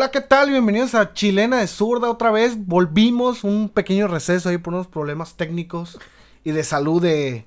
Hola, 0.00 0.10
¿qué 0.10 0.22
tal? 0.22 0.48
Bienvenidos 0.48 0.94
a 0.94 1.12
Chilena 1.12 1.58
de 1.58 1.66
Zurda 1.66 2.08
otra 2.08 2.30
vez. 2.30 2.54
Volvimos, 2.56 3.44
un 3.44 3.68
pequeño 3.68 4.08
receso 4.08 4.48
ahí 4.48 4.56
por 4.56 4.72
unos 4.72 4.86
problemas 4.86 5.34
técnicos 5.36 5.98
y 6.42 6.52
de 6.52 6.64
salud 6.64 7.02
de 7.02 7.44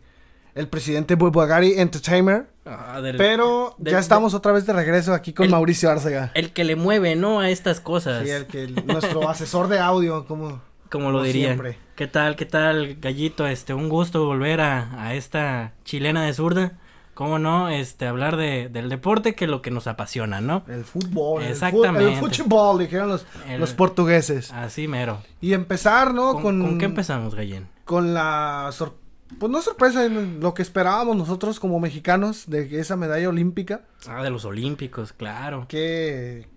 el 0.54 0.68
presidente 0.68 1.16
Bulgari 1.16 1.80
Entertainer. 1.80 2.46
Ah, 2.68 3.02
del- 3.02 3.18
Pero 3.18 3.74
del- 3.80 3.94
ya 3.94 3.98
estamos 4.00 4.36
otra 4.36 4.52
vez 4.52 4.68
de 4.68 4.74
regreso 4.74 5.16
aquí 5.16 5.34
con 5.34 5.46
El- 5.46 5.52
Mauricio 5.52 5.90
Arcega. 5.90 6.30
El 6.36 6.54
que 6.54 6.64
le 6.64 6.76
mueve, 6.76 7.16
¿no? 7.16 7.40
A 7.40 7.50
estas 7.50 7.80
cosas. 7.80 8.24
Sí, 8.24 8.30
el 8.30 8.46
que 8.46 8.68
nuestro 8.68 9.28
asesor 9.32 9.68
de 9.68 9.80
audio, 9.80 10.28
como 10.28 10.62
como 10.92 11.10
lo 11.10 11.24
dirían. 11.24 11.54
siempre. 11.54 11.80
¿Qué 11.96 12.06
tal, 12.06 12.36
qué 12.36 12.46
tal, 12.46 12.98
gallito? 13.02 13.48
Este, 13.48 13.74
un 13.74 13.90
gusto 13.90 14.28
volver 14.28 14.62
a, 14.62 15.04
a 15.04 15.16
esta 15.16 15.74
chilena 15.86 16.24
de 16.24 16.36
zurda. 16.36 16.74
¿Cómo 17.14 17.38
no? 17.40 17.70
Este, 17.70 18.08
hablar 18.08 18.38
de, 18.38 18.70
del 18.70 18.90
deporte 18.90 19.36
que 19.36 19.46
es 19.46 19.52
lo 19.52 19.62
que 19.62 19.70
nos 19.72 19.88
apasiona, 19.88 20.42
¿no? 20.42 20.64
el 20.68 20.84
fútbol. 20.84 21.44
Exactamente. 21.44 22.14
El, 22.14 22.20
fútbol, 22.20 22.80
dijeron 22.80 23.10
los, 23.10 23.26
El- 23.48 23.60
los 23.60 23.74
portugueses. 23.74 24.52
Así 24.52 24.88
mero. 24.88 25.22
Y 25.42 25.54
empezar, 25.54 26.14
¿no? 26.14 26.34
¿Con, 26.34 26.42
Con, 26.42 26.62
con 26.62 26.78
qué 26.80 26.86
empezamos, 26.86 27.36
Gallén? 27.36 27.68
con 27.86 28.14
la 28.14 28.70
sor- 28.72 28.96
pues 29.40 29.52
no 29.52 29.62
sorpresa, 29.62 30.08
lo 30.08 30.54
que 30.54 30.62
esperábamos 30.62 31.18
nosotros 31.18 31.60
como 31.60 31.80
mexicanos 31.80 32.46
de 32.48 32.80
esa 32.80 32.96
medalla 32.96 33.30
olímpica. 33.30 33.82
Ah, 34.08 34.22
de 34.24 34.30
los 34.30 34.46
olímpicos, 34.46 35.12
claro. 35.14 35.66
Que, 35.68 36.48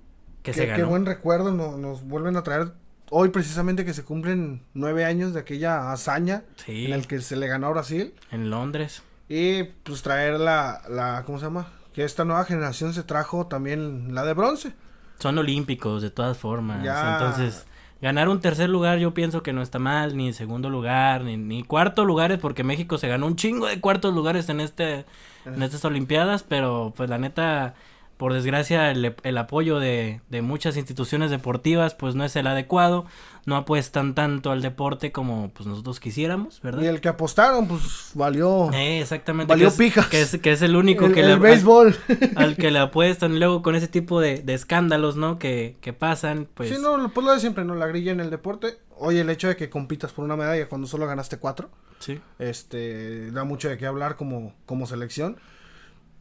Que 0.42 0.52
qué, 0.52 0.54
se 0.54 0.60
qué 0.66 0.72
ganó. 0.72 0.88
buen 0.88 1.06
recuerdo 1.06 1.52
no- 1.52 1.76
nos 1.78 2.02
vuelven 2.04 2.36
a 2.36 2.42
traer 2.42 2.72
hoy 3.10 3.28
precisamente 3.30 3.84
que 3.84 3.94
se 3.94 4.04
cumplen 4.04 4.62
nueve 4.74 5.04
años 5.04 5.32
de 5.32 5.40
aquella 5.40 5.90
hazaña 5.92 6.42
Sí, 6.56 6.86
en 6.86 6.92
el 6.92 7.06
que 7.06 7.20
se 7.20 7.36
le 7.36 7.46
ganó 7.46 7.68
a 7.68 7.70
Brasil 7.70 8.14
en 8.30 8.50
Londres. 8.50 9.02
Y 9.28 9.64
pues 9.64 10.02
traer 10.02 10.38
la, 10.38 10.82
la 10.88 11.22
¿cómo 11.24 11.38
se 11.38 11.44
llama? 11.44 11.68
Que 11.92 12.04
esta 12.04 12.24
nueva 12.24 12.44
generación 12.44 12.94
se 12.94 13.02
trajo 13.02 13.46
también 13.46 14.14
la 14.14 14.24
de 14.24 14.34
bronce. 14.34 14.72
Son 15.18 15.38
olímpicos, 15.38 16.02
de 16.02 16.10
todas 16.10 16.36
formas. 16.36 16.84
Ya. 16.84 17.14
Entonces, 17.14 17.66
ganar 18.02 18.28
un 18.28 18.40
tercer 18.40 18.68
lugar 18.68 18.98
yo 18.98 19.14
pienso 19.14 19.42
que 19.42 19.52
no 19.52 19.62
está 19.62 19.78
mal, 19.78 20.16
ni 20.16 20.32
segundo 20.32 20.68
lugar, 20.68 21.22
ni, 21.22 21.36
ni 21.36 21.62
cuarto 21.62 22.04
lugares, 22.04 22.38
porque 22.38 22.64
México 22.64 22.98
se 22.98 23.08
ganó 23.08 23.26
un 23.26 23.36
chingo 23.36 23.66
de 23.66 23.80
cuartos 23.80 24.14
lugares 24.14 24.48
en 24.48 24.60
este 24.60 25.06
en 25.46 25.62
estas 25.62 25.84
Olimpiadas, 25.84 26.42
pero 26.42 26.92
pues 26.96 27.08
la 27.08 27.18
neta, 27.18 27.74
por 28.16 28.32
desgracia, 28.32 28.90
el, 28.90 29.14
el 29.22 29.38
apoyo 29.38 29.78
de, 29.78 30.20
de 30.30 30.42
muchas 30.42 30.76
instituciones 30.76 31.30
deportivas 31.30 31.94
pues 31.94 32.14
no 32.14 32.24
es 32.24 32.34
el 32.36 32.46
adecuado, 32.46 33.04
no 33.44 33.56
apuestan 33.56 34.14
tanto 34.14 34.50
al 34.50 34.62
deporte 34.62 35.12
como 35.12 35.50
pues 35.50 35.66
nosotros 35.66 36.00
quisiéramos, 36.00 36.60
¿verdad? 36.62 36.82
Y 36.82 36.86
el 36.86 37.00
que 37.00 37.08
apostaron 37.08 37.68
pues 37.68 38.10
valió 38.14 38.72
Eh, 38.72 39.00
exactamente. 39.00 39.50
Valió 39.50 39.68
que 39.68 39.72
es, 39.72 39.78
pijas. 39.78 40.06
Que 40.06 40.20
es, 40.22 40.38
que 40.38 40.52
es 40.52 40.62
el 40.62 40.76
único 40.76 41.06
el, 41.06 41.14
que 41.14 41.20
el 41.20 41.28
le 41.28 41.36
béisbol. 41.36 41.96
al 42.36 42.56
que 42.56 42.70
le 42.70 42.78
apuestan 42.80 43.36
y 43.36 43.38
luego 43.38 43.62
con 43.62 43.74
ese 43.76 43.88
tipo 43.88 44.20
de, 44.20 44.42
de 44.42 44.54
escándalos, 44.54 45.16
¿no? 45.16 45.38
Que, 45.38 45.76
que 45.80 45.92
pasan, 45.92 46.48
pues... 46.54 46.70
sí, 46.70 46.76
no, 46.80 47.10
pues 47.12 47.26
lo 47.26 47.32
de 47.32 47.40
siempre, 47.40 47.64
¿no? 47.64 47.74
La 47.74 47.86
grilla 47.86 48.12
en 48.12 48.20
el 48.20 48.30
deporte. 48.30 48.78
Oye, 48.98 49.20
el 49.20 49.30
hecho 49.30 49.48
de 49.48 49.56
que 49.56 49.68
compitas 49.68 50.12
por 50.12 50.24
una 50.24 50.36
medalla 50.36 50.68
cuando 50.68 50.88
solo 50.88 51.06
ganaste 51.06 51.36
cuatro. 51.36 51.68
sí. 51.98 52.18
este 52.38 53.30
da 53.30 53.44
mucho 53.44 53.68
de 53.68 53.76
qué 53.76 53.86
hablar 53.86 54.16
como, 54.16 54.54
como 54.64 54.86
selección. 54.86 55.36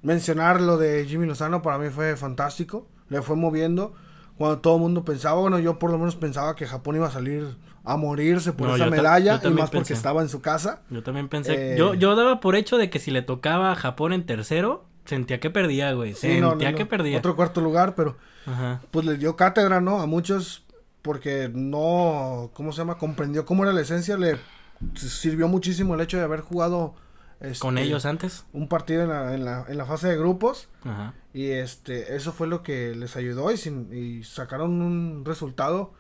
Mencionar 0.02 0.62
lo 0.62 0.78
de 0.78 1.06
Jimmy 1.06 1.26
Lozano 1.26 1.62
para 1.62 1.78
mí 1.78 1.90
fue 1.90 2.16
fantástico. 2.16 2.88
Le 3.10 3.22
fue 3.22 3.36
moviendo. 3.36 3.94
Cuando 4.38 4.60
todo 4.60 4.76
el 4.76 4.82
mundo 4.82 5.06
pensaba, 5.06 5.40
bueno, 5.40 5.60
yo 5.60 5.80
por 5.80 5.92
lo 5.92 5.98
menos 5.98 6.16
pensaba 6.16 6.56
que 6.56 6.68
Japón 6.68 6.98
iba 6.98 7.08
a 7.08 7.12
salir 7.12 7.58
a 7.86 7.96
morirse 7.96 8.52
por 8.52 8.68
No, 8.68 8.76
esa 8.76 8.90
medalla. 8.90 9.40
Y 9.44 9.50
más 9.50 9.70
porque 9.70 9.94
estaba 9.94 10.22
en 10.22 10.30
su 10.30 10.42
casa. 10.42 10.82
Yo 10.90 11.04
también 11.04 11.30
pensé... 11.30 11.74
Eh, 11.74 11.78
Yo, 11.78 11.94
yo 11.94 12.16
daba 12.16 12.40
por 12.42 12.56
hecho 12.56 12.78
de 12.78 12.90
que 12.90 13.00
si 13.00 13.12
le 13.12 13.22
tocaba 13.22 13.72
a 13.72 13.76
Japón 13.76 14.12
en 14.12 14.26
tercero, 14.26 14.86
sentía 15.06 15.40
que 15.40 15.50
perdía, 15.50 15.94
güey. 15.94 16.14
Sí, 16.14 16.22
Sentía 16.22 16.42
no, 16.42 16.56
no, 16.56 16.72
no. 16.72 16.78
que 16.78 16.86
perdía. 16.86 17.18
Otro 17.20 17.36
cuarto 17.36 17.62
lugar, 17.62 17.96
pero 17.96 18.18
Ajá. 18.46 18.82
pues 18.92 19.06
le 19.06 19.18
dio 19.18 19.36
cátedra, 19.38 19.80
¿no? 19.80 20.02
A 20.02 20.06
muchos 20.06 20.66
porque 21.02 21.50
no, 21.54 22.50
¿cómo 22.54 22.72
se 22.74 22.80
llama? 22.80 22.98
Comprendió 22.98 23.46
cómo 23.46 23.64
era 23.64 23.72
la 23.72 23.82
esencia. 23.82 24.18
Le 24.18 24.38
sirvió 24.96 25.48
muchísimo 25.48 25.96
el 25.96 26.02
hecho 26.02 26.18
de 26.18 26.24
haber 26.24 26.42
jugado 26.42 26.96
Con 27.60 27.78
este, 27.78 27.88
ellos 27.88 28.06
antes. 28.06 28.46
un 28.54 28.68
partido 28.68 29.04
en 29.04 29.10
la, 29.10 29.34
en 29.36 29.46
la, 29.46 29.66
en 29.68 29.78
la 29.78 29.86
fase 29.86 30.08
de 30.08 30.18
grupos. 30.18 30.70
Ajá. 30.84 31.14
Y 31.34 31.50
este, 31.52 32.16
eso 32.16 32.32
fue 32.32 32.48
lo 32.48 32.64
que 32.64 32.96
les 32.96 33.16
ayudó 33.18 33.52
y, 33.52 33.58
sin, 33.58 33.90
y 33.94 34.24
sacaron 34.24 34.82
un 34.82 35.24
resultado 35.26 35.94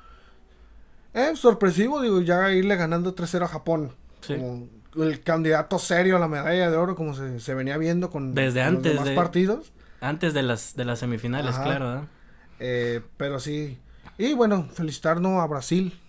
eh, 1.13 1.31
sorpresivo, 1.35 2.01
digo, 2.01 2.21
ya 2.21 2.51
irle 2.51 2.75
ganando 2.75 3.15
3-0 3.15 3.43
a 3.43 3.47
Japón. 3.47 3.91
Sí. 4.21 4.35
Como 4.35 4.67
el 5.03 5.21
candidato 5.23 5.77
serio 5.77 6.17
a 6.17 6.19
la 6.19 6.27
medalla 6.27 6.69
de 6.71 6.77
oro, 6.77 6.95
como 6.95 7.13
se, 7.13 7.39
se 7.39 7.53
venía 7.53 7.77
viendo 7.77 8.09
con, 8.09 8.33
Desde 8.33 8.61
con 8.61 8.67
antes 8.77 8.95
los 8.95 9.03
demás 9.03 9.09
de- 9.09 9.15
partidos. 9.15 9.73
Antes 10.01 10.33
de 10.33 10.43
las, 10.43 10.75
de 10.75 10.85
las 10.85 10.99
semifinales, 10.99 11.55
Ajá. 11.55 11.63
claro. 11.63 12.07
Eh, 12.59 13.01
pero 13.17 13.39
sí. 13.39 13.79
Y 14.17 14.33
bueno, 14.33 14.67
felicitarnos 14.71 15.41
a 15.41 15.47
Brasil. 15.47 15.99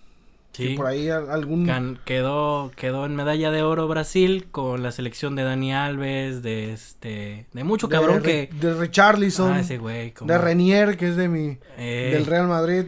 Sí. 0.57 0.69
Que 0.69 0.75
por 0.75 0.87
ahí 0.87 1.09
al- 1.09 1.29
algún... 1.29 1.65
Quedó, 2.03 2.71
quedó 2.75 3.05
en 3.05 3.15
medalla 3.15 3.51
de 3.51 3.61
oro 3.63 3.87
Brasil 3.87 4.47
con 4.51 4.83
la 4.83 4.91
selección 4.91 5.35
de 5.35 5.43
Dani 5.43 5.73
Alves, 5.73 6.41
de 6.41 6.73
este... 6.73 7.45
De 7.53 7.63
mucho 7.63 7.87
de, 7.87 7.95
cabrón 7.95 8.19
Ri- 8.19 8.49
que... 8.49 8.49
de 8.59 8.73
Richarlison, 8.73 9.53
Ah, 9.53 9.59
ese 9.59 9.77
güey. 9.77 10.11
como- 10.13 10.31
de 10.31 10.37
Renier, 10.37 10.97
que 10.97 11.09
es 11.09 11.15
de 11.15 11.29
mi... 11.29 11.57
Eh, 11.77 12.09
Del 12.13 12.25
Real 12.25 12.47
Madrid. 12.47 12.85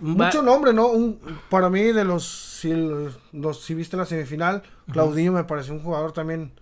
va- 0.00 0.26
Mucho 0.26 0.42
nombre, 0.42 0.72
¿no? 0.72 0.88
Un, 0.88 1.18
para 1.48 1.70
mí, 1.70 1.80
de 1.82 2.04
los 2.04 2.26
si, 2.56 2.72
los, 3.32 3.60
si 3.62 3.74
viste 3.74 3.96
la 3.96 4.04
semifinal, 4.06 4.62
Claudinho 4.92 5.32
me 5.32 5.44
pareció 5.44 5.72
un 5.74 5.80
jugador 5.80 6.12
también 6.12 6.52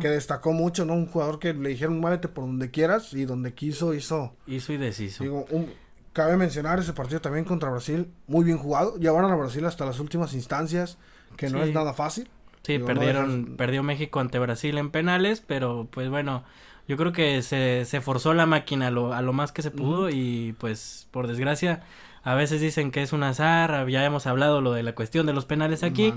que 0.00 0.08
destacó 0.08 0.52
mucho, 0.52 0.84
¿no? 0.84 0.92
Un 0.92 1.06
jugador 1.06 1.38
que 1.38 1.54
le 1.54 1.70
dijeron, 1.70 1.98
muévete 2.00 2.28
por 2.28 2.44
donde 2.44 2.70
quieras 2.70 3.14
y 3.14 3.24
donde 3.24 3.54
quiso, 3.54 3.94
hizo. 3.94 4.34
Hizo 4.46 4.72
y 4.74 4.76
deshizo. 4.76 5.24
Digo, 5.24 5.46
un- 5.50 5.70
cabe 6.12 6.36
mencionar 6.36 6.78
ese 6.78 6.92
partido 6.92 7.20
también 7.20 7.44
contra 7.44 7.70
Brasil, 7.70 8.10
muy 8.26 8.44
bien 8.44 8.58
jugado. 8.58 8.96
Llevaron 8.98 9.30
a 9.30 9.36
Brasil 9.36 9.64
hasta 9.64 9.84
las 9.86 10.00
últimas 10.00 10.32
instancias, 10.34 10.98
que 11.36 11.48
no 11.50 11.62
es 11.62 11.72
nada 11.74 11.92
fácil. 11.94 12.28
Sí, 12.62 12.72
Digo, 12.74 12.88
no 12.88 12.94
perdieron, 12.94 13.44
dejas- 13.44 13.56
perdió 13.56 13.82
México 13.82 14.20
ante 14.20 14.38
Brasil 14.38 14.76
en 14.78 14.90
penales, 14.90 15.42
pero 15.46 15.88
pues 15.90 16.10
bueno, 16.10 16.44
yo 16.88 16.96
creo 16.96 17.12
que 17.12 17.40
se, 17.42 17.84
se 17.86 18.00
forzó 18.00 18.34
la 18.34 18.46
máquina 18.46 18.88
a 18.88 18.90
lo, 18.90 19.14
a 19.14 19.22
lo 19.22 19.32
más 19.32 19.52
que 19.52 19.62
se 19.62 19.70
pudo 19.70 20.10
y 20.10 20.54
pues 20.58 21.06
por 21.10 21.26
desgracia 21.26 21.82
a 22.22 22.34
veces 22.34 22.60
dicen 22.60 22.90
que 22.90 23.02
es 23.02 23.14
un 23.14 23.22
azar, 23.22 23.88
ya 23.88 24.04
hemos 24.04 24.26
hablado 24.26 24.60
lo 24.60 24.72
de 24.74 24.82
la 24.82 24.94
cuestión 24.94 25.24
de 25.24 25.32
los 25.32 25.46
penales 25.46 25.82
aquí, 25.82 26.12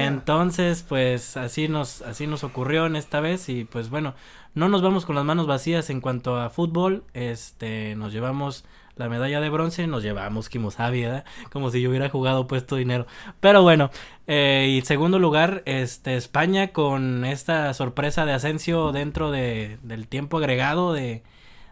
entonces 0.00 0.82
pues 0.82 1.36
así 1.36 1.68
nos, 1.68 2.02
así 2.02 2.26
nos 2.26 2.42
ocurrió 2.42 2.86
en 2.86 2.96
esta 2.96 3.20
vez 3.20 3.48
y 3.48 3.64
pues 3.64 3.88
bueno, 3.88 4.14
no 4.54 4.68
nos 4.68 4.82
vamos 4.82 5.06
con 5.06 5.14
las 5.14 5.24
manos 5.24 5.46
vacías 5.46 5.90
en 5.90 6.00
cuanto 6.00 6.38
a 6.40 6.50
fútbol, 6.50 7.04
este, 7.12 7.94
nos 7.94 8.12
llevamos 8.12 8.64
la 8.96 9.08
medalla 9.08 9.40
de 9.40 9.50
bronce, 9.50 9.86
nos 9.86 10.02
llevamos 10.02 10.48
Kimosabi, 10.48 11.02
¿verdad? 11.02 11.24
Como 11.52 11.70
si 11.70 11.80
yo 11.80 11.90
hubiera 11.90 12.08
jugado 12.08 12.46
puesto 12.46 12.76
dinero. 12.76 13.06
Pero 13.40 13.62
bueno, 13.62 13.90
eh, 14.26 14.78
y 14.78 14.84
segundo 14.86 15.18
lugar, 15.18 15.62
este, 15.66 16.16
España 16.16 16.68
con 16.68 17.24
esta 17.24 17.72
sorpresa 17.74 18.24
de 18.24 18.32
Asensio 18.32 18.92
dentro 18.92 19.30
de, 19.30 19.78
del 19.82 20.08
tiempo 20.08 20.38
agregado 20.38 20.92
de 20.92 21.22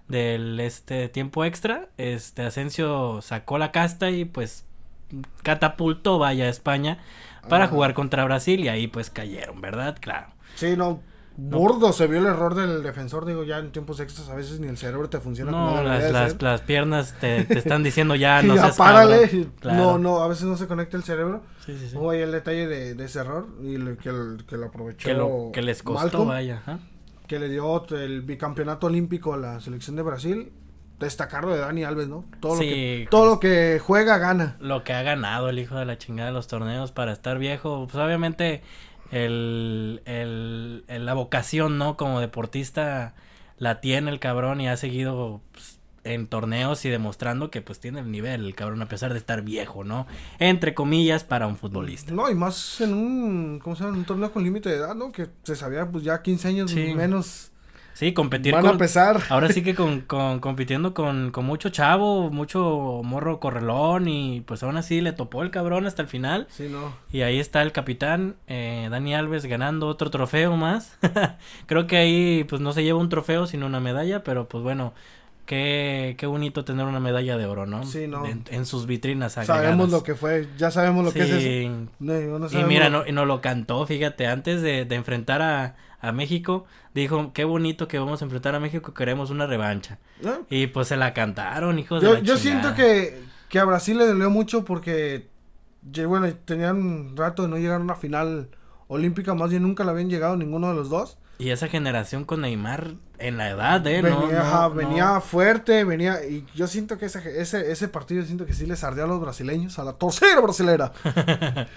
del 0.08 0.60
este 0.60 1.08
tiempo 1.08 1.44
extra, 1.44 1.88
este 1.96 2.42
Asensio 2.42 3.20
sacó 3.22 3.56
la 3.56 3.72
casta 3.72 4.10
y 4.10 4.24
pues 4.26 4.66
catapultó 5.42 6.18
vaya 6.18 6.44
a 6.44 6.48
España 6.48 6.98
para 7.48 7.66
jugar 7.66 7.94
contra 7.94 8.24
Brasil 8.24 8.60
y 8.60 8.68
ahí 8.68 8.86
pues 8.86 9.10
cayeron, 9.10 9.60
¿verdad? 9.60 9.96
Claro. 10.00 10.28
Sí, 10.54 10.76
no. 10.76 11.00
Burdo 11.36 11.92
se 11.92 12.06
vio 12.06 12.18
el 12.18 12.26
error 12.26 12.54
del 12.54 12.82
defensor, 12.82 13.24
digo, 13.24 13.42
ya 13.44 13.58
en 13.58 13.72
tiempos 13.72 14.00
extras 14.00 14.28
a 14.28 14.34
veces 14.34 14.60
ni 14.60 14.68
el 14.68 14.76
cerebro 14.76 15.08
te 15.08 15.18
funciona 15.18 15.50
como 15.50 15.70
No, 15.70 15.76
debería 15.76 15.92
las, 15.98 16.02
de 16.04 16.12
las, 16.12 16.42
las 16.42 16.60
piernas 16.60 17.14
te, 17.20 17.44
te 17.44 17.58
están 17.58 17.82
diciendo 17.84 18.14
ya 18.14 18.42
no 18.42 18.54
ya 18.54 18.62
seas 18.62 18.76
párale. 18.76 19.22
cabrón. 19.22 19.52
Claro. 19.60 19.78
No, 19.78 19.98
no, 19.98 20.22
a 20.22 20.28
veces 20.28 20.44
no 20.44 20.56
se 20.56 20.66
conecta 20.66 20.96
el 20.96 21.02
cerebro. 21.04 21.42
Sí, 21.64 21.76
sí, 21.78 21.88
sí. 21.88 21.96
Hubo 21.96 22.10
ahí 22.10 22.20
el 22.20 22.32
detalle 22.32 22.66
de, 22.66 22.94
de 22.94 23.04
ese 23.04 23.20
error 23.20 23.46
y 23.62 23.78
le- 23.78 23.96
que, 23.96 24.10
el- 24.10 24.44
que 24.46 24.56
lo 24.56 24.66
aprovechó. 24.66 25.08
que 25.08 25.14
lo 25.14 25.50
que 25.52 25.62
les 25.62 25.82
costó 25.82 26.02
Malcolm, 26.02 26.28
vaya 26.28 26.62
que 27.26 27.38
le 27.38 27.48
dio 27.48 27.82
el 27.92 28.20
bicampeonato 28.22 28.88
olímpico 28.88 29.32
a 29.32 29.38
la 29.38 29.60
selección 29.60 29.96
de 29.96 30.02
Brasil. 30.02 30.52
Destacarlo 30.98 31.52
de 31.54 31.58
Dani 31.60 31.82
Alves, 31.82 32.06
¿no? 32.06 32.24
Todo, 32.40 32.58
Sí, 32.58 32.64
lo, 32.68 32.70
que, 32.70 33.08
todo 33.10 33.26
lo 33.26 33.40
que 33.40 33.80
juega 33.84 34.18
gana. 34.18 34.56
lo 34.60 34.84
que 34.84 34.92
ha 34.92 35.02
ganado 35.02 35.48
el 35.48 35.58
hijo 35.58 35.76
de 35.76 35.84
la 35.84 35.98
chingada 35.98 36.28
de 36.28 36.34
los 36.34 36.46
torneos 36.46 36.92
para 36.92 37.12
estar 37.12 37.38
viejo 37.38 37.88
pues 37.90 38.04
obviamente 38.04 38.62
el, 39.12 40.02
el, 40.06 40.84
el- 40.88 41.06
la 41.06 41.14
vocación 41.14 41.78
no 41.78 41.96
como 41.96 42.18
deportista 42.20 43.14
la 43.58 43.80
tiene 43.80 44.10
el 44.10 44.18
cabrón 44.18 44.60
y 44.60 44.68
ha 44.68 44.76
seguido 44.76 45.40
pues, 45.52 45.78
en 46.04 46.26
torneos 46.26 46.84
y 46.84 46.88
demostrando 46.90 47.48
que 47.52 47.62
pues 47.62 47.78
tiene 47.78 48.00
el 48.00 48.10
nivel 48.10 48.44
el 48.44 48.56
cabrón 48.56 48.82
a 48.82 48.88
pesar 48.88 49.12
de 49.12 49.20
estar 49.20 49.42
viejo 49.42 49.84
no 49.84 50.08
entre 50.40 50.74
comillas 50.74 51.22
para 51.22 51.46
un 51.46 51.56
futbolista 51.56 52.12
No, 52.12 52.28
y 52.28 52.34
más 52.34 52.80
en 52.80 52.92
un, 52.94 53.60
¿cómo 53.62 53.76
se 53.76 53.84
llama? 53.84 53.96
Un 53.96 54.04
torneo 54.04 54.32
con 54.32 54.42
límite 54.42 54.68
de 54.68 54.76
edad, 54.78 54.96
¿no? 54.96 55.12
Que 55.12 55.28
se 55.44 55.54
sabía, 55.54 55.88
pues 55.88 56.02
ya 56.02 56.20
15 56.20 56.48
años 56.48 56.72
Sí. 56.72 56.92
menos 56.96 57.51
sí 57.94 58.12
competir 58.14 58.52
van 58.52 58.62
con 58.62 58.74
a 58.76 58.78
pesar. 58.78 59.20
Ahora 59.28 59.48
sí 59.50 59.62
que 59.62 59.74
con, 59.76 60.00
con- 60.02 60.40
compitiendo 60.40 60.94
con, 60.94 61.30
con 61.30 61.44
mucho 61.44 61.68
chavo, 61.70 62.30
mucho 62.30 63.00
morro 63.04 63.38
correlón 63.40 64.08
y 64.08 64.40
pues 64.42 64.62
aún 64.62 64.76
así 64.76 65.00
le 65.00 65.12
topó 65.12 65.42
el 65.42 65.50
cabrón 65.50 65.86
hasta 65.86 66.02
el 66.02 66.08
final. 66.08 66.46
Sí, 66.50 66.68
no. 66.70 66.92
Y 67.12 67.22
ahí 67.22 67.38
está 67.38 67.62
el 67.62 67.72
capitán, 67.72 68.36
eh, 68.48 68.88
Dani 68.90 69.14
Alves, 69.14 69.44
ganando 69.46 69.86
otro 69.88 70.10
trofeo 70.10 70.56
más. 70.56 70.98
Creo 71.66 71.86
que 71.86 71.96
ahí 71.96 72.44
pues 72.48 72.60
no 72.60 72.72
se 72.72 72.84
lleva 72.84 72.98
un 72.98 73.08
trofeo 73.08 73.46
sino 73.46 73.66
una 73.66 73.80
medalla, 73.80 74.22
pero 74.24 74.48
pues 74.48 74.62
bueno, 74.62 74.92
qué, 75.46 76.14
qué 76.18 76.26
bonito 76.26 76.64
tener 76.64 76.86
una 76.86 77.00
medalla 77.00 77.36
de 77.36 77.46
oro, 77.46 77.66
¿no? 77.66 77.84
Sí, 77.84 78.06
¿no? 78.06 78.24
En, 78.26 78.44
en 78.50 78.64
sus 78.66 78.86
vitrinas 78.86 79.36
agregadas. 79.38 79.64
Sabemos 79.64 79.90
lo 79.90 80.02
que 80.02 80.14
fue, 80.14 80.48
ya 80.56 80.70
sabemos 80.70 81.04
lo 81.04 81.12
que 81.12 81.22
es 81.22 81.30
eso. 81.30 81.86
No, 81.98 82.38
no 82.38 82.46
Y 82.60 82.64
mira, 82.64 82.88
lo- 82.88 83.00
no, 83.02 83.06
y 83.08 83.12
nos 83.12 83.26
lo 83.26 83.40
cantó, 83.40 83.84
fíjate, 83.86 84.26
antes 84.26 84.62
de, 84.62 84.84
de 84.84 84.94
enfrentar 84.94 85.42
a, 85.42 85.74
a 86.02 86.12
México, 86.12 86.66
dijo, 86.94 87.32
qué 87.32 87.44
bonito 87.44 87.88
que 87.88 87.98
vamos 87.98 88.20
a 88.20 88.24
enfrentar 88.26 88.54
a 88.54 88.60
México, 88.60 88.92
queremos 88.92 89.30
una 89.30 89.46
revancha. 89.46 89.98
Y 90.50 90.66
pues 90.66 90.88
se 90.88 90.96
la 90.96 91.14
cantaron, 91.14 91.78
hijos 91.78 92.02
de 92.02 92.08
Yo, 92.08 92.14
la 92.14 92.20
yo 92.20 92.36
chingada. 92.36 92.40
siento 92.40 92.74
que, 92.74 93.22
que 93.48 93.58
a 93.60 93.64
Brasil 93.64 93.96
le 93.96 94.06
dolió 94.06 94.28
mucho 94.28 94.64
porque, 94.64 95.28
bueno, 96.06 96.28
tenían 96.44 96.76
un 96.76 97.16
rato 97.16 97.42
de 97.44 97.48
no 97.48 97.56
llegar 97.56 97.80
a 97.80 97.84
una 97.84 97.94
final 97.94 98.48
olímpica, 98.88 99.34
más 99.34 99.50
bien 99.50 99.62
nunca 99.62 99.84
la 99.84 99.92
habían 99.92 100.10
llegado 100.10 100.36
ninguno 100.36 100.68
de 100.68 100.74
los 100.74 100.90
dos. 100.90 101.18
Y 101.38 101.50
esa 101.50 101.68
generación 101.68 102.24
con 102.24 102.42
Neymar 102.42 102.94
en 103.26 103.36
la 103.36 103.50
edad 103.50 103.80
de 103.80 104.02
venía, 104.02 104.10
no, 104.18 104.38
ajá, 104.38 104.68
no. 104.68 104.74
venía 104.74 105.20
fuerte, 105.20 105.84
venía, 105.84 106.24
y 106.24 106.44
yo 106.54 106.66
siento 106.66 106.98
que 106.98 107.06
ese, 107.06 107.40
ese, 107.40 107.70
ese 107.72 107.88
partido, 107.88 108.24
siento 108.24 108.46
que 108.46 108.54
sí 108.54 108.66
les 108.66 108.82
ardió 108.84 109.04
a 109.04 109.06
los 109.06 109.20
brasileños, 109.20 109.78
a 109.78 109.84
la 109.84 109.92
torcera 109.94 110.40
brasilera. 110.40 110.92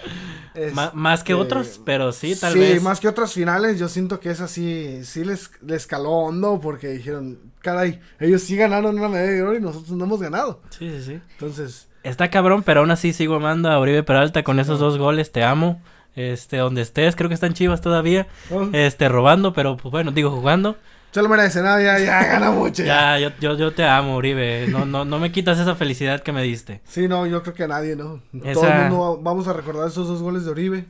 Ma- 0.72 0.90
más 0.94 1.22
que 1.22 1.32
Este, 1.32 1.42
otros, 1.44 1.80
pero 1.84 2.12
sí, 2.12 2.34
tal 2.34 2.52
sí, 2.54 2.58
vez. 2.58 2.82
más 2.82 3.00
que 3.00 3.08
otras 3.08 3.32
finales, 3.32 3.78
yo 3.78 3.88
siento 3.88 4.20
que 4.20 4.30
esa 4.30 4.48
sí, 4.48 5.00
sí 5.04 5.24
les, 5.24 5.50
les 5.62 5.86
caló 5.86 6.10
hondo 6.10 6.60
porque 6.62 6.88
dijeron, 6.88 7.38
caray, 7.60 8.00
ellos 8.20 8.42
sí 8.42 8.56
ganaron 8.56 8.98
una 8.98 9.08
medalla 9.08 9.30
de 9.32 9.42
oro 9.42 9.56
y 9.56 9.60
nosotros 9.60 9.90
no 9.92 10.04
hemos 10.04 10.20
ganado. 10.20 10.62
Sí, 10.70 10.90
sí, 10.90 11.02
sí. 11.04 11.20
Entonces, 11.32 11.88
Está 12.02 12.30
cabrón, 12.30 12.62
pero 12.62 12.80
aún 12.80 12.90
así 12.92 13.12
sigo 13.12 13.34
amando 13.34 13.68
a 13.70 13.78
Oribe 13.80 14.02
Peralta 14.04 14.44
con 14.44 14.60
esos 14.60 14.78
dos 14.78 14.96
goles, 14.96 15.32
te 15.32 15.42
amo. 15.42 15.80
Este, 16.14 16.56
donde 16.56 16.80
estés, 16.80 17.14
creo 17.16 17.28
que 17.28 17.34
están 17.34 17.52
chivas 17.52 17.82
todavía. 17.82 18.26
¿no? 18.48 18.70
Este, 18.72 19.08
robando, 19.08 19.52
pero 19.52 19.76
pues 19.76 19.90
bueno, 19.92 20.12
digo 20.12 20.30
jugando. 20.30 20.76
Se 21.16 21.22
lo 21.22 21.28
merece, 21.30 21.62
nada, 21.62 21.80
ya, 21.82 21.98
ya 21.98 22.24
gana 22.32 22.50
mucho. 22.50 22.82
ya. 22.84 23.18
Ya, 23.18 23.28
yo, 23.30 23.34
yo, 23.40 23.56
yo 23.56 23.72
te 23.72 23.84
amo, 23.84 24.16
Oribe. 24.16 24.66
No, 24.68 24.84
no, 24.84 25.04
no 25.06 25.18
me 25.18 25.32
quitas 25.32 25.58
esa 25.58 25.74
felicidad 25.74 26.22
que 26.22 26.32
me 26.32 26.42
diste. 26.42 26.82
Sí, 26.84 27.08
no, 27.08 27.26
yo 27.26 27.42
creo 27.42 27.54
que 27.54 27.64
a 27.64 27.68
nadie, 27.68 27.96
¿no? 27.96 28.20
Todo 28.52 28.66
el 28.68 28.74
mundo 28.82 28.98
va- 29.16 29.22
vamos 29.30 29.48
a 29.48 29.52
recordar 29.54 29.88
esos 29.88 30.06
dos 30.08 30.20
goles 30.20 30.44
de 30.44 30.50
Oribe. 30.50 30.84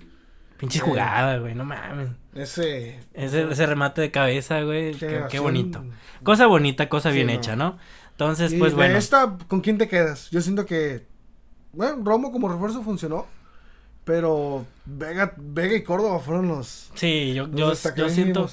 Pinche 0.58 0.81
Sí. 0.81 0.84
jugada, 0.84 1.38
güey, 1.38 1.55
no 1.55 1.64
mames. 1.64 2.08
Ese. 2.34 2.99
Ese, 3.14 3.43
ese 3.50 3.67
remate 3.67 4.00
de 4.00 4.11
cabeza, 4.11 4.62
güey, 4.62 4.94
qué, 4.94 5.38
bonito. 5.38 5.84
Cosa 6.25 6.46
bonita, 6.46 6.88
cosa 6.88 7.11
Sí, 7.11 7.14
bien 7.17 7.28
no. 7.28 7.32
hecha, 7.34 7.55
¿no? 7.56 7.78
Entonces, 8.11 8.52
Y 8.52 8.58
pues 8.58 8.73
de 8.73 8.76
bueno. 8.76 8.96
esta, 8.99 9.37
¿con 9.46 9.61
quién 9.61 9.78
te 9.78 9.87
quedas? 9.88 10.28
Yo 10.31 10.40
siento 10.40 10.67
que. 10.67 11.06
Bueno, 11.73 11.99
Romo 12.02 12.32
como 12.32 12.49
refuerzo 12.49 12.82
funcionó. 12.82 13.26
Pero 14.05 14.64
Vega, 14.84 15.34
Vega 15.37 15.75
y 15.76 15.82
Córdoba 15.82 16.20
fueron 16.20 16.49
los. 16.49 16.90
Sí, 16.94 17.34
yo, 17.34 17.46
los 17.49 17.82
yo, 17.82 17.94
yo 17.96 18.08
siento... 18.08 18.49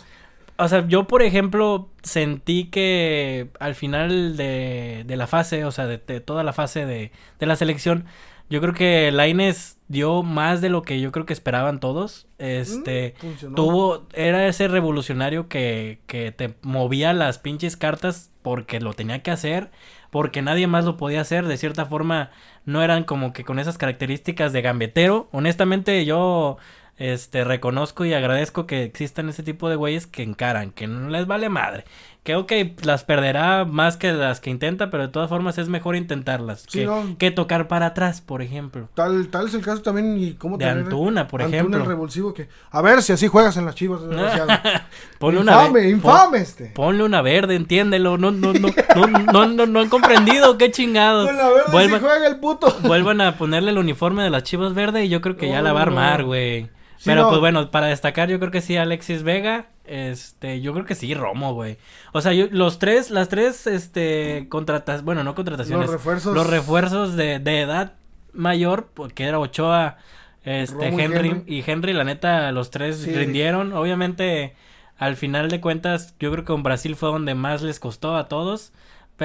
O 0.58 0.68
sea, 0.68 0.88
yo, 0.88 1.08
por 1.08 1.24
ejemplo, 1.24 1.90
sentí 2.04 2.66
que 2.66 3.50
al 3.60 3.76
final 3.76 4.38
de, 4.38 5.04
de 5.06 5.18
la 5.18 5.28
fase, 5.28 5.66
o 5.66 5.72
sea, 5.72 5.88
de, 5.88 5.98
de 5.98 6.20
toda 6.22 6.44
la 6.44 6.54
fase 6.54 6.86
de, 6.86 7.12
de 7.40 7.46
la 7.46 7.56
selección, 7.56 8.06
yo 8.50 8.62
creo 8.62 8.74
que 8.74 9.12
Laines 9.12 9.78
dio 9.88 10.22
más 10.22 10.62
de 10.62 10.70
lo 10.70 10.84
que 10.84 11.00
yo 11.02 11.12
creo 11.12 11.26
que 11.26 11.34
esperaban 11.34 11.80
todos. 11.80 12.28
Este, 12.38 13.16
Mm, 13.18 13.20
funcionó. 13.20 13.56
tuvo, 13.56 14.08
era 14.14 14.48
ese 14.48 14.68
revolucionario 14.68 15.48
que, 15.48 16.02
que 16.08 16.32
te 16.32 16.56
movía 16.62 17.14
las 17.14 17.40
pinches 17.40 17.76
cartas 17.78 18.32
porque 18.44 18.80
lo 18.80 18.94
tenía 18.94 19.24
que 19.24 19.32
hacer, 19.32 19.72
porque 20.12 20.42
nadie 20.44 20.68
más 20.68 20.86
lo 20.86 20.98
podía 20.98 21.22
hacer. 21.22 21.48
De 21.48 21.58
cierta 21.58 21.86
forma, 21.86 22.30
no 22.66 22.84
eran 22.84 23.06
como 23.06 23.34
que 23.34 23.44
con 23.44 23.58
esas 23.60 23.78
características 23.80 24.54
de 24.54 24.62
gambetero. 24.62 25.30
Honestamente, 25.32 26.06
yo 26.06 26.58
este 26.98 27.44
reconozco 27.44 28.06
y 28.06 28.14
agradezco 28.14 28.66
que 28.68 28.84
existan 28.84 29.28
ese 29.30 29.44
tipo 29.44 29.68
de 29.70 29.76
güeyes 29.76 30.06
que 30.08 30.24
encaran, 30.24 30.72
que 30.72 30.88
no 30.88 31.10
les 31.10 31.26
vale 31.28 31.50
madre. 31.50 31.86
Que 32.24 32.36
ok, 32.38 32.54
las 32.84 33.04
perderá 33.04 33.66
más 33.66 33.98
que 33.98 34.14
las 34.14 34.40
que 34.40 34.50
intenta, 34.50 34.90
pero 34.90 35.04
de 35.04 35.10
todas 35.10 35.28
formas 35.28 35.58
es 35.58 35.68
mejor 35.68 35.98
intentarlas 35.98 36.62
Sí, 36.70 36.80
que, 36.80 36.86
no. 36.86 37.18
que 37.18 37.32
tocar 37.32 37.68
para 37.68 37.88
atrás, 37.88 38.22
por 38.22 38.42
ejemplo. 38.42 38.88
Tal, 38.94 39.28
tal 39.28 39.48
es 39.48 39.54
el 39.56 39.62
caso 39.62 39.82
también. 39.82 40.18
y 40.18 40.34
cómo 40.36 40.58
De 40.58 40.64
tener- 40.66 40.86
Antuna, 40.86 41.28
por 41.28 41.42
Antuna, 41.42 41.58
ejemplo. 41.58 41.80
el 41.82 41.86
revulsivo 41.86 42.34
que. 42.34 42.48
A 42.72 42.82
ver 42.82 43.02
si 43.02 43.12
así 43.12 43.28
juegas 43.28 43.58
en 43.58 43.66
las 43.66 43.76
chivas. 43.76 44.00
Ponle 45.20 45.42
una 45.42 45.52
infame, 45.66 45.90
infame 45.90 46.38
este. 46.38 46.68
Ponle 46.68 47.04
una 47.04 47.22
verde, 47.22 47.56
entiéndelo. 47.56 48.18
No, 48.18 48.32
no, 48.32 48.54
no, 48.54 48.70
no, 48.96 49.08
no, 49.08 49.46
no, 49.48 49.66
no 49.66 49.80
han 49.82 49.90
comprendido, 49.90 50.58
qué 50.58 50.72
chingados. 50.72 51.28
Con 51.28 51.38
la 51.38 51.50
verde 51.50 51.72
Vuelvan, 51.74 52.00
sí 52.00 52.06
juega 52.08 52.28
el 52.28 52.38
puto. 52.38 52.74
vuelvan 52.84 53.20
a 53.20 53.38
ponerle 53.38 53.72
el 53.72 53.78
uniforme 53.80 54.24
de 54.24 54.30
las 54.30 54.44
chivas 54.44 54.74
verde 54.74 55.04
y 55.04 55.10
yo 55.10 55.20
creo 55.20 55.36
que 55.36 55.50
ya 55.50 55.62
la 55.62 55.74
va 55.74 55.82
a 55.82 55.84
armar, 55.84 56.24
güey. 56.24 56.70
Sí, 57.04 57.10
Pero 57.10 57.24
no. 57.24 57.30
pues 57.30 57.42
bueno, 57.42 57.70
para 57.70 57.88
destacar 57.88 58.30
yo 58.30 58.40
creo 58.40 58.50
que 58.50 58.62
sí 58.62 58.78
Alexis 58.78 59.24
Vega, 59.24 59.66
este, 59.84 60.62
yo 60.62 60.72
creo 60.72 60.86
que 60.86 60.96
sí 60.96 61.14
Romo, 61.14 61.54
güey. 61.54 61.78
O 62.14 62.22
sea, 62.22 62.32
yo, 62.32 62.46
los 62.50 62.80
tres, 62.80 63.12
las 63.12 63.28
tres, 63.28 63.68
este, 63.68 64.48
contratas, 64.48 65.04
bueno, 65.04 65.22
no 65.26 65.36
contrataciones. 65.36 65.88
Los 65.88 65.92
refuerzos. 65.96 66.34
Los 66.34 66.48
refuerzos 66.50 67.18
de, 67.18 67.40
de 67.40 67.60
edad 67.60 67.96
mayor, 68.32 68.88
porque 68.94 69.26
era 69.26 69.38
Ochoa, 69.38 69.98
este, 70.46 70.88
Henry, 70.88 71.04
Henry. 71.30 71.44
y 71.46 71.70
Henry, 71.70 71.92
la 71.92 72.06
neta, 72.06 72.54
los 72.54 72.72
tres 72.72 73.00
Sí. 73.00 73.12
rindieron. 73.14 73.74
Obviamente, 73.74 74.56
al 74.98 75.18
final 75.18 75.50
de 75.50 75.60
cuentas, 75.60 76.16
yo 76.22 76.32
creo 76.32 76.46
que 76.46 76.54
con 76.54 76.64
Brasil 76.64 76.96
fue 76.96 77.10
donde 77.10 77.36
más 77.36 77.62
les 77.64 77.82
costó 77.82 78.16
a 78.16 78.30
todos. 78.30 78.72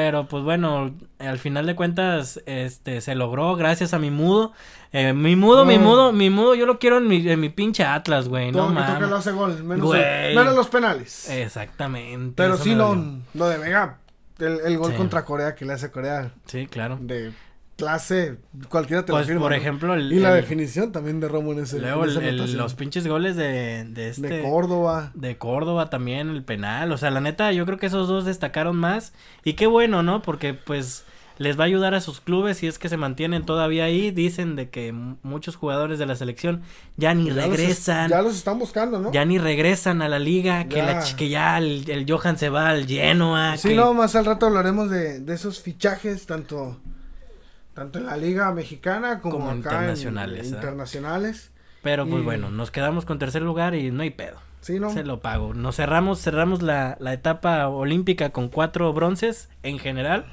Pero 0.00 0.29
pues 0.29 0.45
bueno, 0.45 0.95
al 1.19 1.39
final 1.41 1.67
de 1.67 1.75
cuentas, 1.75 2.41
este, 2.47 3.00
se 3.00 3.17
logró 3.17 3.56
gracias 3.56 3.95
a 3.95 3.99
mi 3.99 4.12
mudo. 4.12 4.53
Eh, 4.93 5.12
mi 5.12 5.35
mudo, 5.35 5.65
mi 5.65 5.77
mudo, 5.77 6.12
mi 6.12 6.31
mudo, 6.31 6.55
yo 6.55 6.67
lo 6.67 6.79
quiero 6.79 6.99
en 6.99 7.09
mi, 7.09 7.29
en 7.29 7.41
mi 7.41 7.49
pinche 7.49 7.83
Atlas, 7.85 8.29
güey. 8.29 8.53
Todo 8.53 8.71
No 8.71 8.79
lo 8.81 8.99
que 9.00 9.06
lo 9.06 9.17
hace 9.17 9.33
gol. 9.33 9.61
Menos, 9.65 10.55
los 10.55 10.69
penales. 10.69 11.29
Exactamente. 11.29 12.35
Pero 12.37 12.56
sí, 12.56 12.75
dolió. 12.77 13.17
lo 13.35 13.49
de 13.49 13.59
Vega, 13.59 13.99
el, 14.39 14.61
el 14.65 14.79
gol 14.79 14.93
Sí. 14.93 14.97
contra 14.99 15.25
Corea 15.25 15.56
que 15.56 15.65
le 15.65 15.73
hace 15.73 15.91
Corea, 15.91 16.31
Sí, 16.47 16.69
claro. 16.69 16.97
de 17.00 17.33
clase, 17.78 18.38
cualquiera 18.69 19.04
te 19.04 19.12
Pues 19.12 19.22
lo 19.22 19.28
firma. 19.28 19.42
por 19.42 19.52
ejemplo, 19.54 19.94
el, 19.94 20.12
y 20.12 20.19
la 20.19 20.34
definición 20.34 20.90
también 20.92 21.20
de 21.20 21.28
Romo 21.28 21.52
en 21.52 21.60
ese 21.60 21.78
luego 21.78 22.04
en 22.04 22.10
esa 22.10 22.25
el- 22.28 22.56
los 22.56 22.75
pinches 22.75 23.06
goles 23.06 23.36
de, 23.36 23.84
de 23.84 24.08
este. 24.08 24.28
de 24.28 24.42
Córdoba. 24.42 25.12
de 25.14 25.38
Córdoba 25.38 25.88
también, 25.88 26.28
el 26.28 26.42
penal. 26.42 26.90
O 26.92 26.98
sea, 26.98 27.10
la 27.12 27.20
neta, 27.20 27.52
yo 27.52 27.64
creo 27.66 27.78
que 27.78 27.86
esos 27.86 28.08
dos 28.08 28.25
destacaron 28.25 28.76
más. 28.76 29.12
Y 29.44 29.52
qué 29.54 29.66
bueno, 29.69 30.02
¿no? 30.02 30.22
Porque 30.22 30.54
pues 30.54 31.04
les 31.38 31.56
va 31.56 31.62
a 31.62 31.66
ayudar 31.69 31.94
a 31.94 32.00
sus 32.00 32.20
clubes 32.20 32.56
si 32.58 32.66
es 32.66 32.80
que 32.80 32.88
se 32.88 32.96
mantienen 32.96 33.46
todavía 33.46 33.84
ahí. 33.84 34.10
Dicen 34.10 34.56
de 34.56 34.70
que 34.70 34.92
muchos 34.92 35.54
jugadores 35.54 36.00
de 36.00 36.06
la 36.06 36.16
selección 36.16 36.62
ya 36.96 37.14
ni 37.14 37.26
Ya 37.28 37.34
los 37.34 37.44
es- 37.44 37.50
regresan. 37.52 38.10
ya 38.10 38.22
los 38.22 38.34
están 38.34 38.58
buscando, 38.58 38.98
¿no? 38.98 39.12
Ya 39.12 39.25
ni 39.25 39.38
regresan 39.38 40.02
a 40.02 40.08
la 40.08 40.19
liga, 40.19 40.64
que, 40.64 40.82
la 40.82 41.04
Ya. 41.04 41.14
que 41.16 41.28
ya 41.28 41.56
el, 41.58 41.88
el 41.88 42.10
Johan 42.10 42.38
se 42.38 42.48
va 42.48 42.70
al 42.70 42.86
Genoa. 42.88 43.56
Sí, 43.56 43.69
que- 43.69 43.76
no, 43.76 43.94
más 43.94 44.16
al 44.16 44.25
rato 44.25 44.47
hablaremos 44.47 44.90
de, 44.90 45.20
de 45.20 45.32
esos 45.32 45.61
fichajes, 45.62 46.26
tanto, 46.26 46.80
tanto 47.78 47.99
en 47.99 48.06
la 48.06 48.16
liga 48.16 48.52
mexicana 48.52 49.20
como, 49.20 49.37
Como 49.38 49.50
acá 49.50 49.56
internacionales, 49.56 50.49
en, 50.49 50.54
¿ah? 50.54 50.56
internacionales. 50.56 51.52
Pero 51.82 52.06
pues 52.06 52.23
y- 52.23 52.25
bueno, 52.25 52.50
nos 52.50 52.70
quedamos 52.70 53.04
con 53.04 53.18
tercer 53.18 53.42
lugar 53.42 53.75
y 53.75 53.90
no 53.90 54.02
hay 54.02 54.11
pedo. 54.11 54.38
Sí, 54.61 54.80
¿no? 54.80 54.90
Se 54.90 55.04
lo 55.04 55.20
pago. 55.20 55.54
Nos 55.54 55.76
cerramos, 55.76 56.20
cerramos 56.20 56.62
la, 56.62 56.97
la 57.00 57.12
etapa 57.12 57.68
olímpica 57.68 58.30
con 58.30 58.49
cuatro 58.49 58.92
bronces 58.92 59.49
en 59.62 59.78
general. 59.78 60.26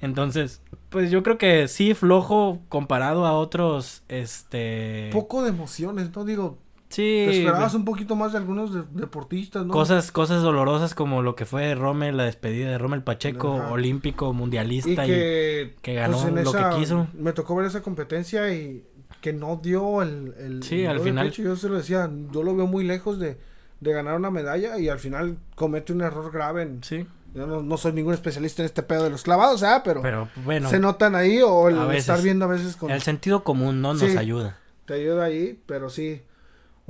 Entonces, 0.00 0.62
pues 0.88 1.10
yo 1.10 1.22
creo 1.22 1.38
que 1.38 1.68
sí, 1.68 1.94
flojo 1.94 2.58
comparado 2.68 3.26
a 3.26 3.32
otros, 3.34 4.02
este... 4.08 5.10
Poco 5.12 5.42
de 5.42 5.50
emociones, 5.50 6.10
¿no? 6.16 6.24
Digo, 6.24 6.58
Sí, 6.90 7.24
te 7.28 7.38
esperabas 7.38 7.72
un 7.74 7.84
poquito 7.84 8.16
más 8.16 8.32
de 8.32 8.38
algunos 8.38 8.74
de- 8.74 8.82
deportistas, 8.92 9.64
¿no? 9.64 9.72
cosas, 9.72 10.10
cosas 10.10 10.42
dolorosas 10.42 10.94
como 10.94 11.22
lo 11.22 11.36
que 11.36 11.46
fue 11.46 11.74
Rommel, 11.76 12.16
la 12.16 12.24
despedida 12.24 12.68
de 12.68 12.78
Rommel 12.78 13.02
Pacheco, 13.02 13.58
Ajá. 13.60 13.70
olímpico, 13.70 14.32
mundialista 14.32 15.06
y, 15.06 15.08
que, 15.08 15.74
que 15.82 15.94
ganó 15.94 16.16
pues, 16.16 16.28
en 16.28 16.34
lo 16.44 16.50
esa- 16.50 16.70
que 16.70 16.76
quiso. 16.76 17.06
Me 17.14 17.32
tocó 17.32 17.54
ver 17.54 17.66
esa 17.66 17.80
competencia 17.80 18.52
y 18.52 18.84
que 19.20 19.32
no 19.32 19.60
dio 19.62 20.02
el... 20.02 20.34
el 20.38 20.62
Sí, 20.64 20.84
al 20.84 20.98
final. 21.00 21.28
pecho. 21.28 21.42
Yo 21.42 21.54
se 21.56 21.68
lo 21.68 21.76
decía, 21.76 22.10
yo 22.32 22.42
lo 22.42 22.56
veo 22.56 22.66
muy 22.66 22.82
lejos 22.84 23.18
de, 23.20 23.38
de 23.80 23.92
ganar 23.92 24.16
una 24.16 24.30
medalla 24.32 24.76
y 24.78 24.88
al 24.88 24.98
final 24.98 25.36
comete 25.54 25.92
un 25.92 26.00
error 26.00 26.32
grave. 26.32 26.62
En, 26.62 26.82
Sí, 26.82 27.06
yo 27.34 27.46
no, 27.46 27.62
no 27.62 27.76
soy 27.76 27.92
ningún 27.92 28.14
especialista 28.14 28.62
en 28.62 28.66
este 28.66 28.82
pedo 28.82 29.04
de 29.04 29.10
los 29.10 29.22
clavados, 29.22 29.62
¿ah? 29.62 29.82
Pero, 29.84 30.02
pero 30.02 30.28
bueno, 30.44 30.68
se 30.68 30.80
notan 30.80 31.14
ahí 31.14 31.40
o 31.40 31.68
el 31.68 31.76
veces. 31.86 31.98
estar 31.98 32.20
viendo 32.20 32.46
a 32.46 32.48
veces 32.48 32.74
con... 32.74 32.90
el 32.90 33.02
sentido 33.02 33.44
común 33.44 33.80
no 33.80 33.92
nos 33.94 34.02
Sí. 34.10 34.16
ayuda. 34.16 34.58
Te 34.86 34.94
ayuda 34.94 35.24
ahí, 35.26 35.56
pero 35.66 35.88
sí. 35.88 36.22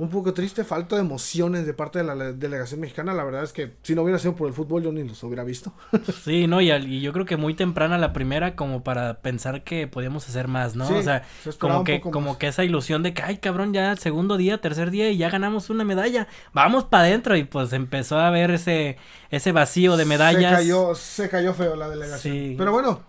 Un 0.01 0.09
poco 0.09 0.33
triste, 0.33 0.63
falta 0.63 0.95
de 0.95 1.01
emociones 1.01 1.67
de 1.67 1.73
parte 1.75 1.99
de 1.99 2.05
la 2.05 2.15
le- 2.15 2.33
delegación 2.33 2.79
mexicana. 2.79 3.13
La 3.13 3.23
verdad 3.23 3.43
es 3.43 3.53
que 3.53 3.73
si 3.83 3.93
no 3.93 4.01
hubiera 4.01 4.17
sido 4.17 4.35
por 4.35 4.47
el 4.47 4.53
fútbol, 4.55 4.81
yo 4.81 4.91
ni 4.91 5.03
los 5.03 5.21
hubiera 5.23 5.43
visto. 5.43 5.73
Sí, 6.23 6.47
no, 6.47 6.59
y, 6.59 6.71
al- 6.71 6.87
y 6.87 7.01
yo 7.01 7.13
creo 7.13 7.25
que 7.25 7.37
muy 7.37 7.53
temprana 7.53 7.99
la 7.99 8.11
primera 8.11 8.55
como 8.55 8.83
para 8.83 9.21
pensar 9.21 9.63
que 9.63 9.87
podíamos 9.87 10.27
hacer 10.27 10.47
más, 10.47 10.75
¿no? 10.75 10.87
Sí, 10.87 10.95
o 10.95 11.03
sea, 11.03 11.23
se 11.43 11.51
como 11.53 11.83
que, 11.83 12.01
como 12.01 12.29
más. 12.31 12.37
que 12.37 12.47
esa 12.47 12.63
ilusión 12.63 13.03
de 13.03 13.13
que, 13.13 13.21
ay, 13.21 13.37
cabrón, 13.37 13.73
ya 13.73 13.95
segundo 13.95 14.37
día, 14.37 14.59
tercer 14.59 14.89
día 14.89 15.11
y 15.11 15.17
ya 15.17 15.29
ganamos 15.29 15.69
una 15.69 15.83
medalla. 15.83 16.27
Vamos 16.51 16.85
para 16.85 17.03
adentro 17.03 17.35
y 17.37 17.43
pues 17.43 17.71
empezó 17.71 18.17
a 18.19 18.31
ver 18.31 18.49
ese, 18.49 18.97
ese 19.29 19.51
vacío 19.51 19.97
de 19.97 20.05
medallas. 20.05 20.51
Se 20.51 20.57
cayó, 20.57 20.95
se 20.95 21.29
cayó 21.29 21.53
feo 21.53 21.75
la 21.75 21.89
delegación. 21.89 22.33
Sí. 22.33 22.55
Pero 22.57 22.71
bueno, 22.71 23.01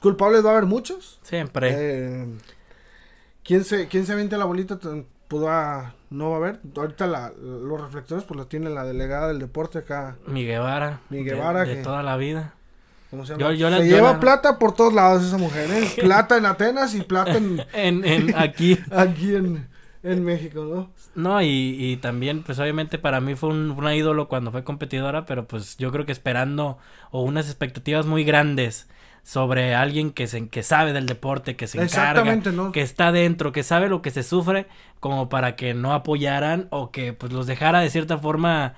culpables 0.00 0.44
va 0.44 0.50
a 0.50 0.52
haber 0.52 0.66
muchos. 0.66 1.18
Siempre. 1.22 1.74
Eh, 1.76 2.26
¿quién, 3.42 3.64
se, 3.64 3.88
¿Quién 3.88 4.06
se 4.06 4.12
avienta 4.12 4.38
la 4.38 4.44
bolita? 4.44 4.78
T- 4.78 5.06
Podrá, 5.28 5.94
no 6.10 6.30
va 6.30 6.36
a 6.36 6.38
haber. 6.38 6.60
Ahorita 6.76 7.06
la, 7.06 7.32
los 7.40 7.80
reflectores 7.80 8.24
pues 8.24 8.36
los 8.36 8.48
tiene 8.48 8.68
la 8.70 8.84
delegada 8.84 9.28
del 9.28 9.38
deporte 9.38 9.78
acá. 9.78 10.16
Mi 10.26 10.44
Guevara. 10.44 11.00
Mi 11.08 11.22
Guevara 11.24 11.64
De, 11.64 11.76
que- 11.76 11.82
toda 11.82 12.02
la 12.02 12.16
vida. 12.16 12.54
¿Cómo 13.10 13.26
se 13.26 13.36
llama? 13.36 13.78
se 13.78 13.88
lleva 13.88 14.20
plata 14.20 14.56
por 14.58 14.72
todos 14.72 14.92
lados 14.92 15.24
esa 15.24 15.36
mujer, 15.36 15.68
¿eh? 15.70 15.88
Plata 16.00 16.36
en 16.36 16.46
Atenas 16.46 16.94
y 16.94 17.00
plata 17.02 17.36
en... 17.36 17.60
en, 17.74 18.36
aquí. 18.36 18.78
aquí 18.92 19.34
en, 19.34 19.66
en 20.04 20.24
México, 20.24 20.64
¿no? 20.64 20.90
No, 21.16 21.42
y, 21.42 21.76
y 21.76 21.96
también, 21.96 22.44
pues 22.44 22.60
obviamente 22.60 22.98
para 22.98 23.20
mí 23.20 23.34
fue 23.34 23.48
un, 23.50 23.72
una 23.72 23.96
ídolo 23.96 24.28
cuando 24.28 24.52
fue 24.52 24.62
competidora, 24.62 25.26
pero 25.26 25.48
pues 25.48 25.76
yo 25.76 25.90
creo 25.90 26.06
que 26.06 26.12
esperando 26.12 26.78
o 27.10 27.22
unas 27.22 27.46
expectativas 27.46 28.06
muy 28.06 28.22
grandes 28.22 28.88
sobre 29.22 29.74
alguien 29.74 30.10
que 30.10 30.26
se 30.26 30.48
que 30.48 30.62
sabe 30.62 30.92
del 30.92 31.06
deporte, 31.06 31.56
que 31.56 31.66
se 31.66 31.82
encarga, 31.82 32.36
¿no? 32.52 32.72
que 32.72 32.82
está 32.82 33.12
dentro, 33.12 33.52
que 33.52 33.62
sabe 33.62 33.88
lo 33.88 34.02
que 34.02 34.10
se 34.10 34.22
sufre, 34.22 34.66
como 34.98 35.28
para 35.28 35.56
que 35.56 35.74
no 35.74 35.92
apoyaran 35.92 36.68
o 36.70 36.90
que 36.90 37.12
pues 37.12 37.32
los 37.32 37.46
dejara 37.46 37.80
de 37.80 37.90
cierta 37.90 38.18
forma 38.18 38.74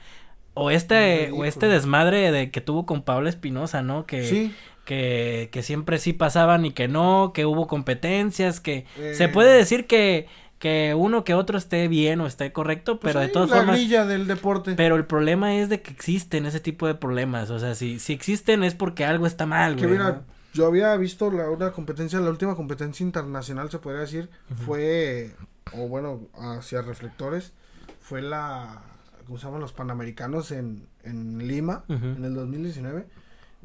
o 0.54 0.70
este 0.70 1.30
o 1.32 1.44
este 1.44 1.66
desmadre 1.66 2.30
de 2.30 2.50
que 2.50 2.60
tuvo 2.60 2.86
con 2.86 3.02
Pablo 3.02 3.28
Espinosa, 3.28 3.82
¿no? 3.82 4.06
Que 4.06 4.50
que 4.84 5.48
que 5.52 5.62
siempre 5.62 5.98
sí 5.98 6.12
pasaban 6.12 6.66
y 6.66 6.72
que 6.72 6.88
no, 6.88 7.32
que 7.32 7.46
hubo 7.46 7.66
competencias, 7.66 8.60
que 8.60 8.84
se 9.14 9.28
puede 9.28 9.52
eh. 9.52 9.58
decir 9.58 9.86
que 9.86 10.26
que 10.62 10.94
uno 10.96 11.24
que 11.24 11.34
otro 11.34 11.58
esté 11.58 11.88
bien 11.88 12.20
o 12.20 12.26
esté 12.28 12.52
correcto, 12.52 13.00
pues 13.00 13.12
pero 13.12 13.20
de 13.20 13.26
todas 13.26 13.50
la 13.50 13.72
grilla 13.72 14.06
del 14.06 14.28
deporte. 14.28 14.74
Pero 14.76 14.94
el 14.94 15.04
problema 15.06 15.56
es 15.56 15.68
de 15.68 15.82
que 15.82 15.90
existen 15.90 16.46
ese 16.46 16.60
tipo 16.60 16.86
de 16.86 16.94
problemas, 16.94 17.50
o 17.50 17.58
sea, 17.58 17.74
si 17.74 17.98
si 17.98 18.12
existen 18.12 18.62
es 18.62 18.76
porque 18.76 19.04
algo 19.04 19.26
está 19.26 19.44
mal, 19.44 19.74
que 19.74 19.88
mira, 19.88 20.22
yo 20.54 20.64
había 20.66 20.96
visto 20.96 21.32
la 21.32 21.50
una 21.50 21.72
competencia, 21.72 22.20
la 22.20 22.30
última 22.30 22.54
competencia 22.54 23.02
internacional 23.02 23.72
se 23.72 23.80
podría 23.80 24.02
decir, 24.02 24.30
fue 24.64 25.34
o 25.72 25.88
bueno, 25.88 26.28
hacia 26.38 26.80
reflectores, 26.80 27.52
fue 28.00 28.22
la 28.22 28.82
¿cómo 29.26 29.38
se 29.38 29.46
llaman 29.46 29.62
los 29.62 29.72
panamericanos 29.72 30.52
en 30.52 30.86
en 31.02 31.44
Lima 31.44 31.82
en 31.88 32.24
el 32.24 32.34
2019 32.34 33.04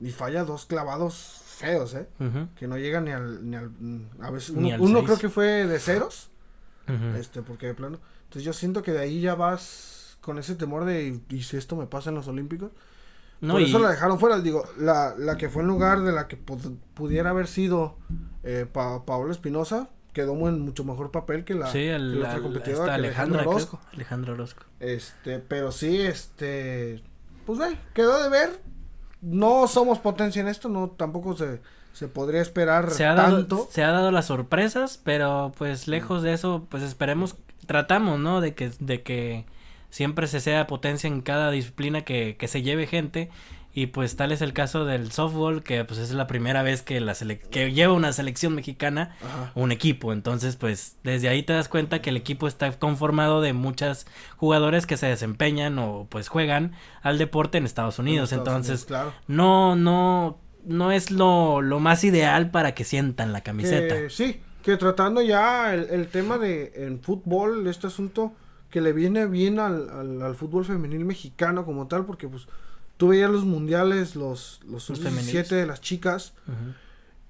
y 0.02 0.10
falla 0.10 0.44
dos 0.46 0.66
clavados 0.66 1.44
feos, 1.46 1.94
¿eh? 1.94 2.08
Que 2.56 2.68
no 2.68 2.80
llegan 2.80 3.06
ni 3.06 3.12
al 3.12 3.48
ni 3.48 3.56
al 3.56 3.70
a 4.20 4.32
veces 4.32 4.50
uno 4.50 5.04
creo 5.04 5.20
que 5.20 5.30
fue 5.30 5.68
de 5.68 5.78
ceros 5.78 6.32
este, 7.18 7.42
porque 7.42 7.68
de 7.68 7.74
plano. 7.74 8.00
Entonces 8.24 8.44
yo 8.44 8.54
siento 8.54 8.84
que 8.84 8.92
de 8.92 9.00
ahí 9.00 9.22
ya 9.22 9.36
vas 9.36 10.18
con 10.22 10.38
ese 10.38 10.56
temor 10.56 10.86
de, 10.86 11.22
¿y 11.30 11.44
si 11.44 11.58
esto 11.58 11.76
me 11.76 11.86
pasa 11.86 12.10
en 12.10 12.16
los 12.16 12.28
Olímpicos? 12.28 12.72
No, 13.40 13.54
Por 13.54 13.62
eso 13.62 13.80
la 13.80 13.92
dejaron 13.92 14.20
fuera. 14.20 14.40
Digo, 14.40 14.64
la, 14.78 15.14
la 15.18 15.38
que 15.38 15.50
fue 15.50 15.62
en 15.62 15.68
lugar 15.68 16.02
de 16.02 16.12
la 16.12 16.28
que 16.28 16.38
pudiera 16.38 17.30
haber 17.30 17.48
sido 17.48 17.96
eh, 18.44 18.66
Paola 18.72 19.32
Espinosa, 19.32 19.90
quedó 20.14 20.34
en 20.50 20.62
mucho 20.62 20.84
mejor 20.84 21.12
papel 21.12 21.46
que 21.46 21.54
la, 21.54 21.68
sí, 21.68 21.90
otra 21.90 22.40
competidora. 22.42 22.96
Alejandra 22.96 23.42
Orozco. 23.42 23.80
Alejandra 23.94 24.34
Orozco. 24.34 24.64
Este, 24.80 25.38
pero 25.40 25.72
sí, 25.72 26.02
este, 26.02 27.04
pues 27.46 27.60
ve, 27.60 27.78
quedó 27.94 28.24
de 28.24 28.30
ver. 28.30 28.60
No 29.28 29.68
somos 29.68 30.00
potencia 30.00 30.42
en 30.42 30.48
esto, 30.48 30.70
no, 30.70 30.90
tampoco 30.90 31.36
se 31.36 31.60
se 31.98 32.08
podría 32.08 32.44
esperar 32.44 32.92
se 32.92 33.08
ha 33.08 33.16
tanto. 33.16 33.68
se 33.72 33.84
ha 33.84 33.90
dado 33.90 34.12
las 34.12 34.28
sorpresas, 34.28 35.02
pero 35.04 35.52
pues 35.58 35.88
lejos 35.88 36.22
de 36.22 36.34
eso, 36.34 36.68
pues 36.70 36.84
esperemos, 36.84 37.38
tratamos, 37.66 38.20
¿no? 38.20 38.40
De 38.40 38.54
que, 38.54 38.70
de 38.80 39.02
que 39.02 39.46
siempre 39.90 40.28
se 40.28 40.40
sea 40.40 40.68
potencia 40.68 41.08
en 41.08 41.22
cada 41.22 41.50
disciplina 41.50 42.02
que, 42.04 42.38
que 42.38 42.48
se 42.48 42.62
lleve 42.62 42.86
gente. 42.86 43.32
Y 43.74 43.88
pues 43.88 44.16
tal 44.16 44.32
es 44.32 44.42
el 44.42 44.54
caso 44.54 44.86
del 44.86 45.12
softball, 45.12 45.62
que 45.62 45.86
pues 45.86 46.00
es 46.00 46.12
la 46.12 46.26
primera 46.26 46.64
vez 46.64 46.82
que 46.82 47.00
la 47.00 47.14
que 47.14 47.72
lleva 47.74 47.94
una 47.94 48.12
selección 48.12 48.56
mexicana 48.56 49.16
un 49.54 49.72
equipo. 49.72 50.14
Entonces, 50.14 50.56
pues 50.56 50.98
desde 51.04 51.30
ahí 51.30 51.44
te 51.44 51.54
das 51.54 51.70
cuenta 51.70 52.02
que 52.02 52.10
el 52.10 52.18
equipo 52.18 52.48
está 52.48 52.72
conformado 52.72 53.42
de 53.42 53.54
muchas 53.54 54.08
jugadores 54.38 54.88
que 54.88 54.98
se 54.98 55.06
desempeñan 55.06 55.78
o 55.78 56.08
pues 56.10 56.28
juegan 56.28 56.74
al 57.04 57.20
deporte 57.20 57.60
en 57.60 57.66
Estados 57.66 58.00
Unidos. 58.00 58.32
Entonces, 58.34 58.86
claro. 58.86 59.14
no, 59.28 59.76
no 59.76 60.40
no 60.68 60.92
es 60.92 61.12
lo, 61.12 61.62
lo 61.62 61.80
más 61.80 62.04
ideal 62.04 62.52
para 62.52 62.76
que 62.76 62.84
sientan 62.84 63.32
la 63.32 63.42
camiseta. 63.42 64.10
sí, 64.10 64.42
que 64.64 64.76
tratando 64.76 65.22
ya 65.22 65.74
el, 65.74 66.08
tema 66.08 66.38
de 66.38 66.74
en 66.76 67.00
fútbol, 67.00 67.68
este 67.68 67.88
asunto 67.88 68.34
que 68.70 68.82
le 68.82 68.92
viene 68.92 69.26
bien 69.28 69.60
al, 69.60 70.22
al, 70.22 70.36
fútbol 70.36 70.66
femenil 70.66 71.06
mexicano 71.06 71.66
como 71.66 71.88
tal, 71.88 72.06
porque 72.06 72.28
pues 72.28 72.48
tú 72.98 73.10
veías 73.10 73.30
los 73.30 73.46
mundiales, 73.46 74.16
los, 74.16 74.60
los, 74.68 74.90
los 74.90 75.50
de 75.50 75.66
las 75.66 75.82
chicas, 75.82 76.34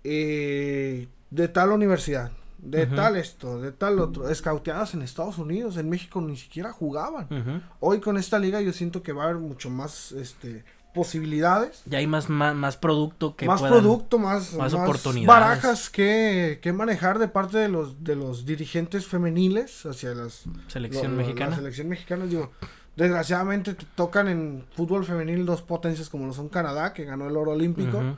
eh, 0.03 1.07
de 1.29 1.47
tal 1.49 1.71
universidad, 1.71 2.31
de 2.57 2.87
tal 2.87 3.17
esto, 3.17 3.61
de 3.61 3.71
tal 3.71 3.99
otro, 3.99 4.29
escauteadas 4.29 4.93
en 4.93 5.01
Estados 5.01 5.37
Unidos, 5.37 5.77
en 5.77 5.89
México 5.89 6.21
ni 6.21 6.37
siquiera 6.37 6.71
jugaban. 6.71 7.63
Hoy 7.79 7.99
con 7.99 8.17
esta 8.17 8.39
liga 8.39 8.61
yo 8.61 8.73
siento 8.73 9.03
que 9.03 9.11
va 9.11 9.23
a 9.23 9.25
haber 9.25 9.37
mucho 9.37 9.69
más 9.69 10.13
este 10.13 10.63
posibilidades. 10.93 11.83
Ya 11.85 11.99
hay 11.99 12.07
más, 12.07 12.27
más, 12.27 12.77
producto 12.77 13.35
que 13.35 13.45
más 13.45 13.61
producto, 13.61 14.17
más, 14.17 14.53
más, 14.55 14.73
oportunidades. 14.73 15.27
barajas 15.27 15.89
que, 15.91 16.59
que, 16.59 16.73
manejar 16.73 17.19
de 17.19 17.27
parte 17.27 17.59
de 17.59 17.69
los 17.69 18.03
de 18.03 18.15
los 18.15 18.47
dirigentes 18.47 19.05
femeniles 19.05 19.85
hacia 19.85 20.15
las 20.15 20.45
selección 20.67 21.15
mexicana. 21.15 21.51
La 21.51 21.57
selección 21.57 21.89
mexicana, 21.89 22.25
digo, 22.25 22.51
desgraciadamente 22.97 23.75
tocan 23.95 24.27
en 24.27 24.65
fútbol 24.75 25.05
femenil 25.05 25.45
dos 25.45 25.61
potencias 25.61 26.09
como 26.09 26.25
lo 26.25 26.33
son 26.33 26.49
Canadá, 26.49 26.91
que 26.91 27.05
ganó 27.05 27.29
el 27.29 27.37
oro 27.37 27.51
olímpico, 27.51 28.17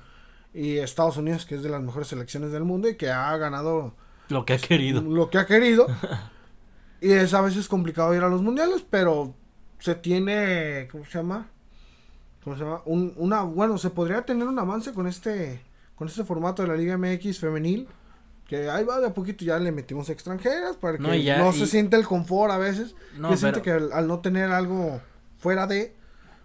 y 0.53 0.77
Estados 0.77 1.17
Unidos, 1.17 1.45
que 1.45 1.55
es 1.55 1.61
de 1.61 1.69
las 1.69 1.81
mejores 1.81 2.07
selecciones 2.07 2.51
del 2.51 2.63
mundo 2.63 2.89
y 2.89 2.95
que 2.95 3.11
ha 3.11 3.37
ganado 3.37 3.93
lo 4.29 4.45
que 4.45 4.53
ha 4.53 4.57
querido. 4.57 5.01
Lo 5.01 5.29
que 5.29 5.37
ha 5.37 5.45
querido. 5.45 5.87
y 7.01 7.11
es 7.11 7.33
a 7.33 7.41
veces 7.41 7.67
complicado 7.67 8.15
ir 8.15 8.23
a 8.23 8.29
los 8.29 8.41
mundiales, 8.41 8.83
pero 8.89 9.35
se 9.79 9.95
tiene, 9.95 10.87
¿cómo 10.91 11.05
se 11.05 11.17
llama? 11.17 11.47
¿cómo 12.43 12.55
se 12.55 12.63
llama? 12.63 12.81
Un, 12.85 13.13
una, 13.17 13.43
bueno, 13.43 13.77
se 13.77 13.89
podría 13.89 14.21
tener 14.23 14.47
un 14.47 14.57
avance 14.59 14.93
con 14.93 15.07
este, 15.07 15.61
con 15.95 16.07
este 16.07 16.23
formato 16.23 16.61
de 16.61 16.69
la 16.69 16.75
Liga 16.75 16.97
MX 16.97 17.39
femenil. 17.39 17.87
Que 18.49 18.67
ahí 18.67 18.83
va 18.83 18.99
de 18.99 19.05
a 19.05 19.13
poquito 19.13 19.45
ya 19.45 19.59
le 19.59 19.71
metimos 19.71 20.09
extranjeras 20.09 20.75
para 20.75 20.97
que 20.97 21.37
no, 21.37 21.53
se 21.53 21.67
siente 21.67 21.95
el 21.95 22.07
confort 22.07 22.51
a 22.51 22.57
veces. 22.57 22.95
No, 23.15 23.37
siente 23.37 23.61
que 23.61 23.69
al, 23.69 24.07
no 24.07 24.21
tener 24.21 24.49
algo 24.49 24.99
fuera 25.37 25.67
de, 25.67 25.95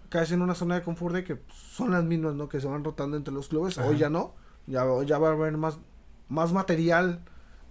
caes 0.09 0.31
en 0.31 0.43
una 0.43 0.53
zona 0.53 0.75
de 0.75 0.83
confort 0.83 1.15
de 1.15 1.23
que 1.23 1.39
son 1.51 1.89
las 1.89 2.03
mismas, 2.03 2.35
¿no? 2.35 2.47
Que 2.47 2.61
se 2.61 2.67
van 2.67 2.83
rotando 2.83 3.17
entre 3.17 3.33
los 3.33 3.47
clubes. 3.47 3.79
Hoy 3.79 3.97
ya 3.97 4.11
no. 4.11 4.35
Ya, 4.67 4.85
ya 5.03 5.17
va 5.17 5.29
a 5.29 5.31
haber 5.31 5.57
más, 5.57 5.79
más 6.29 6.53
material 6.53 7.21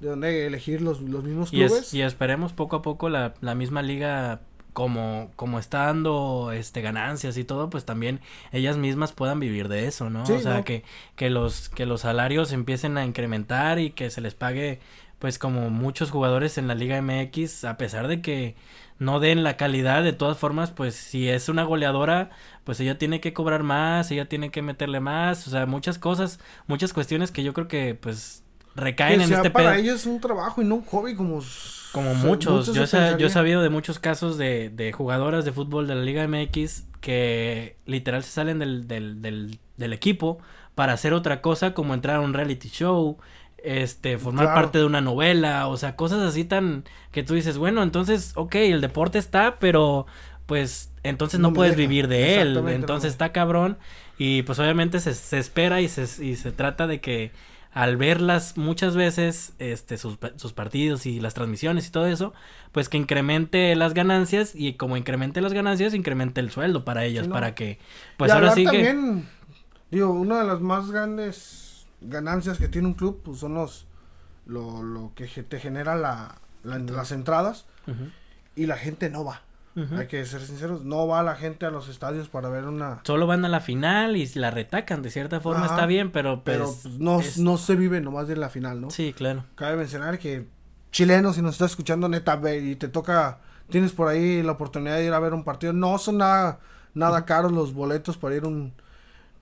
de 0.01 0.09
donde 0.09 0.47
elegir 0.47 0.83
los, 0.83 1.01
los 1.01 1.23
mismos 1.23 1.51
clubes. 1.51 1.95
Y, 1.95 2.03
esperemos 2.03 2.53
poco 2.53 2.75
a 2.75 2.83
poco 2.83 3.09
la, 3.09 3.35
la 3.41 3.55
misma 3.55 3.83
liga 3.83 4.41
como, 4.75 5.31
como 5.37 5.59
está 5.59 5.87
dando 5.87 6.53
este 6.53 6.83
ganancias 6.83 7.39
y 7.39 7.45
todo, 7.45 7.71
pues 7.71 7.87
también 7.87 8.21
ellas 8.53 8.77
mismas 8.77 9.13
puedan 9.13 9.41
vivir 9.41 9.69
de 9.69 9.87
eso, 9.87 10.11
¿no? 10.11 10.25
o 10.25 10.41
sea, 10.41 10.63
que, 10.65 10.85
que 11.17 11.31
los, 11.31 11.71
que 11.71 11.87
los 11.87 12.03
salarios 12.03 12.53
empiecen 12.53 12.99
a 12.99 13.07
incrementar 13.07 13.79
y 13.79 13.91
que 13.91 14.11
se 14.11 14.21
les 14.21 14.35
pague, 14.35 14.81
pues 15.19 15.39
como 15.39 15.71
muchos 15.71 16.11
jugadores 16.11 16.59
en 16.59 16.69
la 16.69 16.75
Liga 16.75 17.01
MX, 17.01 17.65
a 17.65 17.77
pesar 17.79 18.09
de 18.09 18.21
que 18.21 18.57
no 18.99 19.21
den 19.21 19.45
la 19.45 19.57
calidad, 19.57 20.03
de 20.03 20.13
todas 20.13 20.39
formas, 20.39 20.71
pues 20.71 20.95
si 20.95 21.29
es 21.29 21.49
una 21.49 21.65
goleadora, 21.65 22.31
pues 22.65 22.81
ella 22.81 22.99
tiene 22.99 23.21
que 23.21 23.33
cobrar 23.33 23.63
más, 23.63 24.11
ella 24.11 24.29
tiene 24.29 24.51
que 24.51 24.63
meterle 24.63 25.01
más, 25.01 25.47
o 25.47 25.51
sea, 25.51 25.67
muchas 25.67 25.99
cosas, 25.99 26.41
muchas 26.67 26.93
cuestiones 26.93 27.31
que 27.31 27.43
yo 27.43 27.55
creo 27.55 27.69
que 27.69 27.95
pues 27.95 28.44
recaen 28.77 29.21
en 29.21 29.33
este 29.33 29.51
para 29.51 29.79
ellos 29.79 30.01
es 30.01 30.07
un 30.07 30.21
trabajo 30.21 30.63
y 30.63 30.65
no 30.65 30.77
un 30.77 30.85
hobby 30.85 31.15
como 31.15 31.43
como 31.93 32.13
muchos, 32.13 32.75
yo, 32.75 32.83
he 32.83 33.31
sabido 33.31 33.63
de 33.63 33.71
muchos 33.71 34.01
casos 34.01 34.37
de, 34.37 34.69
de, 34.69 34.93
jugadoras 34.93 35.45
de 35.45 35.53
fútbol 35.53 35.87
de 35.87 35.95
la 35.95 36.03
Liga 36.03 36.27
MX 36.27 36.87
que 37.01 37.77
literal 37.87 38.25
se 38.25 38.33
salen 38.33 38.59
del, 38.59 38.89
del, 38.89 39.23
del, 39.23 39.61
del 39.77 39.93
equipo 39.93 40.39
para 40.75 40.93
hacer 40.93 41.15
otra 41.15 41.41
cosa 41.41 41.73
como 41.73 41.95
entrar 41.95 42.17
a 42.17 42.21
un 42.21 42.35
reality 42.35 42.69
show, 42.69 43.19
este, 43.59 44.19
formar 44.19 44.55
parte 44.55 44.79
de 44.79 44.87
una 44.87 45.01
novela, 45.01 45.69
o 45.69 45.77
sea, 45.77 45.95
cosas 45.95 46.21
así 46.21 46.45
tan 46.45 46.83
que 47.13 47.23
tú 47.23 47.35
dices, 47.35 47.59
bueno, 47.59 47.83
entonces, 47.85 48.33
ok, 48.35 48.57
el 48.57 48.81
deporte 48.81 49.19
está, 49.19 49.61
pero 49.61 50.07
pues 50.47 50.91
entonces 51.05 51.39
no, 51.39 51.53
puedes 51.53 51.77
vivir 51.77 52.09
de 52.09 52.41
él, 52.41 52.57
entonces 52.69 53.13
está 53.13 53.31
cabrón 53.31 53.79
y 54.19 54.43
pues 54.43 54.59
obviamente 54.59 54.99
se, 54.99 55.15
se 55.15 55.39
espera 55.39 55.81
y 55.81 55.89
se, 55.89 56.25
y 56.25 56.35
se 56.35 56.51
trata 56.51 56.89
de 56.89 57.01
que 57.01 57.31
al 57.75 57.97
verlas 57.97 58.57
muchas 58.57 58.95
veces, 58.95 59.53
este, 59.59 59.99
sus, 59.99 60.17
sus, 60.37 60.53
partidos 60.53 61.07
y 61.07 61.21
las 61.21 61.35
transmisiones 61.35 61.89
y 61.89 61.91
todo 61.91 62.07
eso, 62.07 62.33
pues 62.71 62.89
que 62.89 62.97
incremente 62.97 63.75
las 63.75 63.95
ganancias 63.95 64.53
y 64.55 64.75
como 64.75 64.97
incremente 64.97 65.41
las 65.41 65.53
ganancias, 65.53 65.93
incremente 65.93 66.41
el 66.41 66.53
sueldo 66.53 66.85
para 66.85 67.05
ellas, 67.05 67.27
para 67.27 67.57
que, 67.57 67.81
pues 68.17 68.31
ahora 68.31 68.55
sí 68.55 68.65
también, 68.65 69.29
digo, 69.91 70.11
una 70.13 70.39
de 70.39 70.47
las 70.47 70.61
más 70.61 70.93
grandes 70.93 71.87
ganancias 72.01 72.59
que 72.59 72.69
tiene 72.69 72.87
un 72.87 72.95
club, 72.95 73.21
pues 73.25 73.39
son 73.39 73.55
los, 73.55 73.89
lo, 74.47 74.85
lo 74.85 75.13
que 75.17 75.27
te 75.27 75.59
genera 75.59 75.97
la, 75.97 76.41
las 76.63 77.11
entradas 77.11 77.67
y 78.55 78.67
la 78.67 78.77
gente 78.77 79.11
no 79.11 79.25
va. 79.25 79.43
Hay 79.77 80.07
que 80.07 80.25
ser 80.25 80.41
sinceros, 80.41 80.85
no 80.85 81.09
va 81.09 81.23
la 81.25 81.35
gente 81.35 81.67
a 81.67 81.71
los 81.71 81.89
estadios 81.89 82.29
para 82.29 82.49
ver 82.49 82.65
una... 82.65 83.01
Solo 83.03 83.27
van 83.27 83.45
a 83.45 83.49
la 83.49 83.61
final 83.61 84.17
y 84.17 84.25
la 84.35 84.53
retacan, 84.53 85.03
de 85.03 85.11
cierta 85.11 85.41
forma 85.41 85.67
está 85.67 85.87
bien, 85.87 86.13
pero 86.13 86.45
pues... 86.45 86.57
Pero 86.57 86.73
no, 86.99 87.21
no 87.39 87.57
se 87.59 87.75
vive 87.75 88.01
nomás 88.01 88.29
de 88.29 88.37
la 88.37 88.51
final, 88.51 88.81
¿no? 88.81 88.91
Sí, 88.91 89.13
claro. 89.13 89.45
Cabe 89.57 89.77
mencionar 89.77 90.19
que 90.21 90.47
chileno, 90.93 91.33
si 91.33 91.43
nos 91.43 91.55
estás 91.55 91.73
escuchando 91.73 92.09
neta 92.09 92.41
y 92.57 92.77
te 92.77 92.87
toca, 92.87 93.41
tienes 93.69 93.91
por 93.91 94.07
ahí 94.07 94.45
la 94.45 94.53
oportunidad 94.53 94.97
de 94.97 95.07
ir 95.07 95.13
a 95.13 95.19
ver 95.19 95.35
un 95.35 95.43
partido, 95.43 95.73
no 95.73 95.99
son 95.99 96.19
nada, 96.19 96.61
nada 96.95 97.25
caros 97.25 97.51
los 97.51 97.75
boletos 97.75 98.17
para 98.17 98.37
ir 98.37 98.45
un... 98.45 98.73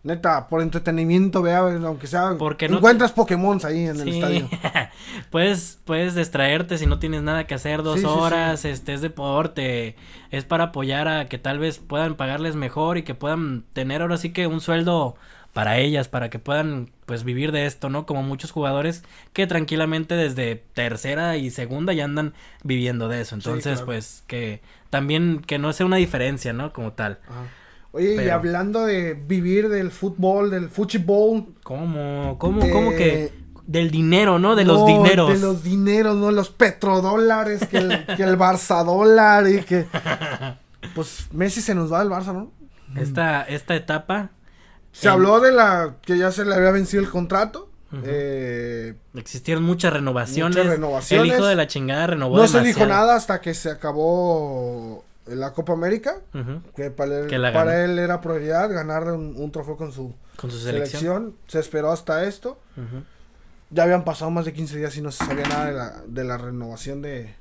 Neta, 0.04 0.48
por 0.48 0.62
entretenimiento, 0.62 1.42
vea, 1.42 1.58
aunque 1.58 2.08
sea. 2.08 2.34
Porque 2.36 2.68
no 2.68 2.78
encuentras 2.78 3.12
Pokémon 3.12 3.60
ahí 3.64 3.86
en 3.86 4.00
el 4.00 4.08
estadio. 4.08 4.48
puedes, 5.30 5.78
puedes 5.84 6.16
distraerte 6.16 6.76
si 6.76 6.86
no 6.86 6.98
tienes 6.98 7.22
nada 7.22 7.46
que 7.46 7.54
hacer 7.54 7.84
dos 7.84 8.00
Sí, 8.00 8.06
sí, 8.06 8.12
sí. 8.12 8.18
horas, 8.18 8.64
este 8.64 8.94
es 8.94 9.00
deporte, 9.00 9.94
es 10.32 10.44
para 10.44 10.64
apoyar 10.64 11.06
a 11.06 11.28
que 11.28 11.38
tal 11.38 11.60
vez 11.60 11.78
puedan 11.78 12.16
pagarles 12.16 12.56
mejor 12.56 12.98
y 12.98 13.04
que 13.04 13.14
puedan 13.14 13.62
tener 13.74 14.02
ahora 14.02 14.16
sí 14.16 14.30
que 14.32 14.48
un 14.48 14.60
sueldo 14.60 15.14
para 15.52 15.78
ellas, 15.78 16.08
para 16.08 16.30
que 16.30 16.40
puedan 16.40 16.90
pues 17.06 17.22
vivir 17.22 17.52
de 17.52 17.66
esto, 17.66 17.88
¿no? 17.88 18.04
Como 18.04 18.24
muchos 18.24 18.50
jugadores 18.50 19.04
que 19.32 19.46
tranquilamente 19.46 20.16
desde 20.16 20.64
tercera 20.74 21.36
y 21.36 21.50
segunda 21.50 21.92
ya 21.92 22.04
andan 22.06 22.32
viviendo 22.64 23.06
de 23.08 23.20
eso. 23.20 23.36
Entonces, 23.36 23.74
claro. 23.74 23.86
pues 23.86 24.24
que 24.26 24.62
también 24.90 25.42
que 25.46 25.58
no 25.58 25.72
sea 25.72 25.86
una 25.86 25.96
diferencia, 25.96 26.52
¿no? 26.52 26.72
Como 26.72 26.92
tal. 26.92 27.20
Ajá. 27.28 27.44
Oye, 27.92 28.24
y 28.24 28.28
hablando 28.30 28.86
de 28.86 29.14
vivir 29.14 29.68
del 29.68 29.90
fútbol, 29.90 30.50
del 30.50 30.70
fútbol. 30.70 31.54
¿Cómo? 31.62 32.36
¿Cómo? 32.38 32.60
¿Cómo 32.70 32.90
que? 32.90 33.32
Del 33.66 33.90
dinero, 33.90 34.38
¿no? 34.38 34.56
De 34.56 34.64
los 34.64 34.86
dineros. 34.86 35.32
De 35.32 35.38
los 35.38 35.62
dineros, 35.62 36.16
¿no? 36.16 36.30
Los 36.32 36.50
petrodólares, 36.50 37.66
que 37.66 37.78
el, 37.78 38.06
que 38.16 38.22
el 38.22 38.38
Barça 38.38 38.84
dólar 38.84 39.46
y 39.48 39.62
que. 39.62 39.86
Pues 40.94 41.28
Messi 41.32 41.60
se 41.60 41.74
nos 41.74 41.92
va 41.92 42.00
del 42.00 42.08
Barça, 42.08 42.32
¿no? 42.32 42.50
Esta, 42.96 43.42
esta 43.44 43.74
etapa 43.74 44.30
Se 44.90 45.08
habló 45.08 45.40
de 45.40 45.52
la 45.52 45.96
que 46.02 46.18
ya 46.18 46.30
se 46.32 46.44
le 46.44 46.54
había 46.54 46.70
vencido 46.72 47.02
el 47.02 47.08
contrato. 47.08 47.70
Ujú. 47.92 48.02
eh, 48.06 48.94
Existieron 49.14 49.64
muchas 49.64 49.92
renovaciones. 49.92 50.56
Muchas 50.56 50.72
renovaciones. 50.72 51.30
El 51.30 51.36
hijo 51.36 51.46
de 51.46 51.56
la 51.56 51.66
chingada 51.66 52.06
renovó 52.08 52.36
no 52.38 52.48
se 52.48 52.60
dijo 52.62 52.84
nada 52.86 53.16
hasta 53.16 53.40
que 53.40 53.54
se 53.54 53.70
acabó 53.70 55.04
la 55.26 55.52
Copa 55.52 55.72
América. 55.72 56.20
Que 56.74 56.90
para 56.90 57.20
él, 57.20 57.26
Que 57.28 57.38
la 57.38 57.52
para 57.52 57.72
ganó. 57.74 57.84
él 57.92 57.98
era 57.98 58.20
prioridad 58.20 58.70
ganar 58.72 59.04
un, 59.12 59.34
un 59.36 59.50
trofeo 59.52 59.76
con 59.76 59.92
su 59.92 60.14
Con 60.36 60.50
su 60.50 60.58
selección. 60.58 61.00
selección. 61.00 61.36
Se 61.48 61.58
esperó 61.60 61.92
hasta 61.92 62.24
esto. 62.24 62.58
Ya 63.70 63.84
habían 63.84 64.04
pasado 64.04 64.30
más 64.30 64.44
de 64.44 64.52
15 64.52 64.76
días 64.78 64.96
y 64.96 65.00
no 65.02 65.10
se 65.10 65.24
sabía 65.24 65.44
nada 65.48 65.66
de 65.66 65.72
la, 65.72 66.02
de 66.06 66.24
la 66.24 66.36
renovación 66.38 67.00
de, 67.02 67.34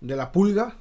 de 0.00 0.16
la 0.16 0.32
pulga. 0.32 0.76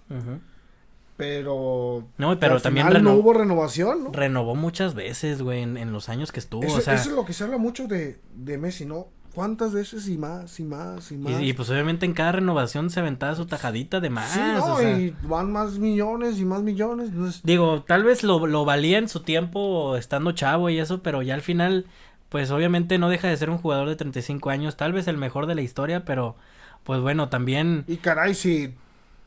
Pero. 1.17 2.07
No, 2.17 2.39
pero 2.39 2.55
al 2.55 2.61
también 2.61 2.87
final 2.87 3.03
no 3.03 3.13
hubo 3.15 3.33
renovación, 3.33 4.03
¿no? 4.05 4.11
renovó 4.11 4.53
muchas 4.53 4.93
veces, 4.93 5.41
güey, 5.41 5.63
en, 5.63 5.75
en 5.77 5.91
los 5.91 6.09
años 6.09 6.31
que 6.31 6.39
estuvo. 6.39 6.63
Eso, 6.63 6.77
o 6.77 6.81
sea, 6.81 6.93
eso 6.93 7.09
es 7.09 7.15
lo 7.15 7.25
que 7.25 7.33
se 7.33 7.43
habla 7.43 7.57
mucho 7.57 7.87
de, 7.87 8.19
de 8.35 8.57
Messi, 8.59 8.85
¿no? 8.85 9.07
¿Cuántas 9.37 9.71
veces 9.71 10.09
y 10.09 10.17
más 10.17 10.59
y 10.59 10.63
más 10.63 11.11
y 11.11 11.17
más? 11.19 11.39
y, 11.39 11.49
y, 11.49 11.53
pues 11.53 11.69
obviamente 11.69 12.07
en 12.07 12.13
cada 12.13 12.31
renovación 12.31 12.89
se 12.89 13.01
aventaba 13.01 13.35
su 13.35 13.45
tajadita 13.45 13.99
de 13.99 14.09
más. 14.09 14.31
sí, 14.31 14.39
no, 14.39 14.73
o 14.73 14.77
sea. 14.79 14.97
y 14.97 15.15
van 15.21 15.51
más 15.51 15.77
millones 15.77 16.39
y 16.39 16.45
más 16.45 16.63
millones. 16.63 17.11
Digo, 17.43 17.83
tal 17.83 18.03
vez 18.03 18.23
lo, 18.23 18.47
lo 18.47 18.65
valía 18.65 18.97
en 18.97 19.07
su 19.07 19.19
tiempo 19.19 19.95
estando 19.95 20.31
chavo 20.31 20.71
y 20.71 20.79
eso, 20.79 21.03
pero 21.03 21.21
ya 21.21 21.35
al 21.35 21.43
final, 21.43 21.85
pues 22.29 22.49
obviamente 22.49 22.97
no 22.97 23.09
deja 23.09 23.27
de 23.27 23.37
ser 23.37 23.51
un 23.51 23.59
jugador 23.59 23.87
de 23.87 23.95
35 23.95 24.49
años, 24.49 24.75
tal 24.75 24.91
vez 24.91 25.07
el 25.07 25.17
mejor 25.17 25.45
de 25.45 25.53
la 25.53 25.61
historia, 25.61 26.03
pero 26.03 26.35
pues 26.83 26.99
bueno, 27.01 27.29
también 27.29 27.85
y 27.87 27.97
caray, 27.97 28.33
si, 28.33 28.73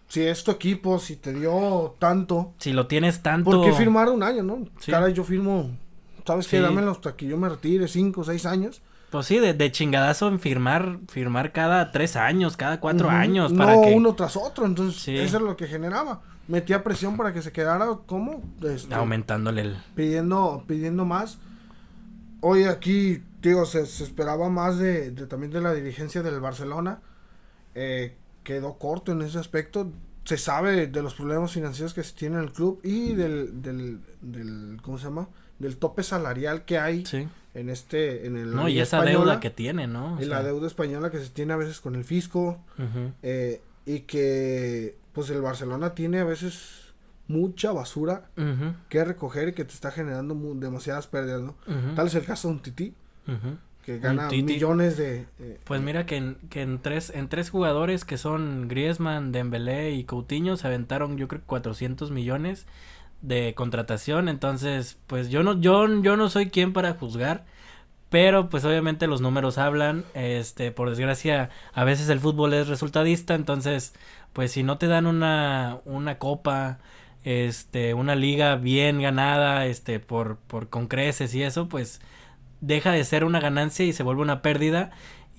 si 0.08 0.22
es 0.22 0.42
tu 0.42 0.50
equipo, 0.50 0.98
si 0.98 1.14
te 1.14 1.32
dio 1.32 1.94
tanto, 2.00 2.52
si 2.58 2.72
lo 2.72 2.88
tienes 2.88 3.22
tanto... 3.22 3.48
¿por 3.48 3.64
qué 3.64 3.72
firmar 3.74 4.08
un 4.08 4.24
año, 4.24 4.42
no? 4.42 4.66
Sí. 4.80 4.90
Caray, 4.90 5.12
yo 5.12 5.22
firmo, 5.22 5.70
¿sabes 6.26 6.48
qué? 6.48 6.56
Sí. 6.56 6.62
Dámelo 6.64 6.90
hasta 6.90 7.14
que 7.14 7.26
yo 7.26 7.36
me 7.36 7.48
retire, 7.48 7.86
cinco 7.86 8.22
o 8.22 8.24
seis 8.24 8.44
años. 8.44 8.82
Pues 9.10 9.26
sí, 9.26 9.38
de, 9.38 9.54
de 9.54 9.72
chingadazo 9.72 10.28
en 10.28 10.38
firmar, 10.38 10.98
firmar 11.08 11.52
cada 11.52 11.90
tres 11.90 12.14
años, 12.16 12.56
cada 12.56 12.78
cuatro 12.80 13.10
años, 13.10 13.52
No 13.52 13.58
para 13.64 13.80
que 13.82 13.92
uno 13.94 14.14
tras 14.14 14.36
otro, 14.36 14.66
entonces 14.66 15.02
Sí. 15.02 15.16
eso 15.16 15.38
es 15.38 15.42
lo 15.42 15.56
que 15.56 15.66
generaba. 15.66 16.22
Metía 16.46 16.82
presión 16.84 17.16
para 17.16 17.32
que 17.32 17.42
se 17.42 17.52
quedara, 17.52 17.86
¿cómo? 18.06 18.42
Este, 18.62 18.94
aumentándole 18.94 19.62
el... 19.62 19.76
pidiendo, 19.94 20.64
pidiendo 20.66 21.04
más. 21.04 21.38
Hoy 22.40 22.64
aquí, 22.64 23.22
digo, 23.42 23.66
se, 23.66 23.84
se 23.86 24.02
esperaba 24.04 24.48
más 24.48 24.78
de, 24.78 25.10
de- 25.10 25.26
también 25.26 25.52
de 25.52 25.60
la 25.60 25.74
dirigencia 25.74 26.22
del 26.22 26.40
Barcelona. 26.40 27.00
Eh, 27.74 28.16
quedó 28.42 28.78
corto 28.78 29.12
en 29.12 29.22
ese 29.22 29.38
aspecto. 29.38 29.90
Se 30.24 30.38
sabe 30.38 30.86
de 30.86 31.02
los 31.02 31.14
problemas 31.14 31.52
financieros 31.52 31.94
que 31.94 32.02
se 32.02 32.14
tiene 32.14 32.36
en 32.38 32.44
el 32.44 32.52
club 32.52 32.80
y 32.82 33.14
del, 33.14 33.60
del, 33.62 34.00
del 34.20 34.78
¿cómo 34.82 34.98
se 34.98 35.04
llama? 35.04 35.28
Del 35.58 35.76
tope 35.76 36.02
salarial 36.02 36.64
que 36.64 36.78
hay 36.78 37.04
Sí. 37.04 37.28
En 37.54 37.68
este, 37.70 38.26
en 38.26 38.36
el 38.36 38.54
No, 38.54 38.68
y 38.68 38.78
esa 38.80 38.98
Española, 38.98 39.24
deuda 39.24 39.40
que 39.40 39.50
tiene, 39.50 39.86
¿no? 39.86 40.16
O 40.16 40.22
y 40.22 40.24
la 40.26 40.42
deuda 40.42 40.66
española 40.66 41.10
que 41.10 41.18
se 41.18 41.30
tiene 41.30 41.52
a 41.52 41.56
veces 41.56 41.80
con 41.80 41.94
el 41.94 42.04
fisco 42.04 42.58
eh, 43.22 43.60
y 43.86 44.00
que 44.00 44.96
pues 45.12 45.30
el 45.30 45.42
Barcelona 45.42 45.94
tiene 45.94 46.20
a 46.20 46.24
veces 46.24 46.92
mucha 47.26 47.72
basura 47.72 48.28
que 48.88 49.04
recoger 49.04 49.48
y 49.48 49.52
que 49.52 49.64
te 49.64 49.72
está 49.74 49.90
generando 49.90 50.34
demasiadas 50.56 51.06
pérdidas, 51.06 51.42
¿no? 51.42 51.56
Tal 51.94 52.06
es 52.06 52.14
el 52.14 52.24
caso 52.24 52.48
de 52.48 52.54
un 52.54 52.60
Tití, 52.60 52.94
que 53.84 53.98
gana 53.98 54.28
millones 54.54 54.96
de... 54.96 55.26
eh, 55.38 55.58
Pues 55.64 55.80
mira 55.80 56.04
que 56.06 56.16
en, 56.16 56.34
que 56.50 56.62
en 56.62 56.80
tres 56.80 57.10
en 57.14 57.28
tres 57.28 57.50
jugadores 57.50 58.04
que 58.04 58.18
son 58.18 58.68
Griezmann, 58.68 59.32
Dembélé 59.32 59.92
y 59.92 60.04
Coutinho 60.04 60.56
se 60.56 60.66
aventaron 60.66 61.16
yo 61.16 61.28
creo 61.28 61.40
que 61.40 61.46
400 61.46 62.10
millones 62.10 62.66
de 63.22 63.54
contratación, 63.54 64.28
entonces 64.28 64.98
pues 65.06 65.30
yo 65.30 65.42
no 65.42 65.60
yo 65.60 65.86
yo 66.02 66.16
no 66.16 66.28
soy 66.30 66.50
quien 66.50 66.72
para 66.72 66.94
juzgar, 66.94 67.44
pero 68.10 68.48
pues 68.50 68.64
obviamente 68.64 69.06
los 69.06 69.20
números 69.20 69.58
hablan, 69.58 70.04
este 70.14 70.72
por 70.72 70.90
desgracia 70.90 71.50
a 71.74 71.84
veces 71.84 72.08
el 72.08 72.20
fútbol 72.20 72.54
es 72.54 72.68
resultadista, 72.68 73.34
entonces 73.34 73.94
pues 74.32 74.52
si 74.52 74.62
no 74.62 74.78
te 74.78 74.86
dan 74.86 75.06
una 75.06 75.78
una 75.84 76.18
copa 76.18 76.78
este 77.24 77.94
una 77.94 78.14
liga 78.14 78.56
bien 78.56 79.00
ganada 79.00 79.66
este 79.66 80.00
por 80.00 80.38
por 80.38 80.68
con 80.70 80.88
creces 80.88 81.34
y 81.34 81.42
eso 81.42 81.68
pues 81.68 82.00
deja 82.60 82.92
de 82.92 83.04
ser 83.04 83.24
una 83.24 83.40
ganancia 83.40 83.84
y 83.84 83.92
se 83.92 84.02
vuelve 84.02 84.22
una 84.22 84.42
pérdida 84.42 84.90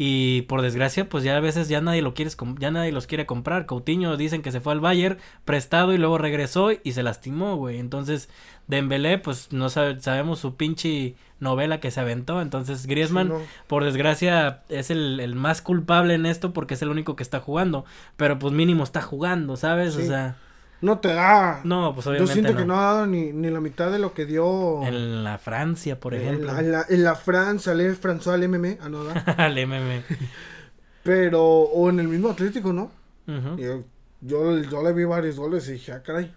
y 0.04 0.42
por 0.44 0.64
desgracia 0.64 1.08
pues 1.08 1.24
ya 1.24 1.38
a 1.38 1.40
veces 1.42 1.68
ya 1.70 1.80
nadie 1.80 2.02
lo 2.02 2.16
quieres 2.16 2.36
com- 2.36 2.56
ya 2.58 2.72
nadie 2.72 2.92
los 2.92 3.06
quiere 3.06 3.28
comprar. 3.28 3.68
Coutinho 3.68 4.18
dicen 4.18 4.42
que 4.42 4.52
se 4.52 4.60
fue 4.60 4.74
al 4.74 4.80
Bayern 4.80 5.20
prestado 5.46 5.94
y 5.94 6.00
luego 6.00 6.18
regresó 6.18 6.70
y 6.72 6.94
se 6.94 7.04
lastimó 7.04 7.56
güey. 7.58 7.78
Entonces 7.78 8.28
Dembélé 8.66 9.20
pues 9.20 9.52
no 9.54 9.70
sabe- 9.70 10.00
sabemos 10.00 10.40
su 10.40 10.56
pinche 10.56 11.14
novela 11.40 11.80
que 11.80 11.92
se 11.92 12.00
aventó. 12.00 12.42
Entonces 12.42 12.88
Griezmann 12.88 13.28
sí, 13.28 13.34
no. 13.34 13.40
por 13.68 13.84
desgracia 13.84 14.64
es 14.70 14.90
el, 14.90 15.20
el 15.20 15.36
más 15.36 15.62
culpable 15.62 16.16
en 16.16 16.26
esto 16.26 16.52
porque 16.52 16.74
es 16.74 16.82
el 16.82 16.90
único 16.90 17.16
que 17.16 17.22
está 17.22 17.40
jugando. 17.40 17.86
Pero 18.18 18.40
pues 18.40 18.54
mínimo 18.56 18.84
está 18.84 19.04
jugando 19.04 19.56
sabes 19.56 19.96
o 19.98 20.02
sea 20.02 20.36
No 20.82 21.00
te 21.00 21.10
da... 21.10 21.62
no 21.64 21.94
pues 21.94 22.06
Yo 22.06 22.12
obviamente 22.12 22.34
siento 22.34 22.54
no. 22.54 22.58
que 22.58 22.66
no 22.66 22.80
ha 22.80 22.94
dado 22.94 23.08
ni, 23.08 23.32
ni 23.32 23.50
la 23.50 23.60
mitad 23.62 23.92
de 23.92 24.00
lo 24.00 24.14
que 24.14 24.26
dio 24.26 24.84
en 24.84 25.24
la 25.24 25.38
Francia 25.38 26.00
por 26.00 26.16
en 26.16 26.22
ejemplo 26.22 26.48
la, 26.54 26.60
en 26.60 26.72
la, 26.72 26.86
en 26.90 27.04
la 27.04 27.16
Francia, 27.16 27.74
le 27.76 27.96
François 27.96 28.34
al 28.34 28.50
MM, 28.50 28.78
ah, 28.82 28.90
no, 28.90 29.04
da. 29.04 29.14
al 29.38 29.54
MM 29.68 30.04
pero, 31.04 31.44
o 31.44 31.90
en 31.90 32.00
el 32.00 32.08
mismo 32.08 32.30
Atlético, 32.30 32.74
¿no? 32.74 32.92
Ujú. 33.28 33.58
Yo, 33.58 33.84
yo, 34.22 34.58
yo 34.60 34.84
le 34.84 34.94
vi 34.94 35.04
varios 35.04 35.38
goles 35.38 35.68
y 35.70 35.74
dije, 35.74 35.92
ah, 35.92 36.02
caray. 36.02 36.34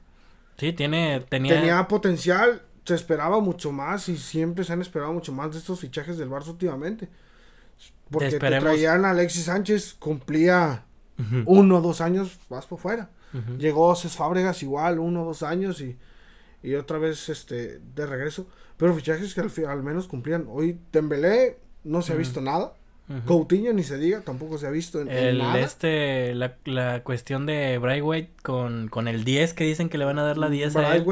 sí 0.56 0.72
tiene 0.72 1.24
tenía 1.28 1.54
Tenía 1.54 1.88
potencial, 1.88 2.62
se 2.84 2.94
esperaba 2.94 3.40
mucho 3.40 3.72
más 3.72 4.08
y 4.08 4.16
siempre 4.16 4.64
se 4.64 4.72
han 4.72 4.82
esperado 4.82 5.12
mucho 5.12 5.32
más 5.32 5.52
de 5.52 5.58
estos 5.58 5.80
fichajes 5.80 6.18
del 6.18 6.30
Barça 6.30 6.48
últimamente. 6.48 7.08
Porque 8.10 8.30
te 8.30 8.38
traían 8.38 9.04
a 9.04 9.10
Alexis 9.10 9.44
Sánchez, 9.44 9.94
cumplía 9.98 10.84
uno 11.46 11.78
o 11.78 11.80
dos 11.80 12.00
años, 12.00 12.38
vas 12.48 12.66
por 12.66 12.78
fuera. 12.78 13.10
Ujú. 13.34 13.58
Llegó 13.58 13.94
Cés 13.96 14.16
Fábregas 14.16 14.62
igual, 14.62 14.98
uno 14.98 15.22
o 15.22 15.26
dos 15.26 15.42
años 15.42 15.80
y, 15.80 15.96
y 16.62 16.74
otra 16.74 16.98
vez 16.98 17.28
este 17.28 17.80
de 17.94 18.06
regreso. 18.06 18.46
Pero 18.76 18.94
fichajes 18.94 19.34
que 19.34 19.40
al, 19.40 19.50
al 19.68 19.82
menos 19.82 20.08
cumplían. 20.08 20.46
Hoy 20.48 20.78
Dembélé 20.92 21.58
no 21.84 22.02
se 22.02 22.12
ha 22.12 22.16
visto 22.16 22.40
nada. 22.40 22.72
Coutinho 23.26 23.74
ni 23.74 23.82
se 23.82 23.98
diga, 23.98 24.22
tampoco 24.22 24.56
se 24.56 24.66
ha 24.66 24.70
visto 24.70 24.98
en, 25.02 25.10
en 25.10 25.16
El 25.18 25.38
nada. 25.38 25.60
este 25.60 26.34
la, 26.34 26.54
la 26.64 27.02
cuestión 27.04 27.44
de 27.44 27.76
Braithwaite 27.76 28.32
con 28.42 28.88
con 28.88 29.08
el 29.08 29.24
10 29.24 29.52
que 29.52 29.64
dicen 29.64 29.90
que 29.90 29.98
le 29.98 30.06
van 30.06 30.18
a 30.18 30.22
dar 30.22 30.38
la 30.38 30.48
10 30.48 30.74
a 30.76 30.96
él. 30.96 31.04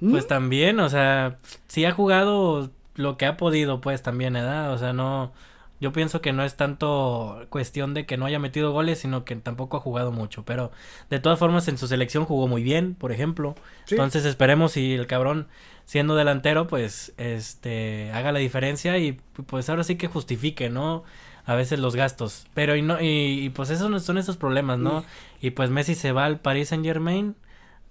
¿mm? 0.00 0.10
Pues 0.12 0.26
también, 0.26 0.80
o 0.80 0.88
sea, 0.88 1.38
sí 1.68 1.84
ha 1.84 1.92
jugado 1.92 2.70
lo 2.94 3.18
que 3.18 3.26
ha 3.26 3.36
podido, 3.36 3.82
pues 3.82 4.02
también, 4.02 4.32
¿verdad? 4.32 4.72
O 4.72 4.78
sea, 4.78 4.94
no. 4.94 5.32
Yo 5.80 5.92
pienso 5.92 6.20
que 6.20 6.32
no 6.32 6.44
es 6.44 6.56
tanto 6.56 7.46
cuestión 7.48 7.94
de 7.94 8.04
que 8.04 8.16
no 8.16 8.26
haya 8.26 8.38
metido 8.38 8.70
goles, 8.70 8.98
sino 8.98 9.24
que 9.24 9.34
tampoco 9.36 9.78
ha 9.78 9.80
jugado 9.80 10.12
mucho. 10.12 10.44
Pero 10.44 10.70
de 11.08 11.20
todas 11.20 11.38
formas, 11.38 11.66
en 11.68 11.78
su 11.78 11.88
selección 11.88 12.26
jugó 12.26 12.48
muy 12.48 12.62
bien, 12.62 12.94
por 12.94 13.12
ejemplo. 13.12 13.54
Sí. 13.86 13.94
Entonces 13.94 14.24
esperemos 14.26 14.72
si 14.72 14.92
el 14.94 15.06
cabrón, 15.06 15.48
siendo 15.86 16.16
delantero, 16.16 16.66
pues, 16.66 17.14
este, 17.16 18.12
haga 18.12 18.30
la 18.32 18.38
diferencia 18.38 18.98
y 18.98 19.18
pues 19.46 19.70
ahora 19.70 19.84
sí 19.84 19.96
que 19.96 20.06
justifique, 20.06 20.68
¿no? 20.68 21.02
A 21.46 21.54
veces 21.54 21.78
los 21.78 21.96
gastos. 21.96 22.46
Pero 22.52 22.76
y 22.76 22.82
no, 22.82 23.00
y, 23.00 23.44
y, 23.44 23.48
pues 23.48 23.70
esos 23.70 24.02
son 24.02 24.18
esos 24.18 24.36
problemas, 24.36 24.78
¿no? 24.78 25.04
Y 25.40 25.50
pues 25.50 25.70
Messi 25.70 25.94
se 25.94 26.12
va 26.12 26.26
al 26.26 26.40
Paris 26.40 26.68
Saint 26.68 26.84
Germain. 26.84 27.34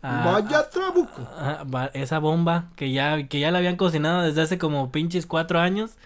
Vaya 0.02 0.70
trabuco. 0.70 1.28
Esa 1.94 2.20
bomba 2.20 2.70
que 2.76 2.92
ya, 2.92 3.28
que 3.28 3.40
ya 3.40 3.52
la 3.52 3.58
habían 3.58 3.76
cocinado 3.76 4.22
desde 4.22 4.42
hace 4.42 4.58
como 4.58 4.92
pinches 4.92 5.26
cuatro 5.26 5.60
años, 5.60 5.98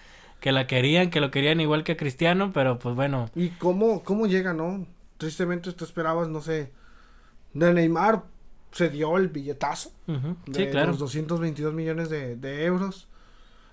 que 0.43 0.51
la 0.51 0.67
querían, 0.67 1.09
que 1.09 1.21
lo 1.21 1.31
querían 1.31 1.61
igual 1.61 1.83
que 1.85 1.93
a 1.93 1.97
Cristiano, 1.97 2.51
pero 2.53 2.77
pues 2.77 2.95
bueno, 2.95 3.29
¿Y 3.33 3.49
cómo, 3.51 4.03
cómo 4.03 4.27
llega, 4.27 4.53
no? 4.53 4.85
Tristemente 5.17 5.71
tú 5.71 5.85
esperabas, 5.85 6.27
no 6.27 6.41
sé, 6.41 6.71
de 7.53 7.73
Neymar 7.73 8.23
se 8.71 8.89
dio 8.89 9.17
el 9.17 9.29
billetazo 9.29 9.91
ujú, 10.07 10.35
de 10.47 10.65
sí, 10.65 10.67
claro. 10.71 10.91
los 10.91 10.99
222 10.99 11.73
millones 11.73 12.09
de, 12.09 12.35
de 12.35 12.65
euros. 12.65 13.07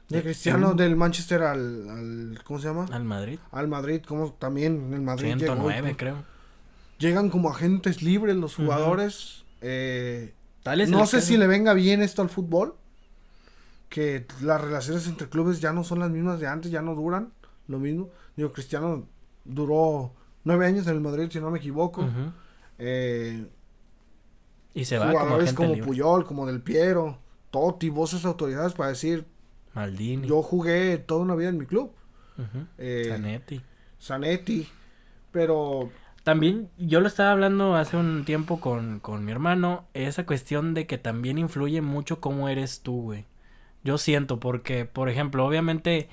De 0.09 0.23
Cristiano 0.23 0.75
del 0.75 0.97
Manchester 0.97 1.43
al, 1.43 1.89
al, 1.89 2.39
¿cómo 2.45 2.59
se 2.61 2.67
llama? 2.69 2.87
Al 2.93 3.05
Madrid. 3.05 3.39
Al 3.53 3.69
Madrid, 3.69 4.03
como 4.07 4.33
también 4.33 4.93
el 4.93 5.03
Madrid 5.03 5.37
109 5.37 5.87
llegó, 5.87 5.97
creo. 5.97 6.17
Llegan 6.99 7.31
como 7.31 7.51
agentes 7.51 8.03
libres 8.03 8.37
los 8.37 8.57
jugadores. 8.57 9.45
eh, 9.61 10.35
Tal 10.63 10.81
es 10.81 10.91
no 10.91 11.07
sé 11.07 11.19
caso. 11.19 11.29
si 11.29 11.37
le 11.37 11.47
venga 11.47 11.75
bien 11.75 12.03
esto 12.03 12.23
al 12.23 12.29
fútbol. 12.29 12.75
Que 13.91 14.25
las 14.41 14.59
relaciones 14.61 15.07
entre 15.07 15.29
clubes 15.29 15.61
ya 15.61 15.73
no 15.75 15.85
son 15.85 15.99
las 15.99 16.09
mismas 16.11 16.41
de 16.41 16.47
antes, 16.47 16.71
ya 16.71 16.81
no 16.81 16.95
duran 16.95 17.33
lo 17.69 17.79
mismo. 17.79 18.09
Digo, 18.37 18.53
Cristiano 18.53 19.05
duró 19.45 20.13
nueve 20.45 20.65
años 20.67 20.87
en 20.87 20.95
el 20.95 21.01
Madrid, 21.01 21.29
si 21.31 21.41
no 21.41 21.51
me 21.51 21.59
equivoco. 21.59 22.09
Eh, 22.79 23.47
Y 24.75 24.85
se 24.85 24.97
va 24.99 25.13
como 25.13 25.35
agente 25.35 25.55
como 25.55 25.75
libre. 25.75 25.87
Puyol, 25.87 26.25
como 26.25 26.47
Del 26.47 26.63
Piero, 26.63 27.19
Totti, 27.51 27.91
voces 27.91 28.25
autoridades 28.25 28.73
para 28.75 28.91
decir, 28.91 29.27
Maldini. 29.75 30.27
yo 30.27 30.41
jugué 30.43 30.97
toda 30.99 31.23
una 31.23 31.35
vida 31.35 31.49
en 31.51 31.59
mi 31.59 31.67
club. 31.67 31.93
Ujú. 32.39 32.67
Eh, 32.79 33.07
Zanetti. 33.09 33.61
Zanetti, 34.01 34.69
pero 35.33 35.91
También 36.23 36.71
yo 36.79 37.01
lo 37.01 37.09
estaba 37.09 37.33
hablando 37.33 37.75
hace 37.75 37.97
un 37.97 38.25
tiempo 38.25 38.61
con, 38.61 39.01
con 39.01 39.25
mi 39.25 39.33
hermano, 39.33 39.85
esa 39.95 40.25
cuestión 40.27 40.75
de 40.75 40.87
que 40.87 40.97
también 40.97 41.39
influye 41.39 41.83
mucho 41.83 42.21
cómo 42.21 42.49
eres 42.49 42.81
tú, 42.83 43.03
güey. 43.03 43.27
Yo 43.85 43.99
siento, 43.99 44.41
porque, 44.41 44.85
por 44.85 45.09
ejemplo, 45.09 45.47
obviamente, 45.47 46.09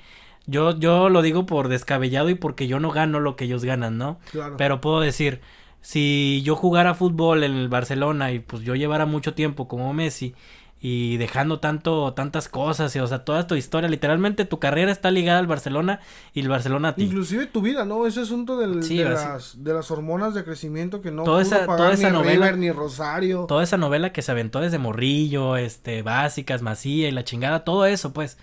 yo, 0.46 0.78
yo 0.78 1.08
lo 1.08 1.22
digo 1.22 1.46
por 1.46 1.68
descabellado 1.68 2.30
y 2.30 2.34
porque 2.34 2.66
yo 2.66 2.80
no 2.80 2.90
gano 2.90 3.20
lo 3.20 3.36
que 3.36 3.44
ellos 3.44 3.64
ganan, 3.64 3.98
¿no? 3.98 4.18
claro. 4.30 4.56
Pero 4.56 4.80
puedo 4.80 5.00
decir, 5.00 5.40
si 5.80 6.42
yo 6.44 6.56
jugara 6.56 6.94
fútbol 6.94 7.44
en 7.44 7.54
el 7.54 7.68
Barcelona 7.68 8.32
y 8.32 8.40
pues 8.40 8.62
yo 8.62 8.74
llevara 8.74 9.06
mucho 9.06 9.34
tiempo 9.34 9.68
como 9.68 9.92
Messi 9.94 10.34
y 10.80 11.16
dejando 11.16 11.58
tanto 11.58 12.14
tantas 12.14 12.48
cosas 12.48 12.94
y 12.94 13.00
o 13.00 13.06
sea 13.08 13.24
toda 13.24 13.48
tu 13.48 13.56
historia 13.56 13.88
literalmente 13.88 14.44
tu 14.44 14.60
carrera 14.60 14.92
está 14.92 15.10
ligada 15.10 15.40
al 15.40 15.48
Barcelona 15.48 15.98
y 16.34 16.40
el 16.40 16.48
Barcelona 16.48 16.90
a 16.90 16.94
ti 16.94 17.02
Inclusive 17.02 17.46
tu 17.46 17.62
vida, 17.62 17.84
¿no? 17.84 18.06
Ese 18.06 18.20
asunto 18.20 18.56
del, 18.56 18.84
Sí, 18.84 18.98
de, 18.98 19.06
las, 19.06 19.64
de 19.64 19.74
las 19.74 19.90
hormonas 19.90 20.34
de 20.34 20.44
crecimiento 20.44 21.00
que 21.02 21.10
no 21.10 21.24
Toda 21.24 21.42
pudo 21.42 21.56
esa- 21.56 21.66
pagar 21.66 21.76
toda 21.76 21.88
ni 21.90 21.94
esa 21.96 22.10
novela- 22.10 22.46
River 22.46 22.58
ni 22.58 22.70
Rosario. 22.70 23.46
toda 23.46 23.64
esa 23.64 23.76
novela 23.76 24.12
que 24.12 24.22
se 24.22 24.30
aventó 24.30 24.60
desde 24.60 24.78
morrillo 24.78 25.56
este 25.56 26.02
básicas 26.02 26.62
masía 26.62 27.08
y 27.08 27.10
la 27.12 27.24
chingada 27.24 27.64
todo 27.64 27.84
eso 27.84 28.12
pues 28.12 28.38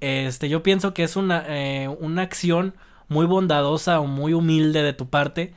este 0.00 0.48
yo 0.48 0.62
pienso 0.62 0.94
que 0.94 1.02
es 1.02 1.16
una 1.16 1.44
eh, 1.48 1.88
una 2.00 2.22
acción 2.22 2.74
muy 3.08 3.26
bondadosa 3.26 4.00
o 4.00 4.06
muy 4.06 4.32
humilde 4.32 4.82
de 4.82 4.92
tu 4.92 5.08
parte 5.08 5.54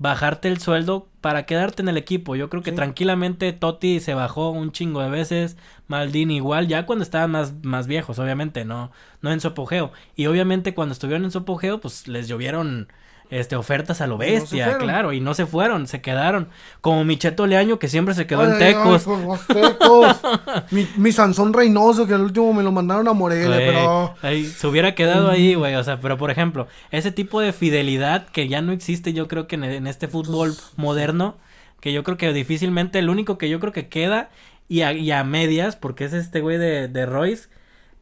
bajarte 0.00 0.48
el 0.48 0.58
sueldo 0.58 1.08
para 1.20 1.44
quedarte 1.44 1.82
en 1.82 1.88
el 1.90 1.98
equipo. 1.98 2.34
Yo 2.34 2.48
creo 2.48 2.62
que 2.62 2.70
Sí. 2.70 2.76
tranquilamente 2.76 3.52
Totti 3.52 4.00
se 4.00 4.14
bajó 4.14 4.50
un 4.50 4.72
chingo 4.72 5.02
de 5.02 5.10
veces, 5.10 5.58
Maldini 5.88 6.36
igual, 6.36 6.68
ya 6.68 6.86
cuando 6.86 7.02
estaban 7.04 7.30
más, 7.30 7.52
más 7.62 7.86
viejos, 7.86 8.18
obviamente, 8.18 8.64
no, 8.64 8.90
no 9.20 9.30
en 9.30 9.40
su 9.40 9.48
apogeo. 9.48 9.92
Y 10.16 10.26
obviamente 10.26 10.74
cuando 10.74 10.94
estuvieron 10.94 11.24
en 11.24 11.30
su 11.30 11.38
apogeo, 11.38 11.80
pues 11.80 12.08
les 12.08 12.28
llovieron 12.28 12.88
este 13.30 13.56
ofertas 13.56 14.00
a 14.00 14.06
lo 14.06 14.18
bestia, 14.18 14.76
claro, 14.78 15.12
y 15.12 15.20
no 15.20 15.34
se 15.34 15.46
fueron, 15.46 15.86
se 15.86 16.00
quedaron. 16.00 16.48
Como 16.80 17.04
Micheto 17.04 17.46
Leaño 17.46 17.78
que 17.78 17.88
siempre 17.88 18.14
se 18.14 18.26
quedó 18.26 18.42
Ay, 18.42 18.52
en 18.52 18.58
Tecos. 18.58 19.06
ay, 19.06 19.14
por 19.14 19.18
los 19.20 19.46
tecos. 19.46 20.16
mi, 20.70 20.86
mi 20.96 21.12
Sansón 21.12 21.52
Reynoso, 21.52 22.06
que 22.06 22.14
al 22.14 22.22
último 22.22 22.52
me 22.52 22.62
lo 22.62 22.72
mandaron 22.72 23.06
a 23.08 23.12
Morelia, 23.12 23.56
pero... 23.56 24.14
se 24.44 24.66
hubiera 24.66 24.94
quedado 24.94 25.30
ahí, 25.30 25.54
güey. 25.54 25.74
O 25.76 25.84
sea, 25.84 26.00
pero 26.00 26.18
por 26.18 26.30
ejemplo, 26.30 26.66
ese 26.90 27.12
tipo 27.12 27.40
de 27.40 27.52
fidelidad 27.52 28.26
que 28.28 28.48
ya 28.48 28.62
no 28.62 28.72
existe, 28.72 29.12
yo 29.12 29.28
creo 29.28 29.46
que 29.46 29.56
en, 29.56 29.64
en 29.64 29.86
este 29.86 30.08
fútbol 30.08 30.54
moderno, 30.76 31.36
que 31.80 31.92
yo 31.92 32.02
creo 32.04 32.16
que 32.16 32.32
difícilmente, 32.32 32.98
el 32.98 33.10
único 33.10 33.38
que 33.38 33.48
yo 33.48 33.60
creo 33.60 33.72
que 33.72 33.88
queda, 33.88 34.30
y 34.68 34.82
a, 34.82 34.92
y 34.92 35.10
a 35.10 35.24
medias, 35.24 35.76
porque 35.76 36.04
es 36.04 36.12
este 36.12 36.40
güey 36.40 36.56
de, 36.56 36.86
de 36.86 37.04
Royce, 37.04 37.48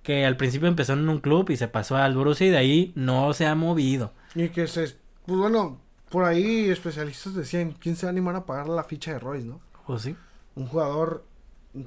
que 0.02 0.26
al 0.26 0.36
principio 0.36 0.68
empezó 0.68 0.92
en 0.92 1.08
un 1.08 1.18
club 1.20 1.50
y 1.50 1.56
se 1.56 1.66
pasó 1.66 1.96
al 1.96 2.14
Borussia 2.14 2.46
y 2.46 2.50
de 2.50 2.56
ahí 2.58 2.92
no 2.94 3.32
se 3.32 3.46
ha 3.46 3.54
movido. 3.54 4.12
Y 4.34 4.48
que 4.50 4.66
se... 4.66 4.96
Pues 5.28 5.38
bueno, 5.38 5.78
por 6.08 6.24
ahí 6.24 6.70
especialistas 6.70 7.34
decían, 7.34 7.72
¿quién 7.78 7.96
se 7.96 8.06
va 8.06 8.08
a 8.08 8.12
animar 8.12 8.34
a 8.34 8.46
pagar 8.46 8.66
la 8.66 8.82
ficha 8.82 9.12
de 9.12 9.18
Royce, 9.18 9.46
no? 9.46 9.60
¿O 9.86 9.98
sí? 9.98 10.16
Un 10.54 10.66
jugador, 10.66 11.22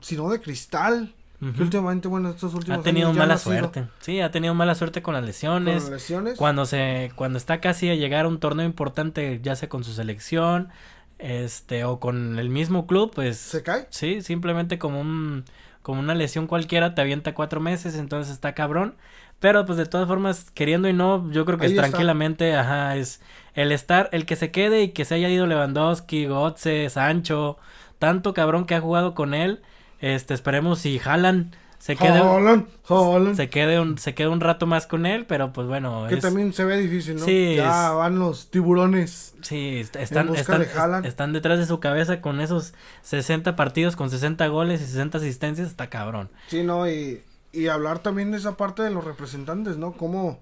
si 0.02 0.16
no 0.16 0.30
de 0.30 0.40
cristal, 0.40 1.12
que 1.40 1.64
últimamente, 1.64 2.08
bueno, 2.08 2.30
estos 2.30 2.54
últimos 2.54 2.82
Ha 2.82 2.84
tenido 2.84 3.08
años 3.08 3.18
mala 3.18 3.34
no 3.34 3.40
suerte. 3.40 3.88
Sí, 4.00 4.22
ha 4.22 4.30
tenido 4.30 4.54
mala 4.54 4.76
suerte 4.76 5.02
con 5.02 5.16
las 5.16 5.22
con 5.22 5.26
lesiones. 5.26 5.82
las 5.82 5.92
lesiones. 5.92 6.38
Cuando 6.38 6.68
se, 6.68 7.12
cuando 7.16 7.40
está 7.40 7.60
casi 7.60 7.90
a 7.90 7.96
llegar 7.96 8.26
a 8.26 8.28
un 8.28 8.40
torneo 8.40 8.68
importante, 8.68 9.40
ya 9.42 9.56
sea 9.56 9.68
con 9.68 9.84
su 9.84 9.92
selección, 9.94 10.70
este, 11.18 11.84
o 11.84 12.00
con 12.00 12.38
el 12.38 12.50
mismo 12.50 12.86
club, 12.86 13.12
pues 13.16 13.38
¿Se 13.38 13.64
cae? 13.64 13.88
sí, 13.90 14.22
simplemente 14.22 14.78
como 14.78 15.02
un, 15.02 15.46
como 15.82 16.00
una 16.00 16.14
lesión 16.14 16.46
cualquiera, 16.46 16.94
te 16.94 17.02
avienta 17.02 17.34
cuatro 17.34 17.60
meses, 17.60 17.96
entonces 17.96 18.32
está 18.32 18.54
cabrón. 18.54 18.94
Pero 19.42 19.66
pues 19.66 19.78
de 19.78 19.86
todas 19.86 20.08
formas, 20.08 20.50
queriendo 20.54 20.88
y 20.88 20.94
no, 20.94 21.30
yo 21.32 21.44
creo 21.44 21.58
que 21.58 21.66
Ahí 21.66 21.72
es 21.74 21.78
está. 21.78 21.90
tranquilamente, 21.90 22.56
ajá, 22.56 22.96
es 22.96 23.20
el 23.56 23.74
estar, 23.74 24.08
el 24.14 24.26
que 24.26 24.38
se 24.38 24.52
quede 24.52 24.84
y 24.84 24.90
que 24.92 25.04
se 25.04 25.16
haya 25.16 25.28
ido 25.28 25.48
Lewandowski, 25.48 26.28
Gotze, 26.28 26.90
Sancho, 26.90 27.58
tanto 28.00 28.34
cabrón 28.34 28.66
que 28.66 28.76
ha 28.76 28.80
jugado 28.82 29.14
con 29.16 29.34
él, 29.34 29.62
este, 30.00 30.34
esperemos 30.34 30.80
si 30.80 30.98
Jalan 31.00 31.54
se 31.80 31.96
quede, 31.96 32.20
Haaland, 32.20 32.68
Haaland. 32.88 33.36
se 33.36 33.50
quede 33.50 33.80
un, 33.80 33.98
se 33.98 34.14
quede 34.14 34.28
un 34.28 34.40
rato 34.40 34.68
más 34.68 34.86
con 34.86 35.08
él, 35.08 35.26
pero 35.26 35.52
pues 35.52 35.66
bueno, 35.68 36.06
Que 36.08 36.16
es- 36.16 36.22
también 36.22 36.54
se 36.54 36.64
ve 36.64 36.78
difícil, 36.78 37.16
¿no? 37.16 37.26
Sí, 37.26 37.56
ya 37.56 37.88
es- 37.90 37.96
van 37.96 38.20
los 38.20 38.52
tiburones. 38.52 39.34
Sí, 39.42 39.80
est- 39.80 39.96
están, 39.96 40.36
están, 40.36 40.62
de 41.02 41.08
están 41.10 41.34
detrás 41.34 41.58
de 41.58 41.66
su 41.66 41.80
cabeza 41.80 42.22
con 42.22 42.40
esos 42.40 42.76
60 43.02 43.56
partidos, 43.56 43.96
con 43.96 44.12
60 44.12 44.46
goles 44.48 44.82
y 44.82 44.86
60 44.86 45.18
asistencias, 45.18 45.68
está 45.68 45.90
cabrón. 45.90 46.30
Sí, 46.48 46.62
¿no? 46.64 46.88
Y, 46.88 47.24
y 47.54 47.68
hablar 47.68 48.00
también 48.00 48.32
de 48.32 48.38
esa 48.38 48.56
parte 48.58 48.82
de 48.84 48.92
los 48.92 49.04
representantes, 49.04 49.78
¿no? 49.78 49.94
Como 49.94 50.40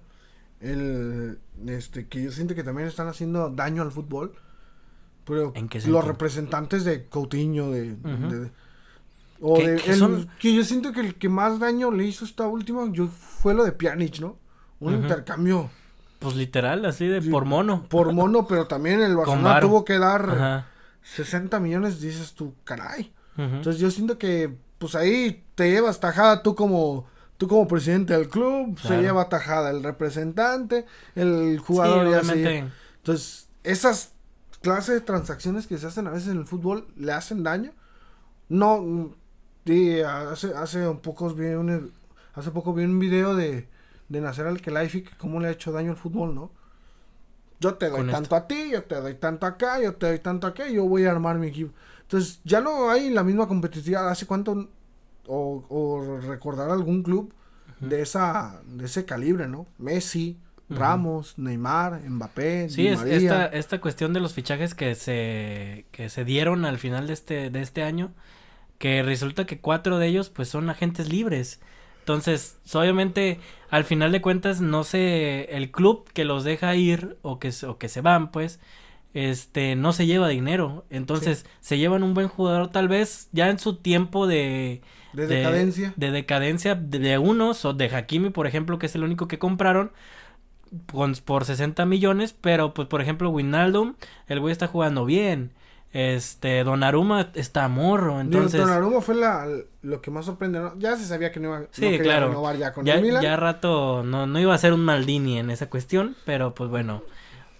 el, 0.60 1.38
este, 1.66 2.06
que 2.06 2.22
yo 2.24 2.32
siento 2.32 2.54
que 2.54 2.62
también 2.64 2.88
están 2.88 3.08
haciendo 3.08 3.50
daño 3.50 3.82
al 3.82 3.92
fútbol. 3.92 4.34
Pero 5.24 5.52
¿En 5.54 5.68
qué 5.68 5.80
los 5.86 6.04
representantes 6.04 6.84
de 6.84 7.06
Coutinho, 7.06 7.70
de... 7.70 7.96
O 9.40 9.56
¿Qué- 9.56 9.68
de... 9.70 9.76
qué 9.80 9.90
el- 9.92 9.98
son? 9.98 10.28
Que 10.38 10.54
yo 10.54 10.64
siento 10.64 10.92
que 10.92 11.00
el 11.00 11.14
que 11.14 11.28
más 11.28 11.58
daño 11.58 11.90
le 11.90 12.04
hizo 12.04 12.24
esta 12.24 12.46
última 12.46 12.86
yo, 12.92 13.06
fue 13.08 13.54
lo 13.54 13.64
de 13.64 13.72
Pjanic, 13.72 14.20
¿no? 14.20 14.36
Un 14.80 14.94
intercambio 14.94 15.70
Pues 16.18 16.36
literal, 16.36 16.84
así 16.84 17.06
de 17.06 17.22
Sí, 17.22 17.30
por 17.30 17.44
mono. 17.44 17.84
por 17.88 18.12
mono, 18.12 18.46
pero 18.46 18.66
también 18.66 19.00
el 19.02 19.16
Barcelona 19.16 19.60
tuvo 19.60 19.84
que 19.84 19.98
dar 19.98 20.28
Ajá. 20.30 20.66
60 21.02 21.58
millones, 21.60 22.00
dices 22.00 22.34
tú, 22.34 22.54
caray. 22.64 23.12
Entonces 23.36 23.80
yo 23.80 23.90
siento 23.90 24.18
que 24.18 24.54
pues 24.80 24.96
ahí 24.96 25.44
te 25.56 25.70
llevas 25.70 26.00
tajada 26.00 26.42
tú 26.42 26.56
como 26.56 27.06
tú 27.38 27.48
como 27.48 27.68
presidente 27.68 28.14
del 28.14 28.28
club, 28.30 28.78
se 28.80 28.98
lleva 29.00 29.28
tajada 29.30 29.70
el 29.70 29.82
representante, 29.84 30.86
el 31.16 31.58
Sí, 31.58 31.60
jugador 31.60 32.08
ya 32.10 32.22
se- 32.24 32.34
obviamente. 32.34 32.72
Entonces, 32.98 33.48
esas 33.64 34.12
clases 34.62 34.96
de 34.96 35.02
transacciones 35.02 35.66
que 35.68 35.78
se 35.78 35.86
hacen 35.88 36.06
a 36.08 36.12
veces 36.12 36.30
en 36.30 36.38
el 36.40 36.46
fútbol 36.46 36.88
le 36.96 37.12
hacen 37.12 37.42
daño. 37.44 37.72
No 38.48 39.14
sí, 39.66 40.00
hace 40.02 40.54
hace 40.54 40.88
un 40.88 41.00
pocos 41.00 41.36
vi 41.36 41.46
un 41.48 41.92
hace 42.34 42.50
poco 42.52 42.74
vi 42.74 42.84
un 42.84 42.98
video 42.98 43.36
de 43.36 43.68
de 44.08 44.20
Nacer 44.22 44.46
al 44.48 44.60
Khelaifi 44.62 45.02
que 45.04 45.16
cómo 45.18 45.40
le 45.40 45.48
ha 45.48 45.52
hecho 45.52 45.72
daño 45.72 45.92
al 45.92 45.96
fútbol, 45.98 46.34
¿no? 46.34 46.52
Yo 47.60 47.74
te 47.74 47.90
doy 47.90 47.96
Con 47.96 48.10
tanto 48.10 48.36
a 48.36 48.46
ti, 48.46 48.70
yo 48.72 48.84
te 48.84 48.94
doy 48.96 49.14
tanto 49.16 49.46
acá, 49.46 49.80
yo 49.80 49.94
te 49.96 50.06
doy 50.06 50.18
tanto 50.20 50.46
acá, 50.46 50.68
y 50.68 50.74
yo 50.74 50.84
voy 50.86 51.04
a 51.04 51.10
armar 51.10 51.38
mi 51.38 51.48
equipo. 51.48 51.72
Entonces, 52.10 52.40
ya 52.44 52.60
no 52.60 52.90
hay 52.90 53.08
la 53.10 53.22
misma 53.22 53.46
competitividad. 53.46 54.08
¿Hace 54.10 54.26
cuánto 54.26 54.68
o, 55.28 55.64
o 55.68 56.18
recordar 56.20 56.70
algún 56.70 57.02
club 57.04 57.32
de 57.78 58.02
esa 58.02 58.60
de 58.66 58.86
ese 58.86 59.04
calibre, 59.04 59.48
¿no? 59.48 59.66
Messi. 59.78 60.38
Ramos, 60.72 61.36
Neymar, 61.36 62.00
Mbappé, 62.08 62.68
Sí, 62.68 62.86
es, 62.86 63.00
María. 63.00 63.16
esta, 63.16 63.46
esta 63.46 63.80
cuestión 63.80 64.12
de 64.12 64.20
los 64.20 64.34
fichajes 64.34 64.72
que 64.76 64.94
se, 64.94 65.86
que 65.90 66.08
se 66.08 66.24
dieron 66.24 66.64
al 66.64 66.78
final 66.78 67.08
de 67.08 67.12
este, 67.12 67.50
de 67.50 67.60
este 67.60 67.82
año, 67.82 68.12
que 68.78 69.02
resulta 69.02 69.46
que 69.46 69.60
cuatro 69.60 69.98
de 69.98 70.06
ellos 70.06 70.30
pues 70.30 70.48
son 70.48 70.70
agentes 70.70 71.08
libres. 71.08 71.60
Entonces, 72.00 72.58
obviamente, 72.72 73.40
al 73.68 73.84
final 73.84 74.12
de 74.12 74.22
cuentas, 74.22 74.60
no 74.60 74.84
sé, 74.84 75.56
el 75.56 75.72
club 75.72 76.08
que 76.12 76.24
los 76.24 76.44
deja 76.44 76.74
ir 76.76 77.18
o 77.22 77.40
que, 77.40 77.52
o 77.66 77.78
que 77.78 77.88
se 77.88 78.00
van, 78.00 78.30
pues, 78.30 78.60
este, 79.14 79.76
no 79.76 79.92
se 79.92 80.06
lleva 80.06 80.28
dinero. 80.28 80.84
Entonces, 80.90 81.46
se 81.60 81.78
llevan 81.78 82.02
un 82.02 82.14
buen 82.14 82.28
jugador 82.28 82.68
tal 82.68 82.88
vez 82.88 83.28
ya 83.32 83.48
en 83.50 83.58
su 83.58 83.76
tiempo 83.76 84.26
de... 84.26 84.82
de 85.12 85.26
decadencia. 85.26 85.92
De 85.96 86.10
decadencia 86.10 86.74
de, 86.74 86.98
de 86.98 87.18
unos, 87.18 87.64
o 87.64 87.72
de 87.74 87.86
Hakimi, 87.94 88.30
por 88.30 88.46
ejemplo, 88.46 88.78
que 88.78 88.86
es 88.86 88.94
el 88.94 89.04
único 89.04 89.28
que 89.28 89.38
compraron 89.38 89.92
con, 90.92 91.14
por 91.24 91.44
60 91.44 91.84
millones, 91.86 92.34
pero 92.40 92.74
pues 92.74 92.88
por 92.88 93.00
ejemplo 93.02 93.30
Winaldum, 93.30 93.94
el 94.28 94.40
güey 94.40 94.52
está 94.52 94.66
jugando 94.68 95.04
bien. 95.04 95.52
Este, 95.92 96.62
Donnarumma 96.62 97.30
está 97.34 97.66
morro, 97.66 98.20
entonces 98.20 98.60
Donnarumma 98.60 99.00
fue 99.00 99.16
la, 99.16 99.44
lo 99.82 100.00
que 100.00 100.12
más 100.12 100.26
sorprende. 100.26 100.60
¿no? 100.60 100.78
Ya 100.78 100.96
se 100.96 101.04
sabía 101.04 101.32
que 101.32 101.40
no, 101.40 101.48
iba, 101.48 101.60
no 101.60 101.66
Sí, 101.72 101.82
quería 101.82 102.02
claro. 102.04 102.28
renovar 102.28 102.56
ya 102.58 102.72
con 102.72 102.84
ya, 102.86 102.94
el 102.94 103.02
Milan. 103.02 103.20
ya 103.22 103.36
rato 103.36 104.04
no, 104.04 104.28
no 104.28 104.38
iba 104.38 104.54
a 104.54 104.58
ser 104.58 104.72
un 104.72 104.84
Maldini 104.84 105.38
en 105.40 105.50
esa 105.50 105.68
cuestión, 105.68 106.14
pero 106.24 106.54
pues 106.54 106.70
bueno, 106.70 107.02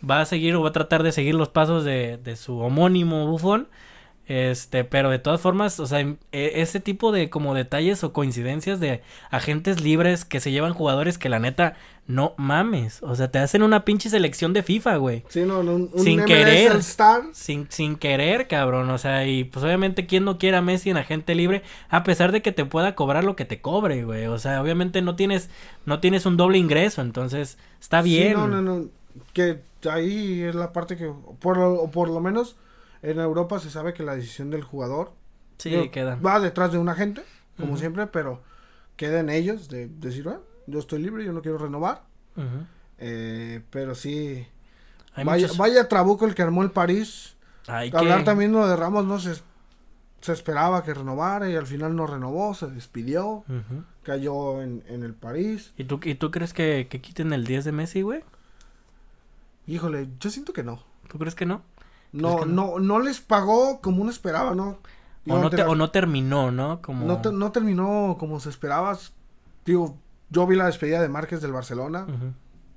va 0.09 0.21
a 0.21 0.25
seguir 0.27 0.55
o 0.55 0.63
va 0.63 0.71
a 0.71 0.73
tratar 0.73 1.03
de 1.03 1.13
seguir 1.13 1.35
los 1.35 1.49
pasos 1.49 1.85
de, 1.85 2.19
de 2.19 2.37
su 2.37 2.59
homónimo 2.59 3.27
bufón. 3.27 3.69
Este, 4.27 4.85
pero 4.85 5.11
de 5.11 5.19
todas 5.19 5.41
formas, 5.41 5.81
o 5.81 5.87
sea, 5.87 5.99
e- 6.01 6.17
ese 6.31 6.79
tipo 6.79 7.11
de 7.11 7.31
como 7.31 7.53
detalles 7.53 8.05
o 8.05 8.13
coincidencias 8.13 8.79
de 8.79 9.03
agentes 9.29 9.81
libres 9.81 10.25
que 10.25 10.39
se 10.39 10.53
llevan 10.53 10.73
jugadores 10.73 11.19
que 11.19 11.29
la 11.29 11.41
neta 11.41 11.75
no 12.07 12.35
mames, 12.37 13.03
o 13.03 13.17
sea, 13.17 13.31
te 13.33 13.39
hacen 13.41 13.65
una 13.65 13.85
pinche 13.85 14.09
selección 14.09 14.53
de 14.53 14.63
FIFA, 14.63 14.97
güey. 14.99 15.25
Sí, 15.29 15.43
no, 15.43 15.65
no, 15.65 15.75
un, 15.75 15.91
Sin 15.97 16.25
querer. 16.25 16.81
Sin, 17.33 17.67
sin 17.71 17.97
querer, 17.97 18.47
cabrón, 18.47 18.91
o 18.91 18.99
sea, 18.99 19.27
y 19.27 19.43
pues 19.43 19.65
obviamente 19.65 20.07
quién 20.07 20.25
no 20.25 20.39
quiere 20.39 20.57
a 20.57 20.63
Messi 20.63 20.91
en 20.91 20.97
agente 20.97 21.35
libre, 21.35 21.63
a 21.89 22.05
pesar 22.05 22.31
de 22.31 22.41
que 22.41 22.53
te 22.53 22.65
pueda 22.65 22.95
cobrar 22.95 23.25
lo 23.25 23.35
que 23.35 23.45
te 23.45 23.61
cobre, 23.61 24.05
güey, 24.05 24.27
o 24.27 24.39
sea, 24.39 24.63
obviamente 24.63 25.03
no 25.03 25.17
tienes, 25.17 25.51
no 25.87 25.99
tienes 25.99 26.25
un 26.25 26.37
doble 26.37 26.59
ingreso, 26.59 27.01
entonces 27.03 27.59
está 27.81 28.01
bien. 28.01 28.29
Sí, 28.29 28.35
no, 28.35 28.47
no, 28.47 28.63
no. 28.63 28.87
Que 29.33 29.59
ahí 29.89 30.43
es 30.43 30.55
la 30.55 30.73
parte 30.73 30.97
que, 30.97 31.13
por 31.41 31.59
o 31.59 31.91
por 31.91 32.09
lo 32.09 32.21
menos 32.21 32.57
en 33.03 33.19
Europa 33.21 33.59
se 33.61 33.71
sabe 33.71 33.95
que 33.95 34.03
la 34.03 34.15
decisión 34.15 34.51
del 34.51 34.63
jugador 34.63 35.13
Sí, 35.59 35.71
digo, 35.71 35.91
queda. 35.91 36.17
va 36.17 36.41
detrás 36.41 36.73
de 36.73 36.79
un 36.79 36.89
agente, 36.89 37.23
como 37.57 37.77
siempre, 37.77 38.07
pero 38.07 38.43
queda 38.97 39.21
en 39.21 39.31
ellos 39.31 39.69
de 39.69 39.89
decir, 39.89 40.25
"Bueno, 40.25 40.41
yo 40.67 40.79
estoy 40.79 41.01
libre, 41.03 41.25
yo 41.25 41.33
no 41.33 41.41
quiero 41.43 41.59
renovar. 41.59 42.03
Eh, 42.99 43.63
pero 43.71 43.95
sí, 43.95 44.47
vaya, 45.17 45.43
muchos- 45.47 45.57
vaya 45.59 45.89
trabuco 45.89 46.27
el 46.27 46.35
que 46.35 46.43
armó 46.43 46.63
el 46.63 46.71
París. 46.71 47.37
hay 47.67 47.91
Hablar 47.95 48.19
que- 48.19 48.25
también 48.25 48.53
lo 48.53 48.67
de 48.69 48.77
Ramos, 48.77 49.05
no 49.07 49.19
se, 49.19 49.35
se 50.21 50.33
esperaba 50.33 50.83
que 50.83 50.93
renovara 50.93 51.49
y 51.49 51.55
al 51.57 51.67
final 51.67 51.95
no 51.97 52.07
renovó, 52.07 52.53
se 52.55 52.67
despidió, 52.69 53.45
cayó 54.03 54.61
en, 54.63 54.83
en 54.89 55.03
el 55.03 55.15
París. 55.15 55.73
¿Y 55.79 55.85
tú, 55.85 56.01
¿Y 56.03 56.15
tú 56.17 56.31
crees 56.31 56.53
que, 56.53 56.89
que 56.91 57.01
quiten 57.01 57.33
el 57.33 57.47
10 57.47 57.65
de 57.65 57.73
Messi, 57.73 58.03
güey? 58.03 58.23
Híjole, 59.67 60.09
yo 60.19 60.31
siento 60.31 60.53
que 60.53 60.63
no. 60.63 60.83
¿Tú 61.09 61.19
crees 61.19 61.35
que 61.35 61.47
no? 61.47 61.63
No, 62.13 62.39
que 62.41 62.47
no, 62.47 62.79
no 62.79 62.99
les 62.99 63.21
pagó 63.21 63.81
como 63.81 64.03
uno 64.03 64.11
esperaba, 64.11 64.55
¿no? 64.55 64.79
O 65.29 65.39
no, 65.39 65.51
te- 65.51 65.63
o 65.63 65.75
no 65.75 65.91
terminó, 65.91 66.51
¿no? 66.51 66.81
Como... 66.83 67.07
no 67.07 67.21
te- 67.21 67.31
no 67.33 67.53
terminó 67.53 68.17
como 68.19 68.41
se 68.41 68.49
esperaba. 68.49 68.99
Digo, 69.65 69.97
yo 70.31 70.47
vi 70.47 70.57
la 70.57 70.67
despedida 70.67 71.01
de 71.01 71.09
Márquez 71.09 71.41
del 71.41 71.53
Barcelona, 71.53 72.07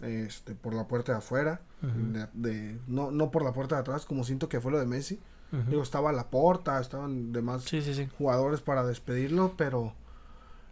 este, 0.01 0.53
por 0.55 0.73
la 0.73 0.87
puerta 0.87 1.13
de 1.13 1.17
afuera, 1.19 1.61
de, 1.81 2.27
de- 2.33 2.79
no, 2.87 3.11
no 3.11 3.31
por 3.31 3.43
la 3.43 3.53
puerta 3.53 3.75
de 3.75 3.81
atrás, 3.81 4.05
como 4.05 4.23
siento 4.23 4.49
que 4.49 4.59
fue 4.61 4.71
lo 4.71 4.79
de 4.79 4.85
Messi. 4.85 5.19
Digo, 5.69 5.83
estaba 5.83 6.11
la 6.11 6.31
porta, 6.31 6.79
estaban 6.81 7.31
demás 7.31 7.61
Sí, 7.65 7.83
sí, 7.83 7.93
sí. 7.93 8.09
jugadores 8.17 8.61
para 8.61 8.83
despedirlo, 8.83 9.53
pero 9.55 9.93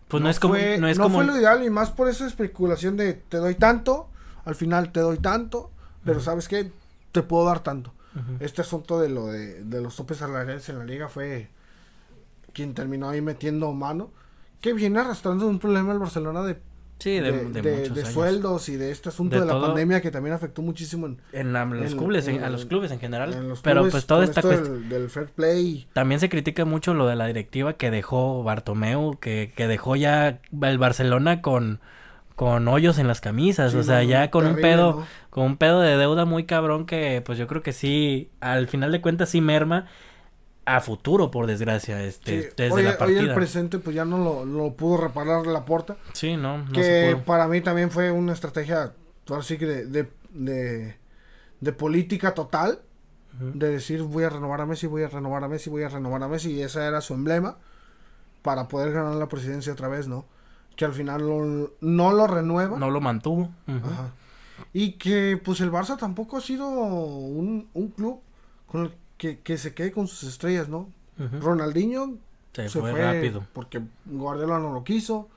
Pues 0.08 0.24
no, 0.24 0.30
es 0.30 0.40
como... 0.40 0.56
fue, 0.56 0.80
no 0.80 0.88
es 0.88 0.98
no 0.98 1.04
como... 1.04 1.18
fue 1.18 1.26
lo 1.26 1.38
ideal 1.38 1.64
y 1.64 1.70
más 1.70 1.92
por 1.92 2.10
esa 2.10 2.26
especulación 2.26 2.98
de 2.98 3.14
te 3.14 3.38
doy 3.38 3.54
tanto, 3.54 4.10
al 4.44 4.56
final 4.56 4.92
te 4.92 5.00
doy 5.02 5.20
tanto, 5.20 5.70
pero 6.06 6.20
sabes 6.20 6.48
qué, 6.48 6.72
te 7.12 7.24
puedo 7.24 7.46
dar 7.46 7.62
tanto. 7.64 7.94
Este 8.42 8.62
asunto 8.62 9.00
de 9.00 9.08
lo 9.10 9.28
de, 9.28 9.64
de 9.64 9.82
los 9.82 9.96
topes 9.96 10.18
salariales 10.18 10.68
en 10.68 10.80
la 10.80 10.84
liga 10.86 11.08
fue 11.08 11.48
quien 12.54 12.74
terminó 12.74 13.10
ahí 13.10 13.22
metiendo 13.22 13.72
mano, 13.72 14.12
que 14.60 14.74
viene 14.74 15.00
arrastrando 15.00 15.48
un 15.48 15.60
problema 15.60 15.94
el 15.94 16.00
Barcelona 16.00 16.44
de, 16.44 16.58
Sí, 17.00 17.20
de, 17.20 17.32
de, 17.50 18.06
sueldos 18.06 18.70
y 18.70 18.76
de 18.76 18.92
este 18.92 19.10
asunto 19.10 19.40
De 19.40 19.46
la 19.46 19.54
todo. 19.54 19.68
pandemia 19.68 20.02
que 20.02 20.12
también 20.12 20.36
afectó 20.36 20.62
muchísimo 20.62 21.08
en, 21.08 21.18
En, 21.32 21.52
la- 21.54 21.66
los 21.66 21.94
en- 21.94 21.98
clubes, 21.98 22.28
en- 22.28 22.44
a 22.44 22.50
los 22.52 22.66
clubes 22.66 22.92
en 22.92 23.00
general. 23.00 23.34
en 23.34 23.50
los 23.50 23.62
Pero 23.62 23.78
clubes 23.82 23.92
pues 23.94 24.06
toda 24.06 24.20
con 24.22 24.30
esta 24.30 24.42
cuestión... 24.44 24.82
del, 24.82 24.90
del 24.90 25.10
fair 25.10 25.28
play. 25.30 25.88
También 25.94 26.20
se 26.20 26.30
critica 26.30 26.64
mucho 26.66 26.94
lo 26.94 27.08
de 27.08 27.16
la 27.16 27.26
directiva 27.26 27.74
que 27.74 27.90
dejó 27.90 28.44
Bartomeu, 28.44 29.18
que, 29.20 29.52
que 29.56 29.66
dejó 29.68 29.96
ya 29.96 30.42
el 30.62 30.78
Barcelona 30.78 31.42
con, 31.42 31.80
con 32.42 32.68
hoyos 32.68 32.98
en 32.98 33.08
las 33.08 33.22
camisas, 33.22 33.74
Sí, 33.74 33.78
o 33.78 33.84
sea, 33.84 33.98
no, 33.98 34.04
ya 34.04 34.32
con 34.32 34.48
un 34.48 34.56
pedo, 34.56 34.94
¿no? 35.02 35.08
con 35.30 35.44
un 35.46 35.58
pedo 35.58 35.80
de 35.82 35.96
deuda 35.98 36.26
muy 36.26 36.46
cabrón 36.46 36.86
que 36.88 37.22
pues 37.24 37.38
yo 37.38 37.46
creo 37.48 37.62
que 37.62 37.72
sí, 37.72 38.32
al 38.40 38.68
final 38.68 38.92
de 38.92 39.00
cuentas 39.02 39.30
sí 39.30 39.42
merma 39.42 39.86
a 40.66 40.80
futuro, 40.82 41.32
por 41.32 41.48
desgracia, 41.48 42.04
este, 42.04 42.44
Sí, 42.44 42.50
desde 42.58 42.72
hoy, 42.76 42.84
la 42.84 42.92
hoy 42.92 42.98
partida. 42.98 43.20
el 43.20 43.34
presente 43.34 43.80
pues 43.80 43.96
ya 43.96 44.06
no 44.06 44.18
lo, 44.18 44.46
lo 44.46 44.74
pudo 44.74 44.98
reparar 44.98 45.46
la 45.48 45.66
porta. 45.66 45.98
Sí, 46.14 46.36
no, 46.38 46.60
no 46.60 46.82
se 46.82 46.82
que 46.82 47.12
pudo. 47.14 47.26
para 47.26 47.48
mí 47.48 47.62
también 47.62 47.92
fue 47.92 48.12
una 48.12 48.34
estrategia, 48.34 48.94
ahora 49.30 49.44
sí 49.44 49.58
que 49.58 49.66
de, 49.66 49.86
de, 49.86 50.10
de, 50.32 50.96
de 51.60 51.74
política 51.74 52.34
total, 52.34 52.82
de 53.40 53.70
decir 53.70 54.04
voy 54.04 54.24
a 54.26 54.30
renovar 54.30 54.62
a 54.62 54.66
Messi, 54.66 54.88
voy 54.88 55.04
a 55.04 55.08
renovar 55.10 55.44
a 55.44 55.48
Messi, 55.48 55.70
voy 55.70 55.84
a 55.84 55.90
renovar 55.90 56.22
a 56.24 56.28
Messi, 56.28 56.52
y 56.54 56.62
ese 56.62 56.84
era 56.86 57.02
su 57.02 57.14
emblema 57.14 57.58
para 58.42 58.68
poder 58.68 58.92
ganar 58.94 59.16
la 59.16 59.28
presidencia 59.30 59.74
otra 59.74 59.88
vez, 59.88 60.08
¿no? 60.08 60.26
Que 60.76 60.86
al 60.86 60.94
final 60.94 61.22
lo- 61.22 61.74
no 61.82 62.12
lo 62.14 62.28
renueva. 62.28 62.78
No 62.80 62.90
lo 62.90 63.02
mantuvo. 63.02 63.50
Ajá. 63.68 64.12
Y 64.74 64.94
que 64.94 65.40
pues 65.44 65.60
el 65.62 65.72
Barça 65.72 65.98
tampoco 65.98 66.38
ha 66.38 66.42
sido 66.42 66.68
un, 66.70 67.68
un 67.74 67.88
club 67.90 68.20
con 68.68 68.84
el 68.86 68.94
que, 69.18 69.40
que 69.40 69.58
se 69.58 69.74
quede 69.74 69.92
con 69.92 70.08
sus 70.08 70.24
estrellas, 70.30 70.70
¿no? 70.70 70.90
Ronaldinho 71.40 72.16
Se, 72.54 72.68
se 72.70 72.80
fue, 72.80 72.92
fue, 72.92 73.02
rápido. 73.14 73.46
porque 73.54 73.82
Guardiola 74.06 74.58
no 74.60 74.74
lo 74.74 74.84
quiso. 74.84 75.30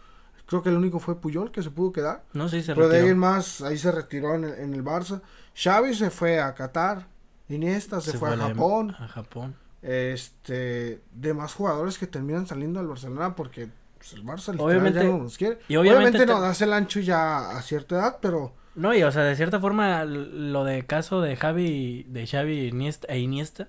Creo 0.47 0.63
que 0.63 0.69
el 0.71 0.77
único 0.77 0.99
fue 1.01 1.21
Puyol 1.21 1.51
que 1.51 1.63
se 1.63 1.71
pudo 1.71 1.93
quedar. 1.93 2.23
No 2.33 2.49
sé 2.49 2.61
si 2.61 2.67
se 2.67 2.75
Pero 2.75 2.89
de 2.89 3.01
ahí 3.01 3.15
más, 3.15 3.61
ahí 3.63 3.77
se 3.79 3.91
retiró 3.93 4.35
en 4.35 4.45
el, 4.45 4.55
en 4.55 4.75
el 4.75 4.85
Barça. 4.85 5.21
Xavi 5.55 5.95
se 5.95 6.11
fue 6.11 6.41
a 6.41 6.55
Qatar. 6.55 7.07
Iniesta 7.49 8.01
se, 8.01 8.17
fue, 8.17 8.31
a 8.31 8.37
la- 8.37 8.49
Japón. 8.49 8.95
A 8.99 9.09
Japón. 9.09 9.55
Este, 9.83 11.01
demás 11.13 11.55
jugadores 11.55 11.99
que 11.99 12.07
terminan 12.07 12.47
saliendo 12.47 12.79
del 12.79 12.89
Barcelona 12.89 13.35
porque 13.37 13.69
pues, 14.05 14.13
el 14.15 14.25
Barça 14.25 14.61
Obviamente- 14.61 14.99
ya 15.01 15.05
no 15.07 15.19
nos 15.19 15.39
quiere. 15.39 15.59
y 15.69 15.77
obviamente 15.77 16.27
no 16.27 16.35
te- 16.37 16.41
das 16.41 16.61
el 16.63 16.73
ancho 16.73 17.01
ya 17.01 17.57
a 17.57 17.63
cierta 17.63 17.95
edad, 17.97 18.19
pero 18.21 18.55
No, 18.75 18.93
y 18.95 19.03
o 19.03 19.13
sea, 19.13 19.23
de 19.23 19.37
cierta 19.37 19.61
forma, 19.61 20.05
lo 20.05 20.65
de 20.65 20.85
caso 20.85 21.21
de 21.21 21.37
Javi, 21.37 22.05
de 22.09 22.27
Xavi 22.27 22.67
Iniesta, 22.69 23.07
e 23.09 23.19
Iniesta, 23.21 23.69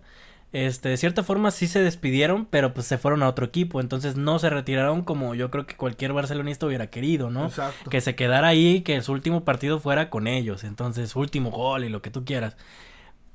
este, 0.52 0.89
de 0.89 0.98
cierta 0.98 1.21
forma 1.21 1.52
sí 1.52 1.67
se 1.67 1.82
despidieron, 1.84 2.45
pero 2.45 2.74
pues 2.74 2.88
se 2.88 2.98
fueron 2.98 3.21
a 3.24 3.28
otro 3.30 3.45
equipo, 3.45 3.82
entonces 3.82 4.15
no 4.15 4.39
se 4.39 4.50
retiraron 4.50 5.04
como 5.04 5.36
yo 5.36 5.52
creo 5.52 5.67
que 5.67 5.76
cualquier 5.76 6.13
barcelonista 6.13 6.65
hubiera 6.65 6.88
querido, 6.88 7.30
¿no? 7.30 7.48
exacto. 7.48 7.89
Que 7.89 8.02
se 8.02 8.15
quedara 8.15 8.48
ahí, 8.48 8.82
que 8.82 9.00
su 9.02 9.12
último 9.12 9.43
partido 9.43 9.80
fuera 9.80 10.10
con 10.10 10.28
ellos, 10.28 10.63
entonces 10.63 11.15
último 11.15 11.52
gol 11.52 11.84
y 11.84 11.89
lo 11.89 12.02
que 12.02 12.10
tú 12.10 12.24
quieras. 12.26 12.56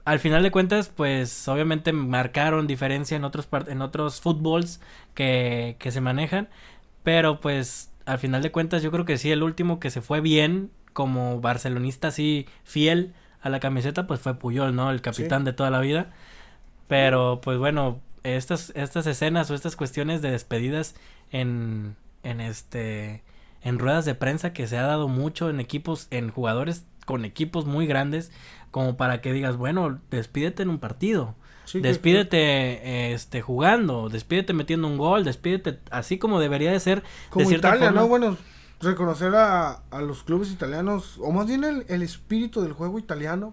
Al 0.06 0.18
final 0.18 0.42
de 0.42 0.50
cuentas, 0.50 0.88
pues 0.88 1.46
obviamente 1.46 1.92
marcaron 1.92 2.66
diferencia 2.66 3.16
en 3.18 3.22
otros 3.24 3.46
en 3.68 3.82
otros 3.82 4.20
fútbols 4.22 4.80
que, 5.14 5.76
que 5.78 5.90
se 5.92 6.00
manejan, 6.00 6.48
pero 7.02 7.40
pues 7.40 7.90
al 8.06 8.18
final 8.18 8.42
de 8.42 8.52
cuentas 8.52 8.82
yo 8.82 8.90
creo 8.90 9.04
que 9.04 9.18
sí 9.18 9.30
el 9.30 9.42
último 9.42 9.80
que 9.80 9.90
se 9.90 10.00
fue 10.00 10.20
bien 10.20 10.70
como 10.92 11.40
barcelonista 11.40 12.08
así 12.08 12.46
fiel 12.64 13.14
a 13.40 13.48
la 13.48 13.60
camiseta 13.60 14.06
pues 14.06 14.20
fue 14.20 14.34
Puyol, 14.38 14.74
¿no? 14.74 14.90
El 14.90 15.00
capitán 15.00 15.44
de 15.44 15.52
toda 15.52 15.70
la 15.70 15.80
vida. 15.80 16.10
Pero 16.88 17.40
pues 17.42 17.58
bueno, 17.58 18.00
estas 18.22 18.72
estas 18.74 19.06
escenas 19.06 19.50
o 19.50 19.54
estas 19.54 19.76
cuestiones 19.76 20.22
de 20.22 20.30
despedidas 20.30 20.94
en 21.30 21.96
en 22.22 22.40
este 22.40 23.22
en 23.62 23.78
ruedas 23.78 24.04
de 24.04 24.14
prensa 24.14 24.52
que 24.52 24.66
se 24.66 24.78
ha 24.78 24.82
dado 24.82 25.08
mucho 25.08 25.50
en 25.50 25.60
equipos 25.60 26.08
en 26.10 26.30
jugadores 26.30 26.84
con 27.06 27.24
equipos 27.24 27.66
muy 27.66 27.86
grandes 27.86 28.30
como 28.70 28.96
para 28.96 29.20
que 29.20 29.32
digas, 29.32 29.56
bueno, 29.56 29.98
despídete 30.10 30.62
en 30.62 30.70
un 30.70 30.78
partido. 30.78 31.34
Sí, 31.72 31.80
Despídete 31.80 33.12
este 33.12 33.42
jugando, 33.42 34.08
despídete 34.08 34.52
metiendo 34.52 34.88
un 34.88 34.98
gol, 34.98 35.24
despídete 35.24 35.78
así 35.90 36.18
como 36.18 36.40
debería 36.40 36.72
de 36.72 36.80
ser 36.80 37.02
Como 37.30 37.48
de 37.48 37.56
Italia, 37.56 37.86
forma. 37.86 38.00
¿no? 38.00 38.08
Bueno, 38.08 38.36
reconocer 38.80 39.34
a, 39.36 39.82
a 39.90 40.00
los 40.00 40.22
clubes 40.24 40.50
italianos, 40.50 41.18
o 41.22 41.30
más 41.32 41.46
bien 41.46 41.64
el, 41.64 41.84
el 41.88 42.02
espíritu 42.02 42.62
del 42.62 42.72
juego 42.72 42.98
italiano. 42.98 43.52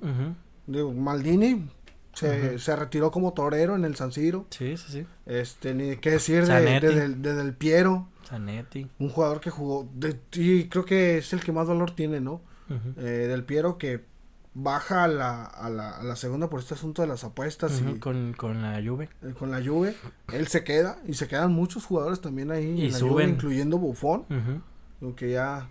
Maldini 0.67 1.69
se, 2.13 2.59
se 2.59 2.75
retiró 2.75 3.11
como 3.11 3.33
torero 3.33 3.75
en 3.75 3.85
el 3.85 3.95
San 3.95 4.11
Siro. 4.11 4.47
Sí, 4.49 4.75
sí, 4.77 4.85
sí. 4.91 5.05
Este, 5.25 5.73
ni 5.73 5.97
qué 5.97 6.11
decir 6.11 6.45
de, 6.45 6.61
de, 6.79 6.79
del- 6.79 7.21
de 7.21 7.33
Del 7.35 7.53
Piero, 7.53 8.07
Zanetti. 8.25 8.87
un 8.99 9.09
jugador 9.09 9.39
que 9.39 9.49
jugó, 9.49 9.87
de, 9.93 10.19
y 10.33 10.65
creo 10.65 10.85
que 10.85 11.19
es 11.19 11.31
el 11.33 11.41
que 11.43 11.51
más 11.51 11.67
valor 11.67 11.91
tiene, 11.91 12.19
¿no? 12.19 12.41
Eh, 12.97 13.01
del 13.29 13.43
Piero 13.45 13.77
que 13.77 14.03
baja 14.59 15.03
a 15.03 15.07
la, 15.07 15.43
a, 15.45 15.69
la, 15.69 15.91
a 15.91 16.03
la 16.03 16.15
segunda 16.15 16.49
por 16.49 16.59
este 16.59 16.73
asunto 16.73 17.03
de 17.03 17.07
las 17.07 17.23
apuestas 17.23 17.79
y 17.95 17.99
con, 17.99 18.33
con 18.33 18.61
la 18.63 18.81
Juve. 18.83 19.07
eh, 19.23 19.33
con 19.37 19.51
la 19.51 19.63
Juve. 19.63 19.95
Él 20.33 20.47
se 20.47 20.63
queda 20.63 20.97
y 21.07 21.13
se 21.13 21.27
quedan 21.27 21.53
muchos 21.53 21.85
jugadores 21.85 22.21
también 22.21 22.49
ahí 22.51 22.65
Y 22.81 22.85
en 22.85 22.91
la 22.91 22.97
suben. 22.97 23.11
Juve, 23.11 23.23
incluyendo 23.29 23.77
Buffon, 23.77 24.25
aunque 25.01 25.31
ya 25.31 25.67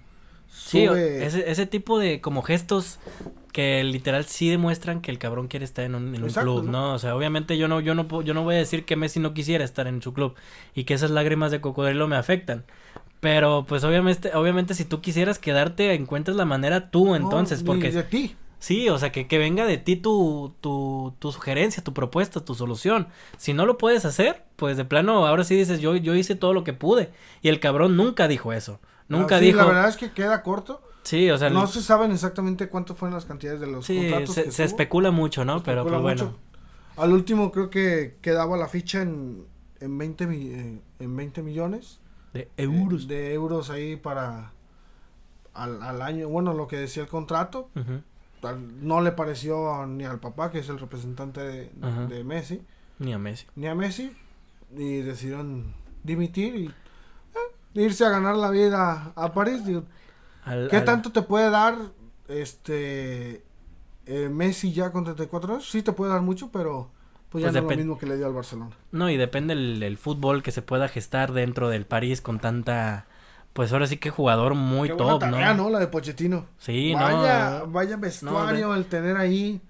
sube. 0.49 1.27
ese, 1.27 1.51
ese 1.51 1.67
tipo 1.67 1.99
de 1.99 2.21
como 2.21 2.43
gestos 2.43 2.99
que 3.53 3.83
literal 3.83 4.25
sí 4.27 4.49
demuestran 4.51 5.01
que 5.01 5.11
el 5.11 5.19
cabrón 5.19 5.49
quiere 5.49 5.65
estar 5.65 5.85
en 5.85 5.95
un, 5.95 6.15
en 6.15 6.23
un 6.23 6.29
Exacto, 6.29 6.55
club, 6.55 6.67
¿no? 6.67 6.73
¿no? 6.73 6.95
O 6.95 6.99
sea, 6.99 7.17
obviamente 7.17 7.59
yo 7.59 7.69
no, 7.69 7.81
yo 7.81 7.95
no, 7.95 8.07
puedo- 8.07 8.23
yo 8.23 8.35
no 8.35 8.45
voy 8.45 8.55
a 8.55 8.59
decir 8.59 8.85
que 8.85 8.97
Messi 8.97 9.19
no 9.19 9.35
quisiera 9.35 9.65
estar 9.65 9.87
en 9.87 10.01
su 10.03 10.13
club 10.13 10.35
y 10.75 10.85
que 10.85 10.95
esas 10.95 11.11
lágrimas 11.11 11.51
de 11.51 11.61
cocodrilo 11.61 12.07
me 12.07 12.17
afectan. 12.17 12.65
Pero 13.21 13.65
pues 13.67 13.83
obviamente, 13.83 14.31
obviamente 14.35 14.75
si 14.75 14.85
tú 14.85 15.01
quisieras 15.01 15.39
quedarte, 15.39 15.95
encuentras 15.95 16.37
la 16.37 16.45
manera 16.45 16.91
tú 16.91 17.07
No, 17.07 17.17
entonces, 17.17 17.63
ni 17.63 17.67
porque 17.67 17.91
de 17.91 18.03
ti. 18.05 18.37
Sí, 18.59 18.89
o 18.89 18.99
sea, 18.99 19.13
que, 19.13 19.27
que 19.29 19.39
venga 19.39 19.67
de 19.67 19.77
ti 19.79 19.97
tu, 19.97 20.55
tu, 20.61 21.15
tu 21.19 21.31
sugerencia, 21.31 21.85
tu 21.85 21.93
propuesta, 21.93 22.45
tu 22.45 22.55
solución. 22.55 23.09
Si 23.37 23.53
no 23.53 23.67
lo 23.67 23.77
puedes 23.79 24.05
hacer, 24.05 24.45
pues 24.57 24.77
de 24.77 24.85
plano, 24.85 25.27
ahora 25.27 25.45
sí 25.45 25.55
dices, 25.55 25.81
yo, 25.81 25.95
yo 25.97 26.15
hice 26.15 26.35
todo 26.35 26.53
lo 26.55 26.65
que 26.65 26.73
pude. 26.73 27.11
Y 27.43 27.49
el 27.49 27.61
cabrón 27.61 27.97
nunca 27.97 28.29
dijo 28.29 28.53
eso. 28.53 28.81
Nunca 29.09 29.37
Ah, 29.37 29.39
sí, 29.41 29.45
dijo. 29.47 29.59
La 29.59 29.67
verdad 29.67 29.89
es 29.89 29.97
que 29.97 30.11
queda 30.11 30.43
corto. 30.43 30.83
Sí, 31.03 31.31
o 31.31 31.39
sea, 31.39 31.51
No 31.51 31.67
se 31.69 31.83
saben 31.83 32.11
exactamente 32.11 32.69
cuánto 32.69 32.97
fueron 32.97 33.15
las 33.15 33.27
cantidades 33.27 33.61
de 33.61 33.69
los 33.69 33.87
sí, 33.87 33.99
contratos. 33.99 34.35
se, 34.35 34.45
que 34.45 34.51
se 34.51 34.65
especula 34.65 35.11
mucho, 35.13 35.45
¿no? 35.45 35.59
Se 35.59 35.65
Pero 35.65 35.87
pues 35.87 36.01
bueno. 36.03 36.25
mucho. 36.25 36.39
Al 36.97 37.13
último 37.13 37.53
creo 37.53 37.71
que 37.71 38.17
quedaba 38.23 38.57
la 38.57 38.67
ficha 38.69 39.03
en, 39.03 39.45
en, 39.81 39.99
20, 39.99 40.27
mi- 40.27 40.49
eh, 40.51 40.81
en 40.99 41.17
20 41.17 41.43
millones. 41.43 42.01
De 42.33 42.41
eh, 42.41 42.51
euros. 42.57 43.07
de 43.07 43.33
euros 43.35 43.71
ahí 43.71 43.97
para... 43.97 44.53
Al, 45.55 45.83
al 45.83 46.03
año, 46.03 46.29
bueno, 46.29 46.53
lo 46.53 46.67
que 46.69 46.77
decía 46.77 47.03
el 47.05 47.09
contrato, 47.09 47.71
no 48.53 49.01
le 49.01 49.13
pareció 49.13 49.87
ni 49.87 50.05
al 50.05 50.21
papá, 50.21 50.51
que 50.51 50.59
es 50.61 50.69
el 50.69 50.79
representante 50.79 51.41
de, 51.41 52.25
Messi, 52.25 52.63
Ni 52.99 53.13
a 53.13 53.19
Messi. 53.19 53.47
ni 53.57 53.67
a 53.67 53.75
Messi, 53.75 54.15
y 54.77 54.99
decidieron 55.03 55.75
dimitir 56.03 56.55
y 56.57 56.67
eh, 56.67 56.73
irse 57.83 58.05
a 58.05 58.11
ganar 58.11 58.37
la 58.37 58.51
vida 58.51 59.13
a 59.17 59.33
París. 59.33 59.65
digo, 59.67 59.85
Al- 60.45 60.69
¿Qué 60.69 60.77
al- 60.79 60.85
tanto 60.85 61.11
te 61.13 61.23
puede 61.23 61.51
dar 61.51 61.77
este 62.29 63.43
eh, 64.07 64.29
Messi 64.31 64.73
ya 64.73 64.93
con 64.93 65.05
34 65.05 65.55
años? 65.55 65.71
Sí 65.71 65.83
te 65.83 65.93
puede 65.93 66.13
dar 66.13 66.23
mucho, 66.23 66.51
pero 66.53 66.91
pues 67.31 67.43
ya 67.43 67.49
Pues 67.51 67.63
no 67.63 67.71
es 67.71 67.77
lo 67.77 67.77
mismo 67.83 67.99
que 67.99 68.07
le 68.07 68.17
dio 68.17 68.27
al 68.27 68.33
Barcelona. 68.33 68.71
No, 68.93 69.11
y 69.11 69.17
depende 69.17 69.55
el, 69.55 69.83
el 69.83 69.99
fútbol 69.99 70.43
que 70.43 70.53
se 70.53 70.63
pueda 70.63 70.89
gestar 70.89 71.33
dentro 71.33 71.69
del 71.69 71.87
París 71.87 72.21
con 72.21 72.39
tanta. 72.39 73.07
Pues 73.57 73.73
ahora 73.73 73.87
sí 73.87 73.97
que 73.97 74.11
jugador 74.11 74.55
muy 74.55 74.89
Qué 74.89 74.95
buena 74.95 75.13
top, 75.13 75.21
tarea, 75.21 75.55
¿no? 75.55 75.65
¿no? 75.65 75.71
La 75.71 75.79
de 75.81 75.89
Pochettino. 75.89 76.47
Sí, 76.59 76.95
vaya, 76.95 77.61
no. 77.61 77.67
vaya 77.73 77.97
vestuario 77.97 78.75
el 78.75 78.85
tener 78.87 79.17
ahí. 79.17 79.61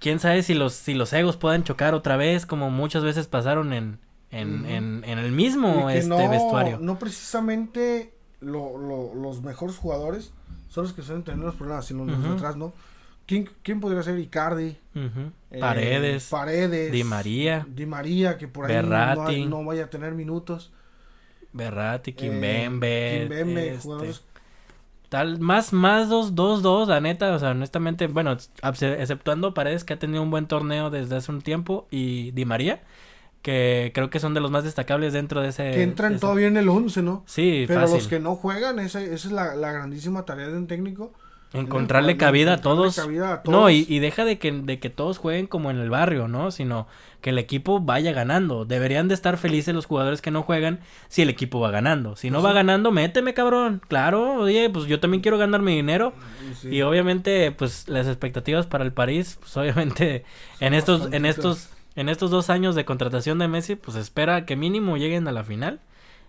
Quién 0.00 0.20
sabe 0.20 0.42
si 0.42 0.54
los, 0.54 0.74
si 0.74 0.94
los 0.94 1.12
egos 1.12 1.36
puedan 1.36 1.64
chocar 1.64 1.94
otra 1.94 2.16
vez, 2.16 2.46
como 2.46 2.70
muchas 2.70 3.02
veces 3.02 3.26
pasaron 3.26 3.72
en, 3.72 3.98
en, 4.30 4.64
en, 4.66 5.02
en 5.04 5.18
el 5.18 5.32
mismo 5.32 5.90
este 5.90 6.08
no, 6.08 6.30
vestuario. 6.30 6.78
No 6.80 6.98
precisamente 6.98 8.14
lo- 8.40 8.78
lo- 8.78 9.14
los 9.14 9.42
mejores 9.42 9.76
jugadores 9.76 10.32
son 10.68 10.84
los 10.84 10.92
que 10.92 11.02
suelen 11.02 11.24
tener 11.24 11.40
los 11.40 11.54
problemas, 11.54 11.86
sino 11.86 12.04
los 12.04 12.20
de 12.22 12.28
Ujú. 12.28 12.36
atrás, 12.36 12.56
¿no? 12.56 12.72
¿Quién, 13.26 13.48
quién 13.62 13.80
podría 13.80 14.02
ser 14.02 14.18
Icardi? 14.18 14.76
Ujú. 14.94 15.32
Eh, 15.50 15.58
Paredes, 15.58 16.28
Paredes. 16.30 16.92
Di 16.92 17.02
María. 17.02 17.66
Di 17.68 17.86
María, 17.86 18.38
que 18.38 18.46
por 18.46 18.66
ahí 18.70 18.76
no, 19.46 19.60
no 19.60 19.64
vaya 19.64 19.84
a 19.84 19.90
tener 19.90 20.12
minutos. 20.14 20.72
Berratti, 21.56 22.10
Eh, 22.12 22.14
Kimbembe. 22.14 23.22
Este, 23.24 23.78
jugadores 23.82 24.22
Tal, 25.08 25.38
más, 25.38 25.72
más 25.72 26.08
dos, 26.08 26.34
dos, 26.34 26.62
dos, 26.62 26.88
la 26.88 27.00
neta, 27.00 27.32
o 27.32 27.38
sea, 27.38 27.50
honestamente, 27.52 28.08
bueno, 28.08 28.32
exceptuando 28.32 29.54
Paredes 29.54 29.84
que 29.84 29.92
ha 29.94 29.98
tenido 30.00 30.20
un 30.20 30.32
buen 30.32 30.46
torneo 30.48 30.90
desde 30.90 31.14
hace 31.16 31.30
un 31.30 31.42
tiempo 31.42 31.86
y 31.92 32.32
Di 32.32 32.44
María, 32.44 32.82
que 33.40 33.92
creo 33.94 34.10
que 34.10 34.18
son 34.18 34.34
de 34.34 34.40
los 34.40 34.50
más 34.50 34.64
destacables 34.64 35.12
dentro 35.12 35.40
de 35.42 35.50
ese... 35.50 35.70
que 35.70 35.84
entran 35.84 36.14
ese- 36.14 36.20
todavía 36.22 36.48
en 36.48 36.56
el 36.56 36.68
11, 36.68 37.02
¿no? 37.02 37.22
Sí, 37.26 37.66
Pero 37.68 37.82
fácil. 37.82 37.96
los 37.98 38.08
que 38.08 38.18
no 38.18 38.34
juegan, 38.34 38.80
esa, 38.80 39.00
esa 39.00 39.14
es 39.14 39.30
la, 39.32 39.54
la 39.54 39.70
grandísima 39.70 40.24
tarea 40.24 40.48
de 40.48 40.56
un 40.58 40.66
técnico. 40.66 41.12
Encontrarle 41.52 42.16
cabida 42.16 42.54
a 42.54 42.60
todos. 42.60 42.96
cabida 42.96 43.34
a 43.34 43.50
No, 43.50 43.70
y, 43.70 43.86
y 43.88 43.98
deja 43.98 44.24
de 44.24 44.38
que, 44.38 44.52
de 44.52 44.78
que 44.78 44.90
todos 44.90 45.18
jueguen 45.18 45.46
como 45.46 45.70
en 45.70 45.78
el 45.78 45.90
barrio, 45.90 46.28
¿no? 46.28 46.50
Sino 46.50 46.86
que 47.20 47.30
el 47.30 47.38
equipo 47.38 47.80
vaya 47.80 48.12
ganando. 48.12 48.64
Deberían 48.64 49.08
de 49.08 49.14
estar 49.14 49.36
felices 49.38 49.74
los 49.74 49.86
jugadores 49.86 50.20
que 50.20 50.30
no 50.30 50.42
juegan 50.42 50.80
si 51.08 51.22
el 51.22 51.28
equipo 51.28 51.60
va 51.60 51.70
ganando. 51.70 52.16
Si 52.16 52.30
no 52.30 52.42
va 52.42 52.52
ganando, 52.52 52.92
méteme, 52.92 53.34
cabrón. 53.34 53.80
Claro, 53.88 54.34
oye, 54.40 54.68
pues 54.70 54.86
yo 54.86 55.00
también 55.00 55.22
quiero 55.22 55.38
ganar 55.38 55.62
mi 55.62 55.74
dinero. 55.74 56.12
Sí. 56.60 56.68
Y 56.68 56.82
obviamente, 56.82 57.52
pues 57.52 57.88
las 57.88 58.06
expectativas 58.06 58.66
para 58.66 58.84
el 58.84 58.92
París, 58.92 59.38
pues 59.40 59.56
obviamente 59.56 60.24
en 60.60 60.74
estos, 60.74 61.12
en 61.12 61.26
estos, 61.26 61.70
en 61.94 62.08
estos 62.08 62.30
dos 62.30 62.50
años 62.50 62.74
de 62.74 62.84
contratación 62.84 63.38
de 63.38 63.48
Messi, 63.48 63.76
pues 63.76 63.96
espera 63.96 64.44
que 64.44 64.56
mínimo 64.56 64.96
lleguen 64.96 65.26
a 65.28 65.32
la 65.32 65.44
final 65.44 65.80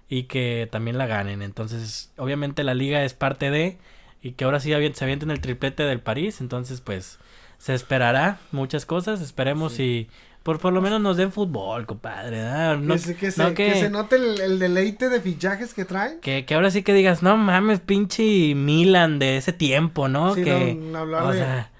y 0.10 0.24
que 0.24 0.70
también 0.72 0.98
la 0.98 1.06
ganen. 1.06 1.42
Entonces, 1.42 2.12
obviamente 2.18 2.64
la 2.64 2.74
liga 2.74 3.04
es 3.04 3.14
parte 3.14 3.52
de 3.52 3.78
y 4.22 4.32
que 4.34 4.46
ahora 4.46 4.60
sí 4.60 4.70
se 4.94 5.04
avienten 5.04 5.32
el 5.32 5.42
triplete 5.42 5.84
del 5.84 6.00
París. 6.00 6.42
Entonces, 6.42 6.82
pues 6.82 7.20
se 7.58 7.74
esperará 7.74 8.40
muchas 8.52 8.86
cosas. 8.86 9.22
Esperemos 9.22 9.80
y 9.80 10.10
por 10.44 10.60
por 10.60 10.72
lo 10.74 10.82
menos 10.82 11.02
nos 11.02 11.18
den 11.18 11.32
fútbol, 11.32 11.86
compadre. 11.86 12.42
No, 12.78 12.94
que, 12.94 13.00
se, 13.00 13.16
que, 13.18 13.32
se, 13.32 13.42
no 13.44 13.50
que 13.50 13.56
que- 13.74 13.80
se 13.82 13.90
note 13.90 14.16
el, 14.16 14.40
el 14.40 14.60
deleite 14.60 15.10
de 15.10 15.20
fichajes 15.22 15.74
que 15.74 15.84
traen. 15.86 16.20
que, 16.22 16.46
que 16.46 16.56
ahora 16.56 16.72
sí 16.72 16.84
que 16.84 16.94
digas, 16.94 17.22
no 17.22 17.36
mames, 17.38 17.80
pinche 17.82 18.56
Milan 18.56 19.20
de 19.20 19.38
ese 19.38 19.52
tiempo, 19.54 20.08
¿no? 20.08 20.34
Sí, 20.36 20.44
que, 20.44 20.80
o 20.94 21.32
de- 21.32 21.38
sea, 21.38 21.72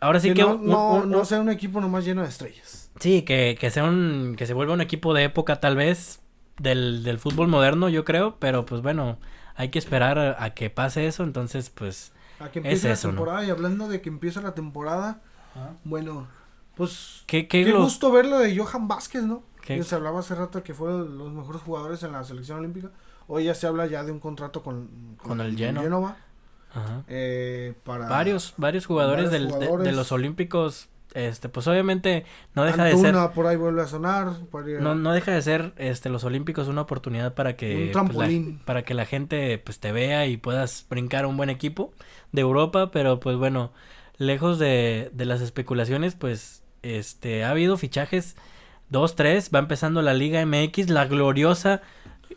ahora 0.00 0.18
sí 0.20 0.34
que 0.34 0.42
no, 0.42 0.56
un- 0.56 0.66
no, 0.66 0.94
un- 0.94 1.10
no 1.10 1.18
un- 1.20 1.26
sea 1.26 1.40
un 1.40 1.48
equipo 1.50 1.80
nomás 1.80 2.04
lleno 2.04 2.22
de 2.22 2.28
estrellas. 2.28 2.90
sí, 2.98 3.22
que, 3.22 3.56
que 3.60 3.70
sea 3.70 3.84
un, 3.84 4.34
que 4.36 4.46
se 4.46 4.52
vuelva 4.54 4.74
un 4.74 4.80
equipo 4.80 5.14
de 5.14 5.22
época 5.24 5.60
tal 5.60 5.76
vez 5.76 6.20
del, 6.58 7.04
del 7.04 7.18
fútbol 7.18 7.46
moderno, 7.46 7.88
yo 7.88 8.04
creo, 8.04 8.36
pero 8.40 8.66
pues 8.66 8.82
bueno, 8.82 9.18
hay 9.58 9.68
que 9.68 9.78
esperar 9.78 10.18
a, 10.18 10.42
a 10.42 10.54
que 10.54 10.70
pase 10.70 11.06
eso, 11.06 11.22
entonces 11.24 11.68
pues, 11.68 12.12
A 12.40 12.50
que 12.50 12.60
Es 12.60 12.64
empiece 12.64 12.90
eso, 12.92 13.08
la 13.08 13.12
¿no? 13.12 13.18
temporada 13.18 13.44
y 13.46 13.50
hablando 13.50 13.88
de 13.88 14.00
que 14.00 14.08
empieza 14.08 14.40
la 14.40 14.54
temporada, 14.54 15.20
bueno, 15.84 16.26
pues 16.76 17.24
¿qué, 17.26 17.46
qué 17.48 17.64
qué 17.64 17.72
lo- 17.72 17.82
gusto 17.82 18.10
ver 18.12 18.24
lo 18.26 18.38
de 18.38 18.56
Johan 18.56 18.88
Vázquez, 18.88 19.24
¿no? 19.24 19.42
¿Qué? 19.60 19.76
Que 19.76 19.82
se 19.84 19.94
hablaba 19.96 20.20
hace 20.20 20.34
rato 20.34 20.62
que 20.62 20.72
fue 20.72 20.90
de 20.92 20.98
los 21.08 21.32
mejores 21.32 21.60
jugadores 21.60 22.02
en 22.02 22.12
la 22.12 22.24
selección 22.24 22.60
olímpica. 22.60 22.90
Hoy 23.26 23.44
ya 23.44 23.54
se 23.54 23.66
habla 23.66 23.86
ya 23.86 24.02
de 24.04 24.12
un 24.12 24.20
contrato 24.20 24.62
con, 24.62 25.16
Con 25.22 25.40
el 25.42 25.54
Genoa. 25.56 25.82
Genova, 25.82 26.16
Ajá. 26.72 27.02
eh, 27.08 27.74
para 27.84 28.08
Varios, 28.08 28.54
varios 28.56 28.86
jugadores, 28.86 29.26
varios 29.26 29.32
del, 29.32 29.48
de- 29.48 29.58
De, 29.58 29.66
jugadores. 29.66 29.96
los 29.96 30.12
olímpicos, 30.12 30.88
este, 31.14 31.48
pues 31.48 31.66
obviamente 31.66 32.24
no 32.54 32.64
deja 32.64 32.84
de 32.84 32.96
ser, 32.96 33.14
por 33.34 33.46
ahí 33.46 33.56
vuelve 33.56 33.82
a 33.82 33.86
sonar. 33.86 34.32
no, 34.80 34.94
no 34.94 35.12
deja 35.12 35.32
de 35.32 35.42
ser, 35.42 35.72
este, 35.76 36.08
los 36.10 36.24
olímpicos 36.24 36.68
una 36.68 36.82
oportunidad 36.82 37.34
para 37.34 37.56
que, 37.56 37.70
Un 37.70 37.76
pues, 37.76 37.86
la- 37.86 37.92
trampolín. 37.92 38.60
para 38.64 38.82
que 38.84 38.94
la 38.94 39.06
gente, 39.06 39.58
pues, 39.58 39.80
te 39.80 39.92
vea 39.92 40.26
y 40.26 40.36
puedas 40.36 40.86
brincar 40.90 41.24
a 41.24 41.28
un 41.28 41.36
buen 41.36 41.50
equipo 41.50 41.92
de 42.32 42.42
Europa, 42.42 42.90
pero 42.90 43.20
pues 43.20 43.36
bueno, 43.36 43.72
lejos 44.18 44.58
de, 44.58 45.10
de 45.12 45.24
las 45.24 45.40
especulaciones, 45.40 46.14
pues, 46.14 46.62
este, 46.82 47.44
ha 47.44 47.50
habido 47.50 47.76
fichajes, 47.76 48.36
dos, 48.90 49.16
tres, 49.16 49.50
va 49.54 49.58
empezando 49.60 50.02
la 50.02 50.14
Liga 50.14 50.40
MX, 50.44 50.90
la 50.90 51.06
gloriosa 51.06 51.82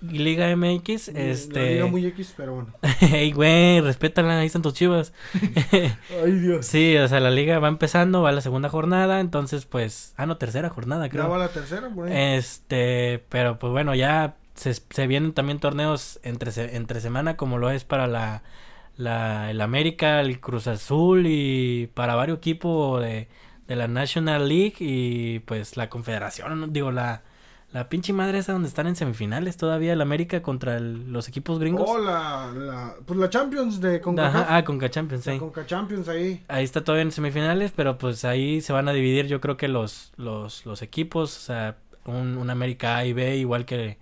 Liga 0.02 0.56
MX, 0.56 1.10
La 1.14 1.20
este, 1.22 1.74
liga 1.74 1.86
muy 1.88 2.06
X, 2.08 2.34
pero 2.38 2.54
bueno. 2.56 2.74
hey, 3.00 3.32
güey, 3.34 3.82
respétala, 3.82 4.40
ahí 4.40 4.48
están 4.48 4.62
tus 4.62 4.74
chivas. 4.74 5.14
Ay, 5.72 6.32
Dios. 6.40 6.66
Sí, 6.66 6.96
o 6.98 7.08
sea, 7.08 7.20
la 7.20 7.30
liga 7.32 7.60
va 7.60 7.68
empezando, 7.68 8.22
va 8.22 8.32
la 8.32 8.42
segunda 8.42 8.70
jornada, 8.70 9.20
entonces 9.20 9.66
pues, 9.66 10.14
ah, 10.18 10.26
no, 10.26 10.38
tercera 10.38 10.70
jornada, 10.70 11.06
Ya 11.06 11.12
creo. 11.12 11.30
va 11.30 11.38
la 11.38 11.50
tercera, 11.50 11.88
ahí. 11.88 12.36
Este, 12.38 13.24
pero 13.30 13.60
pues 13.60 13.72
bueno, 13.72 13.94
ya 13.96 14.36
se, 14.56 14.74
se 14.74 15.08
vienen 15.08 15.34
también 15.34 15.60
torneos 15.60 16.20
entre, 16.24 16.52
se- 16.52 16.76
entre 16.76 17.02
semana, 17.02 17.38
como 17.38 17.58
lo 17.58 17.70
es 17.70 17.84
para 17.84 18.08
la, 18.08 18.44
la, 18.98 19.52
el 19.52 19.62
América, 19.62 20.20
el 20.22 20.40
Cruz 20.40 20.68
Azul 20.68 21.26
y 21.28 21.88
para 21.94 22.16
varios 22.16 22.38
equipos 22.40 23.02
de, 23.02 23.28
de 23.68 23.76
la 23.76 23.88
National 23.88 24.48
League 24.48 24.76
y 24.80 25.40
pues 25.40 25.78
la 25.78 25.90
Confederación, 25.90 26.74
digo, 26.74 26.92
la, 26.92 27.24
la 27.74 27.88
pinche 27.88 28.12
madre 28.14 28.40
esa 28.40 28.52
donde 28.54 28.68
están 28.68 28.88
en 28.88 28.96
semifinales 28.98 29.56
todavía 29.58 29.94
el 29.94 30.02
América 30.02 30.42
contra 30.42 30.76
el- 30.78 31.12
los 31.12 31.28
equipos 31.30 31.58
gringos. 31.60 31.90
Oh, 31.90 31.98
la, 32.00 32.52
la, 32.54 32.96
pues 33.06 33.18
la 33.20 33.30
Champions 33.30 33.80
de 33.80 34.02
CONCACAF. 34.02 34.46
Ah, 34.50 34.64
Conca 34.66 34.90
Champions, 34.90 35.24
sí. 35.24 35.38
Conca 35.40 35.66
Champions 35.66 36.08
ahí. 36.10 36.44
Ahí 36.50 36.64
está 36.66 36.84
todavía 36.84 37.04
en 37.04 37.12
semifinales, 37.12 37.72
pero 37.74 37.98
pues 37.98 38.26
ahí 38.26 38.60
se 38.62 38.74
van 38.74 38.90
a 38.90 38.94
dividir 38.94 39.28
yo 39.28 39.40
creo 39.40 39.56
que 39.58 39.68
los, 39.70 40.12
los, 40.18 40.66
los 40.66 40.82
equipos, 40.82 41.38
o 41.38 41.42
sea, 41.42 41.78
un, 42.06 42.38
un 42.38 42.50
América 42.50 42.98
A 42.98 43.06
y 43.06 43.14
B 43.14 43.38
igual 43.38 43.66
que 43.66 43.98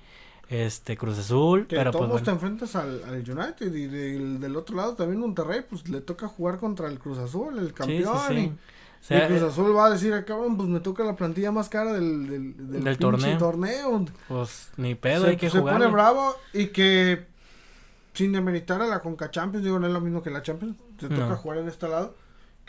este 0.49 0.97
Cruz 0.97 1.19
Azul, 1.19 1.67
Que 1.67 1.75
pero 1.75 1.91
todos 1.91 2.09
pues 2.09 2.23
te 2.23 2.31
bueno, 2.31 2.47
enfrentas 2.47 2.75
al, 2.75 3.03
al 3.03 3.17
United 3.29 3.71
y 3.73 3.85
del, 3.85 4.39
del 4.39 4.55
otro 4.55 4.75
lado 4.77 4.95
también 4.95 5.19
Monterrey, 5.19 5.61
pues 5.69 5.87
le 5.89 6.01
toca 6.01 6.27
jugar 6.27 6.57
contra 6.57 6.87
el 6.87 6.97
Cruz 6.97 7.19
Azul, 7.19 7.57
el 7.59 7.67
sí, 7.67 7.69
sí, 7.69 7.73
campeón. 7.73 8.17
sí. 8.27 8.33
Y, 8.35 8.51
sea, 9.01 9.25
y 9.25 9.27
Cruz 9.27 9.41
eh, 9.41 9.45
Azul 9.47 9.75
va 9.75 9.85
a 9.85 9.89
decir, 9.89 10.13
"Ah, 10.13 10.25
cabrón, 10.25 10.57
pues 10.57 10.67
me 10.69 10.79
toca 10.79 11.03
la 11.03 11.15
plantilla 11.15 11.51
más 11.51 11.69
cara 11.69 11.93
del, 11.93 12.27
del, 12.27 12.57
del, 12.57 12.67
Del 12.71 12.83
pinche 12.83 12.95
torneo. 12.97 13.37
torneo. 13.37 14.05
pues 14.27 14.69
ni 14.77 14.95
pedo, 14.95 15.23
se, 15.25 15.29
hay 15.31 15.37
que 15.37 15.49
se 15.49 15.59
jugar. 15.59 15.77
pone 15.77 15.87
bravo 15.91 16.35
y 16.53 16.67
que 16.67 17.25
sin 18.13 18.31
demeritar 18.33 18.81
a 18.81 18.87
la 18.87 18.99
Conca 18.99 19.31
Champions, 19.31 19.63
digo, 19.63 19.79
no 19.79 19.87
es 19.87 19.93
lo 19.93 20.01
mismo 20.01 20.21
que 20.21 20.29
la 20.29 20.41
Champions, 20.41 20.75
te 20.99 21.07
No. 21.09 21.19
toca 21.19 21.35
jugar 21.37 21.59
en 21.59 21.69
este 21.69 21.87
lado, 21.87 22.15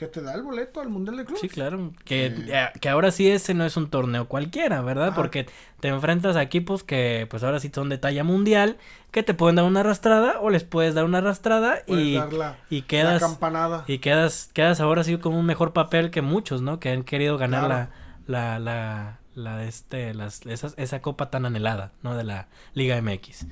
que 0.00 0.06
te 0.06 0.22
da 0.22 0.34
el 0.34 0.42
boleto 0.42 0.80
al 0.80 0.88
Mundial 0.88 1.18
de 1.18 1.24
Clubes. 1.26 1.42
Sí, 1.42 1.48
claro, 1.50 1.92
que, 2.06 2.26
Eh. 2.26 2.34
eh, 2.48 2.68
que 2.80 2.88
ahora 2.88 3.10
sí 3.10 3.30
ese 3.30 3.52
no 3.52 3.64
es 3.66 3.76
un 3.76 3.90
torneo 3.90 4.26
cualquiera, 4.28 4.80
¿verdad? 4.80 5.08
Ajá. 5.08 5.14
Porque 5.16 5.46
te 5.80 5.88
enfrentas 5.88 6.36
a 6.36 6.42
equipos 6.42 6.82
que 6.82 7.26
pues 7.28 7.44
ahora 7.44 7.60
sí 7.60 7.70
son 7.72 7.90
de 7.90 7.98
talla 7.98 8.24
mundial, 8.24 8.78
que 9.10 9.22
te 9.22 9.34
pueden 9.34 9.56
dar 9.56 9.66
una 9.66 9.80
arrastrada 9.80 10.40
o 10.40 10.48
les 10.50 10.64
puedes 10.64 10.94
dar 10.94 11.04
una 11.04 11.18
arrastrada 11.18 11.82
Puedes 11.86 12.04
y, 12.06 12.14
dar 12.16 12.32
la, 12.32 12.56
y 12.70 12.80
la 12.80 12.86
quedas 12.86 13.20
campanada. 13.22 13.84
Y 13.86 13.98
quedas, 13.98 14.50
quedas 14.54 14.80
ahora 14.80 15.04
sí 15.04 15.18
con 15.18 15.34
un 15.34 15.44
mejor 15.44 15.72
papel 15.74 16.10
que 16.10 16.22
muchos, 16.22 16.62
¿no? 16.62 16.80
Que 16.80 16.88
han 16.90 17.04
querido 17.04 17.36
ganar 17.36 17.66
Claro. 17.66 17.90
la, 18.26 18.58
la, 18.58 19.18
la, 19.34 19.56
la, 19.56 19.64
este, 19.64 20.14
las, 20.14 20.46
esas- 20.46 20.74
esa 20.78 21.02
copa 21.02 21.28
tan 21.30 21.44
anhelada, 21.44 21.92
¿no? 22.02 22.16
De 22.16 22.24
la 22.24 22.48
Liga 22.72 22.96
MX. 23.02 23.46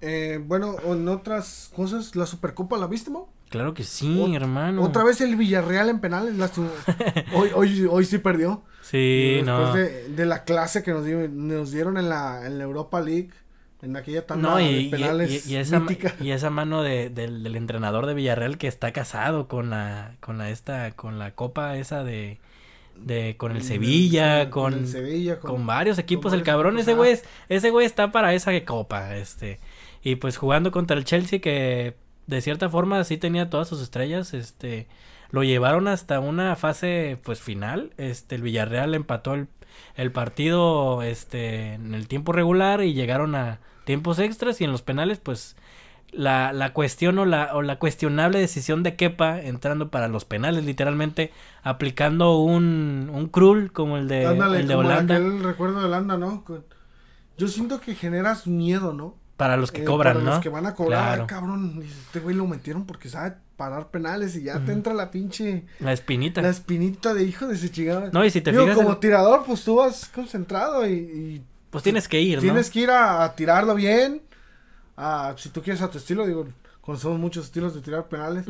Eh, 0.00 0.40
bueno, 0.44 0.76
en 0.84 1.06
otras 1.08 1.70
cosas, 1.74 2.16
la 2.16 2.26
Supercopa, 2.26 2.78
¿la 2.78 2.86
viste, 2.86 3.10
Mo? 3.10 3.32
Claro 3.50 3.74
que 3.74 3.82
sí, 3.84 4.16
Ot- 4.18 4.34
hermano. 4.36 4.82
Otra 4.82 5.02
vez 5.04 5.20
el 5.20 5.36
Villarreal 5.36 5.88
en 5.88 6.00
penales. 6.00 6.36
lástima. 6.36 6.68
hoy, 7.34 7.50
hoy, 7.54 7.86
hoy 7.90 8.04
sí 8.04 8.18
perdió. 8.18 8.62
Sí, 8.82 9.34
Después 9.44 9.46
no. 9.46 9.74
de, 9.74 10.08
de 10.08 10.26
la 10.26 10.44
clase 10.44 10.82
que 10.82 10.92
nos, 10.92 11.04
dio- 11.04 11.28
nos 11.28 11.70
dieron 11.72 11.96
en 11.98 12.08
la, 12.08 12.46
en 12.46 12.58
la 12.58 12.64
Europa 12.64 13.00
League, 13.00 13.30
en 13.82 13.96
aquella 13.96 14.26
tanda 14.26 14.50
No, 14.50 14.60
y, 14.60 14.84
de 14.84 14.90
penales 14.90 15.46
y- 15.46 15.52
y 15.52 15.56
esa, 15.56 15.82
y 16.20 16.30
esa 16.30 16.50
mano 16.50 16.82
de, 16.82 17.10
del, 17.10 17.42
del 17.42 17.56
entrenador 17.56 18.06
de 18.06 18.14
Villarreal 18.14 18.56
que 18.58 18.68
está 18.68 18.92
casado 18.92 19.48
con 19.48 19.68
la, 19.70 20.16
con 20.20 20.38
la 20.38 20.50
esta, 20.50 20.92
con 20.92 21.18
la 21.18 21.34
copa 21.34 21.76
esa 21.76 22.04
de, 22.04 22.38
de 22.96 23.36
con 23.36 23.52
el 23.52 23.62
Sevilla, 23.62 24.50
con, 24.50 24.74
el 24.74 24.86
Sevilla, 24.88 25.38
con, 25.40 25.66
varios 25.66 25.98
equipos. 25.98 26.30
con 26.30 26.38
el 26.38 26.44
cabrón, 26.44 26.74
equipos, 26.74 26.88
ese 26.88 26.94
güey, 26.96 27.10
ah. 27.10 27.14
es- 27.14 27.24
ese 27.48 27.70
güey 27.70 27.86
está 27.86 28.12
para 28.12 28.32
esa 28.34 28.52
copa, 28.64 29.16
este. 29.16 29.58
Y 30.02 30.16
pues 30.16 30.36
jugando 30.36 30.70
contra 30.70 30.96
el 30.96 31.04
Chelsea 31.04 31.40
que 31.40 31.96
de 32.26 32.40
cierta 32.40 32.68
forma 32.68 33.02
sí 33.04 33.18
tenía 33.18 33.50
todas 33.50 33.68
sus 33.68 33.82
estrellas, 33.82 34.34
este, 34.34 34.86
lo 35.30 35.42
llevaron 35.42 35.88
hasta 35.88 36.20
una 36.20 36.56
fase 36.56 37.18
pues 37.22 37.40
final, 37.40 37.92
este, 37.96 38.36
el 38.36 38.42
Villarreal 38.42 38.94
empató 38.94 39.34
el, 39.34 39.48
el 39.96 40.12
partido, 40.12 41.02
este, 41.02 41.74
en 41.74 41.94
el 41.94 42.08
tiempo 42.08 42.32
regular 42.32 42.82
y 42.82 42.94
llegaron 42.94 43.34
a 43.34 43.60
tiempos 43.84 44.18
extras 44.18 44.60
y 44.60 44.64
en 44.64 44.72
los 44.72 44.82
penales 44.82 45.18
pues 45.18 45.56
la, 46.12 46.52
la 46.52 46.72
cuestión 46.72 47.18
o 47.18 47.24
la, 47.24 47.54
o 47.54 47.62
la 47.62 47.78
cuestionable 47.78 48.38
decisión 48.38 48.82
de 48.82 48.96
Kepa 48.96 49.40
entrando 49.40 49.90
para 49.90 50.08
los 50.08 50.24
penales, 50.24 50.64
literalmente 50.64 51.32
aplicando 51.62 52.38
un, 52.38 53.10
un 53.12 53.28
cruel 53.28 53.72
como 53.72 53.96
el 53.96 54.08
de, 54.08 54.26
Ándale, 54.26 54.60
el 54.60 54.68
de 54.68 54.74
Holanda 54.74 55.16
aquel 55.16 55.42
recuerdo 55.42 55.80
de 55.80 55.86
Holanda, 55.86 56.16
¿no? 56.16 56.44
Yo 57.38 57.48
siento 57.48 57.80
que 57.80 57.94
generas 57.94 58.46
miedo, 58.46 58.92
¿no? 58.92 59.14
Para 59.40 59.56
los 59.56 59.72
que 59.72 59.80
Eh, 59.82 59.84
cobran, 59.84 60.12
para 60.14 60.24
¿no? 60.24 60.30
Los 60.32 60.40
que 60.40 60.48
van 60.50 60.66
a 60.66 60.74
cobrar, 60.74 61.02
Claro. 61.16 61.22
"Ay, 61.22 61.26
cabrón, 61.26 61.82
este 61.82 62.20
güey 62.20 62.36
lo 62.36 62.46
metieron 62.46 62.84
porque 62.86 63.08
sabe 63.08 63.34
parar 63.56 63.88
penales 63.90 64.36
y 64.36 64.42
ya 64.44 64.60
te 64.64 64.72
entra 64.72 64.92
la 64.94 65.10
pinche 65.10 65.64
La 65.80 65.92
espinita. 65.92 66.42
la 66.42 66.50
espinita 66.50 67.12
de 67.14 67.24
hijo 67.24 67.46
de 67.48 67.54
ese 67.56 67.70
chingada. 67.70 68.10
No, 68.12 68.24
y 68.24 68.30
si 68.30 68.40
te 68.42 68.50
Digo, 68.52 68.62
fijas, 68.64 68.76
como 68.76 68.90
el- 68.92 68.98
tirador, 69.00 69.44
pues 69.46 69.64
tú 69.64 69.76
vas 69.76 70.06
concentrado 70.14 70.86
y, 70.86 70.92
y 70.92 71.42
pues 71.70 71.82
tienes 71.82 72.06
que 72.06 72.20
ir, 72.20 72.36
¿no? 72.36 72.42
tienes 72.42 72.70
que 72.70 72.80
ir 72.80 72.90
a, 72.90 73.24
a 73.24 73.34
tirarlo 73.34 73.74
bien. 73.74 74.22
A, 74.96 75.34
si 75.38 75.48
tú 75.48 75.62
quieres 75.62 75.80
a 75.82 75.90
tu 75.90 75.96
estilo, 75.98 76.26
digo, 76.26 76.46
conocemos 76.82 77.18
muchos 77.18 77.46
estilos 77.46 77.74
de 77.74 77.80
tirar 77.80 78.08
penales. 78.08 78.44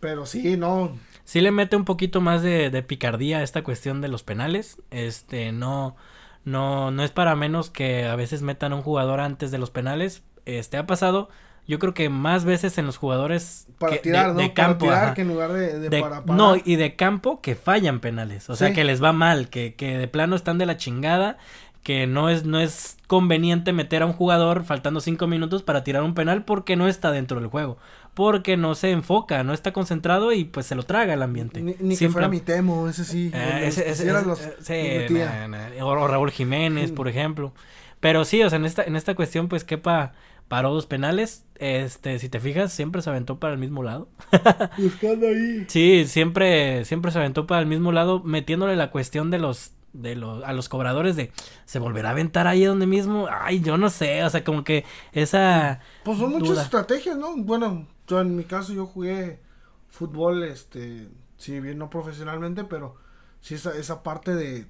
Pero 0.00 0.26
sí, 0.26 0.56
no. 0.58 0.96
Sí 1.24 1.40
le 1.40 1.50
mete 1.50 1.76
un 1.76 1.86
poquito 1.86 2.20
más 2.20 2.42
de, 2.42 2.68
de 2.68 2.82
picardía 2.82 3.38
a 3.38 3.42
esta 3.42 3.62
cuestión 3.64 4.02
de 4.02 4.08
los 4.08 4.22
penales. 4.22 4.76
Este, 4.90 5.50
no, 5.52 5.96
no, 6.44 6.90
no 6.90 7.02
es 7.02 7.10
para 7.10 7.34
menos 7.36 7.70
que 7.70 8.04
a 8.06 8.16
veces 8.16 8.42
metan 8.42 8.72
a 8.72 8.76
un 8.76 8.82
jugador 8.82 9.20
antes 9.20 9.50
de 9.50 9.58
los 9.58 9.70
penales. 9.70 10.22
Este, 10.44 10.76
ha 10.76 10.86
pasado, 10.86 11.28
yo 11.66 11.78
creo 11.78 11.94
que 11.94 12.08
más 12.10 12.44
veces 12.44 12.76
en 12.78 12.84
los 12.86 12.96
jugadores 12.98 13.66
Para 13.78 13.96
que- 13.98 14.10
de- 14.10 14.16
¿no? 14.18 14.34
de, 14.34 14.50
para 14.50 14.54
campo, 14.54 14.84
tirar 14.86 15.14
que 15.14 15.22
en 15.22 15.28
lugar 15.28 15.52
de, 15.52 15.78
de 15.80 15.88
De- 15.88 16.00
para 16.00 16.22
parar. 16.22 16.36
no, 16.36 16.56
y 16.62 16.76
de 16.76 16.96
campo 16.96 17.40
que 17.40 17.54
fallan 17.54 18.00
penales. 18.00 18.50
O 18.50 18.56
sea, 18.56 18.68
Sí. 18.68 18.74
que 18.74 18.84
les 18.84 19.02
va 19.02 19.12
mal, 19.12 19.48
que, 19.48 19.74
que 19.74 19.96
de 19.96 20.08
plano 20.08 20.36
están 20.36 20.58
de 20.58 20.66
la 20.66 20.76
chingada, 20.76 21.38
que 21.82 22.06
no 22.06 22.30
es, 22.30 22.44
no 22.44 22.60
es 22.60 22.96
conveniente 23.06 23.72
meter 23.74 24.02
a 24.02 24.06
un 24.06 24.12
jugador 24.14 24.64
faltando 24.64 25.00
cinco 25.00 25.26
minutos 25.26 25.62
para 25.62 25.84
tirar 25.84 26.02
un 26.02 26.14
penal 26.14 26.44
porque 26.44 26.76
no 26.76 26.88
está 26.88 27.10
dentro 27.10 27.40
del 27.40 27.48
juego. 27.50 27.76
Porque 28.14 28.56
no 28.56 28.74
se 28.76 28.92
enfoca, 28.92 29.42
no 29.42 29.52
está 29.52 29.72
concentrado 29.72 30.32
y 30.32 30.44
pues 30.44 30.66
se 30.66 30.76
lo 30.76 30.84
traga 30.84 31.14
el 31.14 31.22
ambiente. 31.22 31.60
Ni, 31.60 31.74
ni 31.80 31.96
que 31.96 32.08
fuera 32.08 32.28
mi 32.28 32.40
temo, 32.40 32.88
ese 32.88 33.04
sí. 33.04 33.30
Eh, 33.34 33.62
ese- 33.66 33.88
ese- 33.90 34.04
ese- 34.08 34.24
los- 34.24 34.40
eh, 34.40 34.54
sí, 34.60 34.72
metía. 34.72 35.48
na- 35.48 35.68
na, 35.70 35.84
o, 35.84 35.88
o 35.88 36.06
Raúl 36.08 36.30
Jiménez, 36.30 36.92
por 36.92 37.08
ejemplo. 37.08 37.52
Pero 38.00 38.24
sí, 38.24 38.42
o 38.42 38.50
sea, 38.50 38.58
en 38.58 38.66
esta, 38.66 38.84
en 38.84 38.94
esta 38.96 39.14
cuestión, 39.16 39.48
pues 39.48 39.64
Kepa 39.64 40.12
paró 40.46 40.72
dos 40.72 40.86
penales. 40.86 41.44
Este, 41.56 42.18
si 42.20 42.28
te 42.28 42.38
fijas, 42.38 42.72
siempre 42.72 43.02
se 43.02 43.10
aventó 43.10 43.40
para 43.40 43.54
el 43.54 43.58
mismo 43.58 43.82
lado. 43.82 44.08
Buscando 44.78 45.26
ahí. 45.26 45.64
Sí, 45.68 46.04
siempre, 46.06 46.84
siempre 46.84 47.10
se 47.10 47.18
aventó 47.18 47.46
para 47.46 47.60
el 47.62 47.66
mismo 47.66 47.92
lado, 47.92 48.22
metiéndole 48.22 48.76
la 48.76 48.90
cuestión 48.90 49.30
de 49.30 49.38
los, 49.38 49.72
de 49.92 50.14
los, 50.16 50.44
a 50.44 50.52
los 50.52 50.68
cobradores 50.68 51.16
de, 51.16 51.32
¿se 51.64 51.78
volverá 51.78 52.10
a 52.10 52.12
aventar 52.12 52.46
ahí 52.46 52.64
donde 52.64 52.86
mismo? 52.86 53.26
Ay, 53.30 53.60
yo 53.60 53.76
no 53.78 53.88
sé, 53.90 54.22
o 54.22 54.30
sea, 54.30 54.44
como 54.44 54.62
que 54.64 54.84
esa... 55.12 55.80
Pues 56.04 56.18
son 56.18 56.30
muchas 56.30 56.48
duda. 56.50 56.62
estrategias, 56.62 57.16
¿no? 57.16 57.36
Bueno, 57.36 57.86
yo 58.06 58.20
en 58.20 58.36
mi 58.36 58.44
caso 58.44 58.72
yo 58.72 58.86
jugué 58.86 59.40
fútbol, 59.88 60.42
este, 60.44 61.08
si 61.36 61.60
bien 61.60 61.78
no 61.78 61.90
profesionalmente, 61.90 62.64
pero 62.64 62.96
sí 63.40 63.54
esa, 63.54 63.76
esa 63.76 64.02
parte 64.02 64.34
de, 64.34 64.66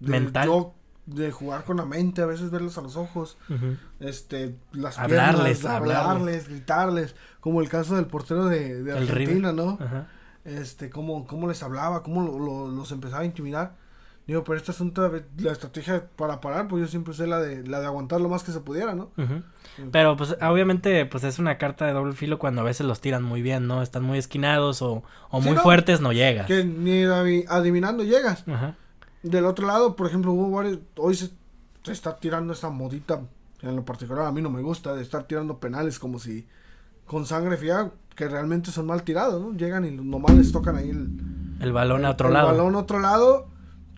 de 0.00 0.10
Mental. 0.10 0.46
yo- 0.46 0.74
de 1.06 1.32
jugar 1.32 1.64
con 1.64 1.78
la 1.78 1.86
mente, 1.86 2.20
a 2.20 2.26
veces 2.26 2.50
verlos 2.50 2.76
a 2.76 2.82
los 2.82 2.96
ojos, 2.96 3.38
este, 3.98 4.56
las 4.72 4.98
Hablarles, 4.98 5.60
piernas, 5.60 5.76
hablarles. 5.76 5.96
hablarles, 6.10 6.48
gritarles, 6.48 7.16
como 7.40 7.62
el 7.62 7.70
caso 7.70 7.96
del 7.96 8.04
portero 8.06 8.44
de, 8.44 8.82
de 8.82 8.92
Argentina. 8.92 9.52
¿no? 9.52 9.78
Ajá. 9.80 10.06
Este, 10.44 10.90
cómo, 10.90 11.26
cómo 11.26 11.48
les 11.48 11.62
hablaba, 11.62 12.02
cómo 12.02 12.22
lo- 12.22 12.38
lo- 12.38 12.68
los 12.68 12.92
empezaba 12.92 13.22
a 13.22 13.24
intimidar. 13.24 13.76
Digo, 14.28 14.44
pero 14.44 14.58
este 14.58 14.70
asunto, 14.72 15.10
la 15.38 15.52
estrategia 15.52 16.06
para 16.14 16.40
parar, 16.40 16.68
pues 16.68 16.82
yo 16.82 16.86
siempre 16.86 17.12
usé 17.12 17.26
la 17.26 17.40
de, 17.40 17.66
la 17.66 17.80
de 17.80 17.86
aguantar 17.86 18.20
lo 18.20 18.28
más 18.28 18.44
que 18.44 18.52
se 18.52 18.60
pudiera, 18.60 18.94
¿no? 18.94 19.10
Pero 19.90 20.16
pues 20.18 20.36
obviamente 20.42 21.06
pues 21.06 21.24
es 21.24 21.38
una 21.38 21.56
carta 21.56 21.86
de 21.86 21.92
doble 21.94 22.12
filo 22.12 22.38
cuando 22.38 22.60
a 22.60 22.64
veces 22.64 22.86
los 22.86 23.00
tiran 23.00 23.22
muy 23.22 23.40
bien, 23.42 23.66
¿no? 23.66 23.80
Están 23.82 24.04
muy 24.04 24.18
esquinados 24.18 24.82
o, 24.82 25.02
o 25.30 25.40
Sí, 25.40 25.46
muy 25.48 25.56
no. 25.56 25.62
fuertes, 25.62 26.00
no 26.02 26.12
llegas. 26.12 26.46
Que 26.46 26.62
ni 26.64 27.04
adivinando 27.48 28.04
llegas. 28.04 28.44
Ajá. 28.46 28.76
Del 29.22 29.46
otro 29.46 29.66
lado, 29.66 29.96
por 29.96 30.06
ejemplo, 30.06 30.30
hubo 30.32 30.50
varios, 30.50 30.78
hoy 30.96 31.14
se, 31.14 31.30
se 31.82 31.92
está 31.92 32.16
tirando 32.16 32.52
esa 32.52 32.68
modita, 32.68 33.22
en 33.62 33.76
lo 33.76 33.84
particular 33.84 34.26
a 34.26 34.32
mí 34.32 34.42
no 34.42 34.50
me 34.50 34.60
gusta, 34.62 34.94
de 34.94 35.02
estar 35.02 35.24
tirando 35.24 35.58
penales 35.58 35.98
como 35.98 36.18
si 36.18 36.46
con 37.06 37.24
sangre 37.24 37.56
fría, 37.56 37.90
que 38.14 38.28
realmente 38.28 38.70
son 38.72 38.84
mal 38.86 39.02
tirados, 39.04 39.40
¿no? 39.40 39.54
Llegan 39.56 39.86
y 39.86 39.90
nomás 39.90 40.34
les 40.36 40.52
tocan 40.52 40.76
ahí 40.76 40.90
el, 40.90 41.08
El 41.60 41.72
balón 41.72 42.04
a 42.04 42.10
otro 42.10 42.28
el 42.28 42.34
lado. 42.34 42.48
balón 42.48 42.74
a 42.74 42.78
otro 42.78 42.98
lado, 43.00 43.48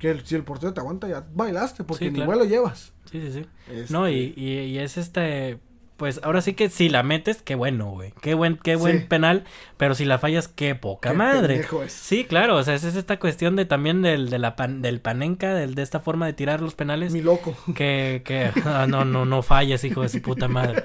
que 0.01 0.11
el- 0.11 0.27
si 0.27 0.35
el 0.35 0.43
portero 0.43 0.73
te 0.75 0.81
aguanta 0.81 1.07
ya 1.07 1.25
bailaste, 1.35 1.85
porque 1.85 2.07
Sí, 2.07 2.11
ni 2.11 2.17
claro. 2.17 2.33
vuelo 2.33 2.45
llevas. 2.45 2.93
Sí, 3.05 3.21
sí, 3.21 3.33
sí. 3.33 3.47
Este, 3.73 3.93
No, 3.93 4.09
y, 4.09 4.33
y, 4.37 4.49
y 4.63 4.79
es 4.79 4.97
este, 4.97 5.59
pues 5.97 6.21
ahora 6.25 6.41
sí 6.41 6.55
que 6.55 6.71
si 6.71 6.89
la 6.89 7.03
metes, 7.03 7.43
qué 7.43 7.55
bueno, 7.55 7.91
güey. 7.91 8.13
Qué 8.23 8.33
buen, 8.35 8.57
qué 8.57 8.75
buen 8.77 9.01
Sí. 9.01 9.07
penal, 9.07 9.45
pero 9.77 9.95
si 9.95 10.05
la 10.07 10.19
fallas, 10.19 10.49
qué 10.49 10.75
poca 10.75 11.11
Qué 11.11 11.17
madre. 11.17 11.67
es. 11.85 11.93
Sí, 11.93 12.25
claro, 12.25 12.57
o 12.57 12.63
sea, 12.63 12.75
es, 12.75 12.85
es 12.85 12.97
esta 12.97 13.19
cuestión 13.19 13.55
de 13.57 13.67
también 13.67 14.01
del, 14.01 14.31
de 14.31 14.39
la 14.39 14.57
pan- 14.57 14.81
del 14.81 15.01
panenca, 15.01 15.53
del, 15.55 15.75
de 15.75 15.83
esta 15.83 16.01
forma 16.01 16.25
de 16.27 16.33
tirar 16.33 16.61
los 16.63 16.75
penales. 16.75 17.13
Mi 17.13 17.21
loco. 17.21 17.55
Que, 17.75 18.23
que, 18.25 18.51
ah, 18.65 18.87
no, 18.89 19.05
no, 19.05 19.27
no 19.27 19.43
falles, 19.43 19.85
hijo 19.85 20.01
de 20.03 20.09
su 20.09 20.23
puta 20.23 20.49
madre. 20.49 20.83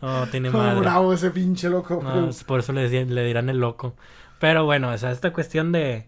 Oh, 0.00 0.26
tiene 0.30 0.50
madre. 0.50 0.80
Bravo 0.80 1.12
ese 1.12 1.30
pinche 1.30 1.68
loco. 1.70 2.00
No, 2.02 2.28
por 2.46 2.58
eso 2.60 2.72
le, 2.72 2.80
decían- 2.88 3.14
le 3.14 3.24
dirán 3.24 3.48
el 3.48 3.58
loco. 3.60 3.94
Pero 4.40 4.64
bueno, 4.64 4.90
o 4.90 4.98
sea, 4.98 5.10
esta 5.12 5.32
cuestión 5.32 5.70
de, 5.72 6.06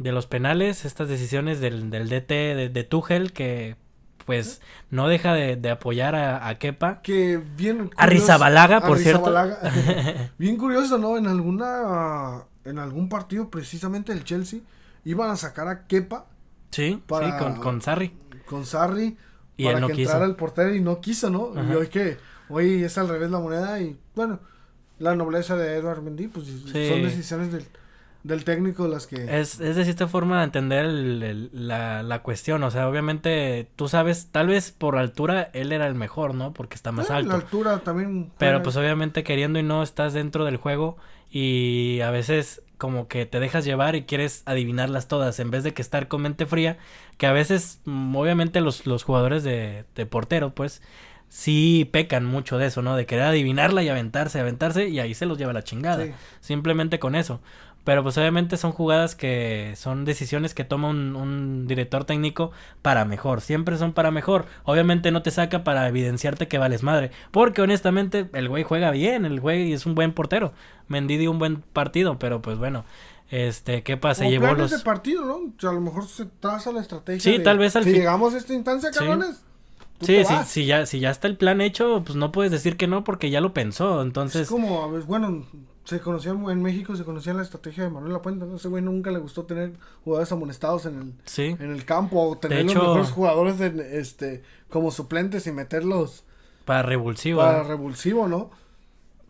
de 0.00 0.12
los 0.12 0.26
penales, 0.26 0.84
estas 0.84 1.08
decisiones 1.08 1.60
del, 1.60 1.90
del 1.90 2.08
DT 2.08 2.28
de, 2.56 2.68
de 2.72 2.84
Tuchel, 2.84 3.32
que 3.32 3.76
pues 4.26 4.60
no 4.90 5.08
deja 5.08 5.32
de, 5.34 5.56
de 5.56 5.70
apoyar 5.70 6.14
a, 6.14 6.48
a 6.48 6.58
Kepa. 6.58 7.00
que 7.02 7.38
bien 7.56 7.90
A 7.96 8.06
Rizabalaga, 8.06 8.80
por 8.80 8.98
cierto. 8.98 9.32
Bien 10.38 10.56
curioso, 10.56 10.98
¿no? 10.98 11.16
En 11.16 11.26
alguna 11.26 12.44
en 12.64 12.78
algún 12.78 13.08
partido 13.08 13.50
precisamente 13.50 14.12
el 14.12 14.24
Chelsea 14.24 14.60
iban 15.04 15.30
a 15.30 15.36
sacar 15.36 15.66
a 15.68 15.86
Kepa 15.86 16.26
Sí, 16.70 17.02
Para- 17.06 17.32
sí, 17.38 17.44
con, 17.44 17.56
con 17.56 17.82
Sarri. 17.82 18.12
con 18.46 18.64
Sarri 18.66 19.16
Y 19.56 19.64
para 19.64 19.76
él 19.76 19.80
no 19.80 19.88
que 19.88 19.94
quiso. 19.94 20.10
entrara 20.10 20.26
el 20.26 20.36
portero 20.36 20.74
y 20.74 20.80
no 20.80 21.00
quiso, 21.00 21.30
¿no? 21.30 21.52
Y 21.68 21.74
hoy 21.74 21.88
que 21.88 22.16
hoy 22.48 22.84
es 22.84 22.96
al 22.98 23.08
revés 23.08 23.30
la 23.30 23.40
moneda 23.40 23.80
y 23.80 23.98
bueno, 24.14 24.38
la 24.98 25.16
nobleza 25.16 25.56
de 25.56 25.74
Edward 25.76 26.02
Mendy 26.02 26.28
pues 26.28 26.46
son 26.46 27.02
decisiones 27.02 27.50
del, 27.50 27.64
del 28.22 28.44
técnico 28.44 28.86
las 28.88 29.06
que 29.06 29.40
Es, 29.40 29.60
es 29.60 29.76
de 29.76 29.84
cierta 29.84 30.06
forma 30.08 30.38
de 30.38 30.44
entender 30.44 30.84
el- 30.84 31.22
el- 31.22 31.50
la, 31.52 32.02
la 32.02 32.22
cuestión. 32.22 32.62
O 32.64 32.70
sea, 32.70 32.88
obviamente 32.88 33.68
tú 33.76 33.88
sabes, 33.88 34.28
tal 34.30 34.48
vez 34.48 34.72
por 34.72 34.98
altura 34.98 35.50
él 35.54 35.72
era 35.72 35.86
el 35.86 35.94
mejor, 35.94 36.34
¿no? 36.34 36.52
Porque 36.52 36.74
está 36.74 36.92
más 36.92 37.08
Eh, 37.10 37.14
alto. 37.14 37.28
la 37.30 37.34
altura 37.36 37.78
también 37.78 38.30
Pero 38.38 38.62
pues 38.62 38.76
obviamente 38.76 39.24
queriendo 39.24 39.58
y 39.58 39.62
no 39.62 39.82
estás 39.82 40.12
dentro 40.12 40.44
del 40.44 40.56
juego 40.58 40.96
y 41.30 42.00
a 42.00 42.10
veces 42.10 42.62
como 42.76 43.08
que 43.08 43.26
te 43.26 43.40
dejas 43.40 43.64
llevar 43.64 43.94
y 43.94 44.04
quieres 44.04 44.42
adivinarlas 44.46 45.06
todas 45.06 45.38
en 45.38 45.50
vez 45.50 45.64
de 45.64 45.74
que 45.74 45.82
estar 45.82 46.08
con 46.08 46.22
mente 46.22 46.46
fría, 46.46 46.78
que 47.18 47.26
a 47.26 47.32
veces 47.32 47.80
mm, 47.84 48.16
obviamente 48.16 48.60
los, 48.62 48.86
los 48.86 49.02
jugadores 49.04 49.42
de, 49.44 49.84
de 49.94 50.06
portero 50.06 50.54
pues 50.54 50.80
sí 51.28 51.88
pecan 51.92 52.24
mucho 52.24 52.58
de 52.58 52.66
eso, 52.66 52.82
¿no? 52.82 52.96
De 52.96 53.06
querer 53.06 53.24
adivinarla 53.26 53.82
y 53.82 53.88
aventarse, 53.88 54.40
aventarse 54.40 54.88
y 54.88 54.98
ahí 54.98 55.14
se 55.14 55.26
los 55.26 55.38
lleva 55.38 55.52
la 55.52 55.62
chingada. 55.62 56.04
Sí. 56.04 56.12
Simplemente 56.40 56.98
con 56.98 57.14
eso. 57.14 57.40
Pero 57.84 58.02
pues 58.02 58.16
obviamente 58.18 58.56
son 58.58 58.72
jugadas 58.72 59.14
que 59.14 59.72
son 59.76 60.04
decisiones 60.04 60.52
que 60.54 60.64
toma 60.64 60.88
un, 60.88 61.16
un 61.16 61.66
director 61.66 62.04
técnico 62.04 62.52
para 62.82 63.04
mejor. 63.06 63.40
Siempre 63.40 63.78
son 63.78 63.92
para 63.94 64.10
mejor. 64.10 64.44
Obviamente 64.64 65.10
no 65.10 65.22
te 65.22 65.30
saca 65.30 65.64
para 65.64 65.88
evidenciarte 65.88 66.46
que 66.46 66.58
vales 66.58 66.82
madre. 66.82 67.10
Porque 67.30 67.62
honestamente 67.62 68.28
el 68.34 68.48
güey 68.48 68.64
juega 68.64 68.90
bien. 68.90 69.24
El 69.24 69.40
güey 69.40 69.72
es 69.72 69.86
un 69.86 69.94
buen 69.94 70.12
portero. 70.12 70.52
Mendy 70.88 71.16
dio 71.16 71.30
un 71.30 71.38
buen 71.38 71.62
partido. 71.62 72.18
Pero 72.18 72.42
pues 72.42 72.58
bueno. 72.58 72.84
Este, 73.30 73.82
¿qué 73.84 73.96
pasa? 73.96 74.24
Como 74.24 74.30
Llevó 74.32 74.54
los... 74.54 74.70
de 74.72 74.80
partido, 74.80 75.24
¿no? 75.24 75.34
O 75.36 75.52
sea, 75.58 75.70
a 75.70 75.72
lo 75.72 75.80
mejor 75.80 76.06
se 76.08 76.26
traza 76.26 76.72
la 76.72 76.80
estrategia. 76.80 77.20
Sí, 77.20 77.38
de, 77.38 77.44
tal 77.44 77.58
vez 77.58 77.76
al 77.76 77.84
si 77.84 77.90
fin- 77.90 78.00
llegamos 78.00 78.34
a 78.34 78.38
esta 78.38 78.52
instancia, 78.54 78.92
Sí. 78.92 78.98
cabrones. 78.98 79.40
Sí, 80.00 80.24
sí, 80.24 80.32
vas. 80.34 80.48
si 80.48 80.66
ya, 80.66 80.84
si 80.86 80.98
ya 80.98 81.10
está 81.10 81.28
el 81.28 81.36
plan 81.36 81.60
hecho, 81.60 82.02
pues 82.04 82.16
no 82.16 82.32
puedes 82.32 82.50
decir 82.50 82.76
que 82.76 82.88
no 82.88 83.04
porque 83.04 83.30
ya 83.30 83.40
lo 83.40 83.54
pensó. 83.54 84.02
Entonces, 84.02 84.42
Es 84.42 84.48
como, 84.48 84.82
a 84.82 84.88
ver, 84.88 85.02
bueno, 85.02 85.46
se 85.84 86.00
conocía 86.00 86.32
en 86.32 86.62
México, 86.62 86.94
se 86.94 87.04
conocía 87.04 87.32
la 87.34 87.42
estrategia 87.42 87.84
de 87.84 87.90
Manuel 87.90 88.12
Lapuente. 88.12 88.44
¿no? 88.46 88.56
Ese 88.56 88.68
güey 88.68 88.82
nunca 88.82 89.10
le 89.10 89.18
gustó 89.18 89.44
tener 89.44 89.72
jugadores 90.04 90.30
amonestados 90.32 90.86
en 90.86 90.98
el, 90.98 91.14
sí. 91.24 91.56
en 91.58 91.70
el 91.72 91.84
campo 91.84 92.22
o 92.22 92.38
tener 92.38 92.60
hecho- 92.60 92.74
los 92.74 92.82
mejores 92.88 93.10
jugadores 93.10 93.60
en, 93.60 93.80
este, 93.80 94.42
como 94.68 94.90
suplentes 94.90 95.46
y 95.46 95.52
meterlos 95.52 96.24
Para 96.64 96.82
revulsivo. 96.82 97.40
para 97.40 97.62
¿no? 97.62 97.68
revulsivo, 97.68 98.28
¿no? 98.28 98.50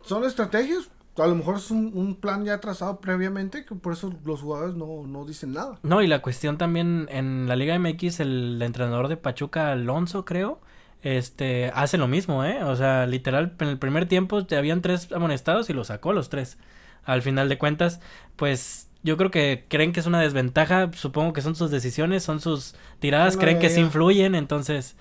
Son 0.03 0.23
estrategias, 0.25 0.89
a 1.17 1.27
lo 1.27 1.35
mejor 1.35 1.57
es 1.57 1.71
un, 1.71 1.91
un 1.95 2.15
plan 2.15 2.43
ya 2.43 2.59
trazado 2.59 2.99
previamente, 2.99 3.65
que 3.65 3.75
por 3.75 3.93
eso 3.93 4.13
los 4.25 4.41
jugadores 4.41 4.75
no, 4.75 5.03
no 5.07 5.25
dicen 5.25 5.53
nada. 5.53 5.77
No, 5.83 6.01
y 6.01 6.07
la 6.07 6.21
cuestión 6.21 6.57
también 6.57 7.07
en 7.11 7.47
la 7.47 7.55
Liga 7.55 7.77
MX, 7.77 8.19
el 8.19 8.61
entrenador 8.61 9.07
de 9.07 9.17
Pachuca, 9.17 9.71
Alonso, 9.71 10.25
creo, 10.25 10.59
este, 11.03 11.71
hace 11.73 11.97
lo 11.97 12.07
mismo, 12.07 12.45
¿eh? 12.45 12.63
O 12.63 12.75
sea, 12.75 13.05
literal, 13.05 13.53
en 13.59 13.67
el 13.67 13.77
primer 13.77 14.07
tiempo 14.07 14.45
te 14.45 14.55
habían 14.55 14.81
tres 14.81 15.11
amonestados 15.11 15.69
y 15.69 15.73
los 15.73 15.87
sacó 15.87 16.13
los 16.13 16.29
tres. 16.29 16.57
Al 17.03 17.21
final 17.21 17.49
de 17.49 17.57
cuentas, 17.57 17.99
pues 18.35 18.87
yo 19.03 19.17
creo 19.17 19.31
que 19.31 19.65
creen 19.67 19.93
que 19.93 19.99
es 19.99 20.05
una 20.05 20.21
desventaja, 20.21 20.91
supongo 20.93 21.33
que 21.33 21.41
son 21.41 21.55
sus 21.55 21.71
decisiones, 21.71 22.23
son 22.23 22.39
sus 22.39 22.75
tiradas, 22.99 23.37
creen 23.37 23.59
que 23.59 23.69
sí 23.69 23.79
influyen, 23.79 24.35
entonces, 24.35 24.95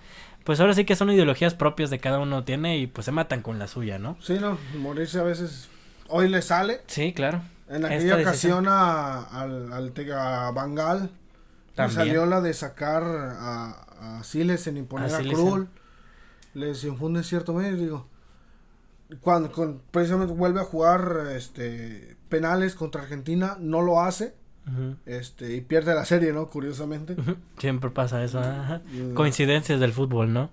pues 0.44 0.60
ahora 0.60 0.72
sí 0.72 0.86
que 0.86 0.96
son 0.96 1.10
ideologías 1.10 1.54
propias 1.54 1.90
de 1.90 1.98
cada 1.98 2.18
uno 2.18 2.44
tiene 2.44 2.78
y 2.78 2.86
pues 2.86 3.04
se 3.04 3.12
matan 3.12 3.42
con 3.42 3.58
la 3.58 3.66
suya, 3.66 3.98
¿no? 3.98 4.16
Sí, 4.20 4.38
no, 4.40 4.56
morirse 4.78 5.18
a 5.18 5.24
veces. 5.24 5.68
Hoy 6.08 6.28
le 6.28 6.40
sale. 6.42 6.80
Sí, 6.86 7.12
claro. 7.12 7.42
En 7.68 7.84
aquella 7.84 8.16
ocasión 8.16 8.66
a, 8.66 9.22
al, 9.22 9.72
al 9.72 9.92
a 10.12 10.50
Bangal 10.50 11.10
le 11.76 11.90
salió 11.90 12.26
la 12.26 12.40
de 12.40 12.52
sacar 12.52 13.04
a, 13.04 14.18
a 14.18 14.24
Siles 14.24 14.66
en 14.66 14.78
imponer 14.78 15.12
A 15.12 15.18
a. 15.18 15.22
Krul. 15.22 15.68
Les 16.54 16.82
infunde 16.84 17.22
cierto 17.22 17.54
medio, 17.54 17.76
digo. 17.76 18.06
Cuando 19.20 19.50
con- 19.50 19.80
precisamente 19.90 20.32
vuelve 20.34 20.60
a 20.60 20.64
jugar 20.64 21.28
este 21.34 22.16
penales 22.28 22.74
contra 22.74 23.02
Argentina, 23.02 23.56
no 23.60 23.80
lo 23.82 24.00
hace. 24.00 24.34
Este, 25.04 25.56
y 25.56 25.62
pierde 25.62 25.94
la 25.96 26.04
serie, 26.04 26.32
¿no? 26.32 26.48
Curiosamente. 26.48 27.16
Siempre 27.58 27.90
pasa 27.90 28.22
eso. 28.22 28.40
Mm. 28.40 29.14
coincidencias 29.14 29.80
del 29.80 29.92
fútbol, 29.92 30.32
¿no? 30.32 30.50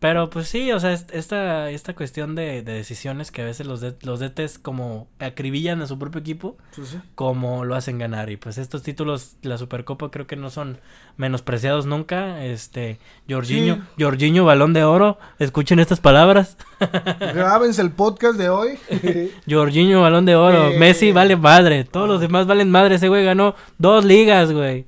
Pero 0.00 0.28
pues 0.28 0.48
sí, 0.48 0.70
o 0.70 0.78
sea, 0.80 0.92
est- 0.92 1.10
esta, 1.14 1.70
esta 1.70 1.94
cuestión 1.94 2.34
de, 2.34 2.60
de 2.62 2.72
decisiones 2.74 3.30
que 3.30 3.40
a 3.40 3.46
veces 3.46 3.66
los, 3.66 3.80
de, 3.80 3.94
los 4.02 4.20
DTs 4.20 4.58
como 4.58 5.08
acribillan 5.18 5.80
a 5.80 5.86
su 5.86 5.98
propio 5.98 6.20
equipo, 6.20 6.58
sí. 6.72 6.98
como 7.14 7.64
lo 7.64 7.74
hacen 7.74 7.98
ganar. 7.98 8.28
Y 8.28 8.36
pues 8.36 8.58
estos 8.58 8.82
títulos, 8.82 9.36
la 9.40 9.56
Supercopa 9.56 10.10
creo 10.10 10.26
que 10.26 10.36
no 10.36 10.50
son 10.50 10.78
menospreciados 11.16 11.86
nunca. 11.86 12.44
Este, 12.44 12.98
Jorginho, 13.30 13.76
Sí. 13.96 14.02
Jorginho, 14.04 14.44
balón 14.44 14.74
de 14.74 14.84
oro, 14.84 15.16
escuchen 15.38 15.78
estas 15.78 16.00
palabras. 16.00 16.58
Grábense 17.34 17.80
el 17.80 17.90
podcast 17.92 18.36
de 18.36 18.50
hoy. 18.50 18.78
Jorginho, 19.48 20.02
balón 20.02 20.26
de 20.26 20.36
oro, 20.36 20.68
Eh. 20.68 20.78
Messi 20.78 21.12
vale 21.12 21.36
madre, 21.36 21.84
todos 21.84 22.08
los 22.08 22.20
demás 22.20 22.46
valen 22.46 22.70
madre, 22.70 22.96
ese 22.96 23.08
güey 23.08 23.24
ganó 23.24 23.54
dos 23.78 24.04
ligas, 24.04 24.52
güey. 24.52 24.84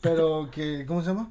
Pero 0.00 0.48
que, 0.52 0.84
¿cómo 0.86 1.02
se 1.02 1.08
llama? 1.08 1.30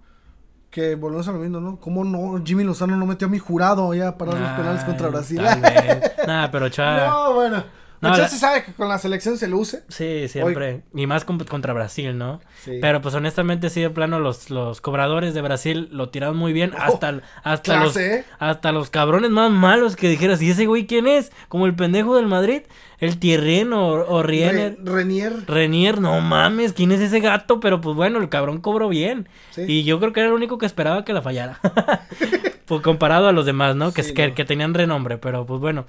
Que 0.73 0.95
volvemos 0.95 1.27
a 1.27 1.31
lo 1.31 1.37
mismo, 1.37 1.59
¿no? 1.59 1.77
¿Cómo 1.79 2.03
no? 2.03 2.43
Jimmy 2.43 2.63
Lozano 2.63 2.97
no 2.97 3.05
metió 3.05 3.27
a 3.27 3.29
mi 3.29 3.37
jurado 3.37 3.93
ya 3.93 4.17
para 4.17 4.31
los 4.31 4.49
penales 4.57 4.83
contra 4.83 5.07
Brasil. 5.09 5.39
Nah, 6.25 6.49
pero 6.49 6.69
chava. 6.69 7.07
No, 7.07 7.33
bueno. 7.33 7.63
No, 8.09 8.17
la- 8.17 8.27
se 8.27 8.37
sabe 8.37 8.63
que 8.63 8.73
con 8.73 8.87
la 8.89 8.97
selección 8.99 9.37
se 9.37 9.47
luce. 9.47 9.83
Sí, 9.89 10.27
siempre. 10.27 10.81
Y 10.93 11.07
más 11.07 11.25
con- 11.25 11.39
contra 11.39 11.73
Brasil, 11.73 12.17
¿no? 12.17 12.41
Sí. 12.63 12.77
Pero 12.81 13.01
pues 13.01 13.15
honestamente 13.15 13.69
sí, 13.69 13.81
de 13.81 13.89
plano, 13.89 14.19
los, 14.19 14.49
los 14.49 14.81
cobradores 14.81 15.33
de 15.33 15.41
Brasil 15.41 15.89
lo 15.91 16.09
tiraron 16.09 16.37
muy 16.37 16.53
bien. 16.53 16.71
Hasta, 16.77 17.21
hasta, 17.43 17.79
los, 17.79 17.93
clase, 17.93 18.15
¿eh? 18.19 18.25
hasta 18.39 18.71
los 18.71 18.89
cabrones 18.89 19.31
más 19.31 19.51
malos 19.51 19.95
que 19.95 20.09
dijeras, 20.09 20.41
¿y 20.41 20.51
ese 20.51 20.65
güey 20.65 20.85
quién 20.87 21.07
es? 21.07 21.31
Como 21.49 21.65
el 21.65 21.75
pendejo 21.75 22.15
del 22.15 22.27
Madrid, 22.27 22.61
el 22.99 23.19
Tierrien 23.19 23.73
o, 23.73 23.87
o 23.93 24.23
Riener. 24.23 24.77
Re- 24.83 24.91
Renier. 24.91 25.33
Renier, 25.47 25.99
no 26.01 26.19
mames, 26.21 26.73
¿quién 26.73 26.91
es 26.91 27.01
ese 27.01 27.19
gato? 27.19 27.59
Pero 27.59 27.81
pues 27.81 27.95
bueno, 27.95 28.19
el 28.19 28.29
cabrón 28.29 28.61
cobró 28.61 28.89
bien. 28.89 29.27
Sí. 29.51 29.63
Y 29.67 29.83
yo 29.83 29.99
creo 29.99 30.13
que 30.13 30.19
era 30.19 30.29
el 30.29 30.35
único 30.35 30.57
que 30.57 30.65
esperaba 30.65 31.03
que 31.05 31.13
la 31.13 31.21
fallara. 31.21 31.59
pues 32.65 32.81
comparado 32.81 33.27
a 33.27 33.31
los 33.31 33.45
demás, 33.45 33.75
¿no? 33.75 33.93
Que, 33.93 34.03
Sí, 34.03 34.13
que, 34.13 34.29
no. 34.29 34.35
que 34.35 34.45
tenían 34.45 34.73
renombre, 34.73 35.17
pero 35.17 35.45
pues 35.45 35.59
bueno. 35.59 35.85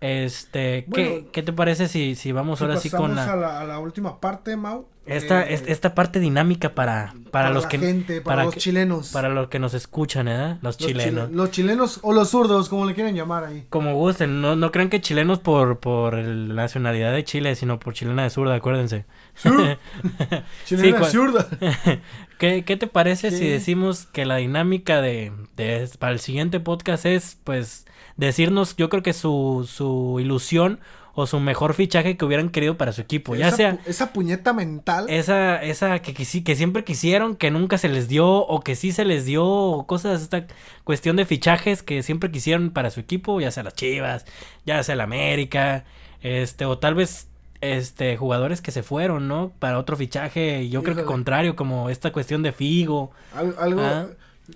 Este, 0.00 0.86
¿qué, 0.92 1.08
Bueno, 1.10 1.26
¿qué 1.32 1.42
te 1.42 1.52
parece 1.52 1.86
si, 1.88 2.14
si 2.14 2.32
vamos 2.32 2.58
Si 2.58 2.64
ahora 2.64 2.78
sí 2.78 2.88
con 2.90 3.14
la... 3.14 3.32
a 3.32 3.36
la, 3.36 3.60
a 3.60 3.64
la 3.64 3.78
última 3.78 4.18
parte, 4.20 4.56
Mau. 4.56 4.86
Esta, 5.06 5.42
eh, 5.42 5.54
es- 5.54 5.64
esta 5.66 5.94
parte 5.94 6.20
dinámica 6.20 6.74
para, 6.74 7.12
para, 7.32 7.50
los 7.50 7.64
la 7.64 7.68
que 7.68 7.78
gente, 7.78 8.20
para, 8.20 8.44
los 8.44 8.54
que- 8.54 8.60
chilenos. 8.60 9.08
para 9.12 9.28
los 9.28 9.48
que 9.48 9.58
nos 9.58 9.74
escuchan, 9.74 10.28
¿eh? 10.28 10.52
Los 10.62 10.62
Los 10.62 10.76
chilenos. 10.78 11.24
chile- 11.26 11.36
los 11.36 11.50
chilenos 11.50 11.98
o 12.02 12.12
los 12.12 12.30
zurdos, 12.30 12.68
como 12.68 12.86
le 12.86 12.94
quieren 12.94 13.14
llamar 13.16 13.44
ahí. 13.44 13.66
Como 13.70 13.94
gusten, 13.94 14.40
no, 14.40 14.54
no 14.56 14.70
crean 14.70 14.88
que 14.88 15.00
chilenos 15.00 15.40
por, 15.40 15.80
por 15.80 16.14
el- 16.14 16.48
la 16.48 16.54
nacionalidad 16.62 17.12
de 17.12 17.24
Chile, 17.24 17.54
sino 17.56 17.78
por 17.80 17.92
chilena 17.94 18.22
de 18.22 18.30
zurda, 18.30 18.54
acuérdense. 18.54 19.04
Chilena 20.64 20.98
cual- 20.98 21.10
zurda. 21.10 21.46
¿Qué, 22.38 22.64
¿Qué 22.64 22.76
te 22.76 22.86
parece 22.86 23.30
si 23.32 23.46
decimos 23.48 24.06
que 24.06 24.24
la 24.24 24.36
dinámica 24.36 25.02
de, 25.02 25.32
de 25.56 25.88
para 25.98 26.12
el 26.12 26.20
siguiente 26.20 26.58
podcast 26.60 27.04
es, 27.04 27.38
pues, 27.44 27.84
decirnos, 28.26 28.76
yo 28.76 28.88
creo 28.88 29.02
que 29.02 29.12
su, 29.12 29.68
su 29.70 30.18
ilusión 30.20 30.80
o 31.14 31.26
su 31.26 31.40
mejor 31.40 31.74
fichaje 31.74 32.16
que 32.16 32.24
hubieran 32.24 32.50
querido 32.50 32.76
para 32.78 32.92
su 32.92 33.00
equipo, 33.00 33.34
ya 33.34 33.48
esa, 33.48 33.56
sea 33.56 33.78
esa 33.84 34.12
puñeta 34.12 34.52
mental. 34.52 35.06
esa, 35.10 35.60
esa 35.62 35.98
que, 35.98 36.14
que 36.14 36.54
siempre 36.56 36.84
quisieron, 36.84 37.34
que 37.34 37.50
nunca 37.50 37.78
se 37.78 37.88
les 37.88 38.08
dio, 38.08 38.28
o 38.28 38.60
que 38.60 38.76
sí 38.76 38.92
se 38.92 39.04
les 39.04 39.24
dio, 39.24 39.44
o 39.44 39.86
cosas, 39.86 40.22
esta 40.22 40.46
cuestión 40.84 41.16
de 41.16 41.26
fichajes 41.26 41.82
que 41.82 42.02
siempre 42.04 42.30
quisieron 42.30 42.70
para 42.70 42.90
su 42.90 43.00
equipo, 43.00 43.40
ya 43.40 43.50
sea 43.50 43.64
las 43.64 43.74
Chivas, 43.74 44.24
ya 44.64 44.82
sea 44.84 44.94
el 44.94 45.00
América, 45.00 45.84
este, 46.22 46.64
o 46.64 46.78
tal 46.78 46.94
vez 46.94 47.26
este 47.60 48.16
jugadores 48.16 48.62
que 48.62 48.70
se 48.70 48.82
fueron, 48.82 49.26
¿no? 49.28 49.52
Para 49.58 49.78
otro 49.78 49.96
fichaje, 49.96 50.68
yo 50.70 50.82
creo 50.82 50.96
que 50.96 51.04
contrario, 51.04 51.56
como 51.56 51.90
esta 51.90 52.12
cuestión 52.12 52.42
de 52.42 52.52
Figo. 52.52 53.10
Al- 53.34 53.56
algo 53.58 53.80
Ah, 53.82 54.06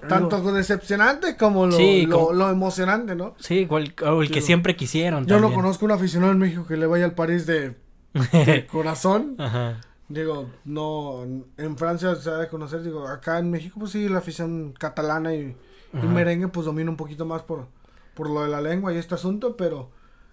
tanto 0.09 0.53
decepcionante 0.53 1.37
como 1.37 1.67
lo, 1.67 1.73
Sí, 1.77 2.07
lo, 2.07 2.19
como- 2.19 2.33
lo 2.33 2.51
emocionante, 2.51 3.15
¿no? 3.15 3.35
Sí, 3.39 3.67
o 3.71 3.79
el, 3.79 3.95
o 4.07 4.23
el 4.23 4.29
que 4.29 4.41
Yo- 4.41 4.47
siempre 4.47 4.77
quisieron. 4.77 5.27
Yo 5.27 5.41
no 5.41 5.53
conozco 5.53 5.85
un 5.85 5.93
aficionado 5.93 6.33
en 6.33 6.39
México 6.39 6.67
que 6.67 6.77
le 6.77 6.87
vaya 6.87 7.05
al 7.05 7.15
París 7.15 7.47
de, 7.47 7.77
de 8.33 8.67
corazón. 8.71 9.37
Ajá. 9.39 9.81
Digo, 10.09 10.51
no, 10.67 11.23
en 11.57 11.79
Francia 11.79 12.15
se 12.17 12.29
ha 12.29 12.35
de 12.37 12.49
conocer, 12.49 12.83
digo, 12.83 13.09
acá 13.09 13.39
en 13.39 13.51
México 13.51 13.79
pues 13.81 13.93
sí, 13.93 14.07
la 14.09 14.19
afición 14.19 14.75
catalana 14.79 15.35
y, 15.35 15.57
merengue 15.95 16.49
pues 16.49 16.67
domina 16.67 16.91
un 16.91 16.97
poquito 16.97 17.25
más 17.25 17.43
por, 17.43 17.69
por 18.15 18.29
lo 18.29 18.43
de 18.43 18.49
la 18.51 18.61
lengua 18.61 18.93
y 18.93 18.99
este 18.99 19.15
asunto, 19.15 19.57
pero 19.57 19.91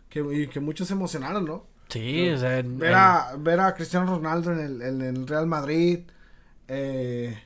que, 0.10 0.20
y 0.34 0.48
que 0.48 0.60
muchos 0.60 0.88
se 0.90 0.94
emocionaron, 0.94 1.46
¿no? 1.46 1.66
Sí, 1.88 2.30
o 2.30 2.38
sea, 2.38 2.62
Ver 2.66 2.94
a, 2.94 3.34
ver 3.38 3.60
a 3.62 3.74
Cristiano 3.74 4.14
Ronaldo 4.16 4.52
en 4.52 4.60
el, 4.60 4.82
en 4.82 5.02
el 5.02 5.28
Real 5.28 5.48
Madrid, 5.48 6.00
eh, 6.68 7.38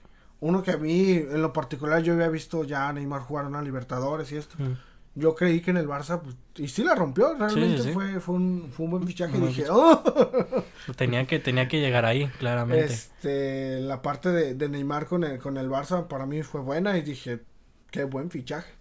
uno 0.45 0.61
que 0.61 0.71
a 0.71 0.77
mí 0.77 1.11
en 1.13 1.41
lo 1.41 1.51
particular 1.51 2.03
yo 2.03 2.13
había 2.13 2.29
visto 2.29 2.63
ya 2.63 2.87
a 2.87 2.93
Neymar 2.93 3.21
jugar 3.21 3.47
una 3.47 3.63
Libertadores 3.63 4.31
y 4.31 4.37
esto. 4.37 4.55
Mm. 4.59 4.73
Yo 5.15 5.33
creí 5.33 5.61
que 5.61 5.71
en 5.71 5.77
el 5.77 5.87
Barça, 5.87 6.21
pues, 6.21 6.35
y 6.57 6.67
sí 6.67 6.83
la 6.83 6.93
rompió, 6.93 7.33
realmente 7.33 7.81
sí. 7.81 7.93
Fue, 7.93 8.19
fue, 8.19 8.35
un, 8.35 8.69
fue 8.71 8.85
un 8.85 8.91
buen 8.91 9.07
fichaje. 9.07 9.37
Y 9.37 9.41
dije, 9.41 9.65
oh. 9.71 10.03
tenía 10.97 11.25
que 11.25 11.39
tenía 11.39 11.67
que 11.67 11.79
llegar 11.79 12.05
ahí, 12.05 12.27
claramente. 12.37 12.93
Este, 12.93 13.79
la 13.79 14.03
parte 14.03 14.29
de, 14.29 14.53
de 14.53 14.69
Neymar 14.69 15.07
con 15.07 15.23
el, 15.23 15.39
con 15.39 15.57
el 15.57 15.67
Barça 15.67 16.07
para 16.07 16.27
mí 16.27 16.43
fue 16.43 16.61
buena 16.61 16.95
y 16.97 17.01
dije, 17.01 17.39
qué 17.89 18.03
buen 18.03 18.29
fichaje. 18.29 18.71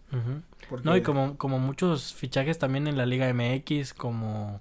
Porque, 0.69 0.85
No, 0.85 0.97
y 0.97 1.03
como, 1.03 1.39
como 1.39 1.59
muchos 1.59 2.13
fichajes 2.13 2.59
también 2.59 2.89
en 2.89 2.99
la 2.99 3.07
Liga 3.07 3.33
MX, 3.33 3.95
como 3.95 4.61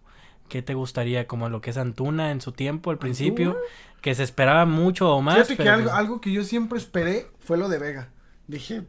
¿qué 0.49 0.61
te 0.61 0.73
gustaría? 0.73 1.27
Como 1.27 1.49
lo 1.49 1.61
que 1.61 1.69
es 1.71 1.77
Antuna 1.77 2.31
en 2.31 2.41
su 2.41 2.51
tiempo, 2.51 2.91
al 2.91 2.97
principio, 2.97 3.57
que 4.01 4.13
se 4.15 4.23
esperaba 4.23 4.65
mucho 4.65 5.09
o 5.15 5.21
más. 5.21 5.35
Fíjate 5.47 5.57
que 5.63 5.69
algo, 5.69 5.83
pues, 5.85 5.95
algo 5.95 6.21
que 6.21 6.31
yo 6.31 6.43
siempre 6.43 6.77
esperé 6.77 7.27
fue 7.39 7.57
lo 7.57 7.69
de 7.69 7.79
Vega. 7.79 8.09
Dije, 8.47 8.83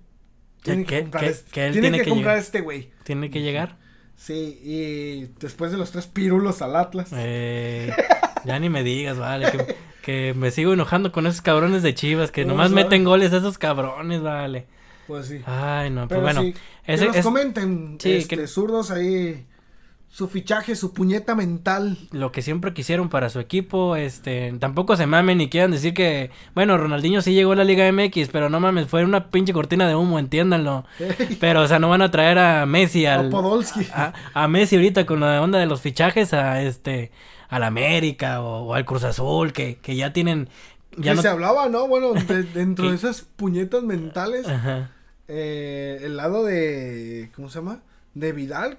tiene 0.62 0.84
que, 0.84 1.02
comprar, 1.02 1.24
que- 1.24 1.30
este, 1.30 1.50
que 1.52 1.66
él 1.66 1.72
tiene 1.80 1.98
que 1.98 2.04
que 2.04 2.10
comprar 2.10 2.38
este 2.38 2.60
güey. 2.60 2.90
tiene 3.04 3.30
que 3.30 3.42
llegar. 3.42 3.76
Sí, 4.16 4.58
y 4.62 5.26
después 5.40 5.72
de 5.72 5.78
los 5.78 5.90
tres 5.90 6.06
pirulos 6.06 6.62
al 6.62 6.76
Atlas. 6.76 7.10
Eh, 7.12 7.92
ya 8.44 8.58
ni 8.58 8.68
me 8.68 8.82
digas, 8.84 9.18
vale, 9.18 9.50
que, 9.50 9.76
que 10.02 10.34
me 10.34 10.50
sigo 10.50 10.72
enojando 10.72 11.10
con 11.12 11.26
esos 11.26 11.40
cabrones 11.42 11.82
de 11.82 11.94
Chivas, 11.94 12.30
que 12.30 12.44
No, 12.44 12.52
nomás 12.52 12.70
sabe. 12.70 12.84
meten 12.84 13.04
goles 13.04 13.32
a 13.32 13.38
esos 13.38 13.58
cabrones, 13.58 14.22
vale. 14.22 14.66
Pues 15.06 15.26
sí. 15.26 15.40
Ay, 15.44 15.90
no, 15.90 16.02
pues 16.08 16.08
Pero 16.10 16.20
bueno. 16.22 16.42
sí, 16.42 16.54
ese- 16.86 17.02
que 17.02 17.06
nos 17.08 17.16
es- 17.16 17.24
comenten, 17.24 17.96
Sí, 18.00 18.12
este, 18.12 18.36
que- 18.36 18.46
zurdos 18.46 18.90
ahí, 18.90 19.46
su 20.14 20.28
fichaje, 20.28 20.76
su 20.76 20.94
puñeta 20.94 21.34
mental. 21.34 21.98
lo 22.12 22.30
que 22.30 22.40
siempre 22.40 22.72
quisieron 22.72 23.08
para 23.08 23.30
su 23.30 23.40
equipo, 23.40 23.96
este, 23.96 24.52
tampoco 24.60 24.96
se 24.96 25.06
mamen 25.06 25.40
y 25.40 25.48
quieran 25.50 25.72
decir 25.72 25.92
que, 25.92 26.30
bueno, 26.54 26.78
Ronaldinho 26.78 27.20
sí 27.20 27.34
llegó 27.34 27.50
a 27.50 27.56
la 27.56 27.64
Liga 27.64 27.90
MX, 27.90 28.28
pero 28.30 28.48
no 28.48 28.60
mames, 28.60 28.86
fue 28.86 29.02
una 29.04 29.30
pinche 29.32 29.52
cortina 29.52 29.88
de 29.88 29.96
humo, 29.96 30.20
entiéndanlo. 30.20 30.84
Pero, 31.40 31.62
o 31.62 31.66
sea, 31.66 31.80
no 31.80 31.88
van 31.88 32.02
a 32.02 32.12
traer 32.12 32.38
a 32.38 32.64
Messi 32.64 33.06
al, 33.06 33.28
Podolski. 33.28 33.88
a, 33.92 34.12
a 34.34 34.46
Messi 34.46 34.76
ahorita 34.76 35.04
con 35.04 35.18
la 35.18 35.42
onda 35.42 35.58
de 35.58 35.66
los 35.66 35.80
fichajes 35.80 36.32
a 36.32 36.62
este, 36.62 37.10
al 37.48 37.64
América 37.64 38.40
o, 38.40 38.66
o 38.68 38.74
al 38.74 38.84
Cruz 38.84 39.02
Azul, 39.02 39.52
que, 39.52 39.78
que 39.82 39.96
ya 39.96 40.12
tienen, 40.12 40.48
ya 40.96 41.10
que 41.10 41.16
no, 41.16 41.22
se 41.22 41.28
hablaba, 41.28 41.68
¿no? 41.68 41.88
Bueno, 41.88 42.12
de- 42.28 42.44
dentro 42.44 42.90
de 42.90 42.94
esas 42.94 43.22
puñetas 43.22 43.82
mentales, 43.82 44.46
ajá. 44.46 44.92
eh, 45.26 46.02
el 46.04 46.16
lado 46.16 46.44
de, 46.44 47.30
¿cómo 47.34 47.48
se 47.48 47.58
llama? 47.58 47.80
De 48.14 48.30
Vidal. 48.30 48.78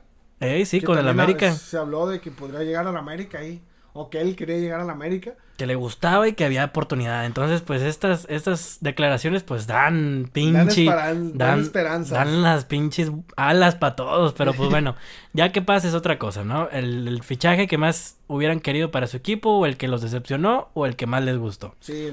Sí, 0.65 0.79
que 0.79 0.85
con 0.85 0.97
el 0.97 1.07
América. 1.07 1.53
Se 1.53 1.77
habló 1.77 2.07
de 2.07 2.19
que 2.19 2.31
podría 2.31 2.61
llegar 2.63 2.87
al 2.87 2.97
América 2.97 3.39
ahí. 3.39 3.61
o 3.93 4.09
que 4.09 4.19
él 4.19 4.35
quería 4.35 4.57
llegar 4.57 4.81
a 4.81 4.83
la 4.83 4.91
América. 4.91 5.35
Que 5.57 5.65
le 5.65 5.75
gustaba 5.75 6.27
y 6.27 6.33
que 6.33 6.43
había 6.43 6.65
oportunidad. 6.65 7.25
Entonces, 7.25 7.61
pues 7.61 7.81
estas, 7.81 8.27
estas 8.29 8.79
declaraciones 8.81 9.43
pues 9.43 9.67
dan 9.67 10.29
pinche... 10.33 10.83
Dan, 10.83 11.37
dan, 11.37 11.61
esperanzas. 11.61 12.11
Dan 12.11 12.41
las 12.41 12.65
pinches 12.65 13.11
alas 13.37 13.75
para 13.75 13.95
todos, 13.95 14.33
pero 14.33 14.53
pues 14.53 14.69
bueno, 14.69 14.97
ya 15.33 15.53
que 15.53 15.61
pasa 15.61 15.87
es 15.87 15.93
otra 15.93 16.19
cosa, 16.19 16.43
¿no? 16.43 16.69
El, 16.71 17.07
el, 17.07 17.23
fichaje 17.23 17.67
que 17.67 17.77
más 17.77 18.17
hubieran 18.27 18.59
querido 18.59 18.91
para 18.91 19.07
su 19.07 19.15
equipo, 19.15 19.51
o 19.51 19.65
el 19.65 19.77
que 19.77 19.87
los 19.87 20.01
decepcionó, 20.01 20.67
o 20.73 20.85
el 20.85 20.97
que 20.97 21.05
más 21.05 21.23
les 21.23 21.37
gustó. 21.37 21.73
Sí, 21.79 22.11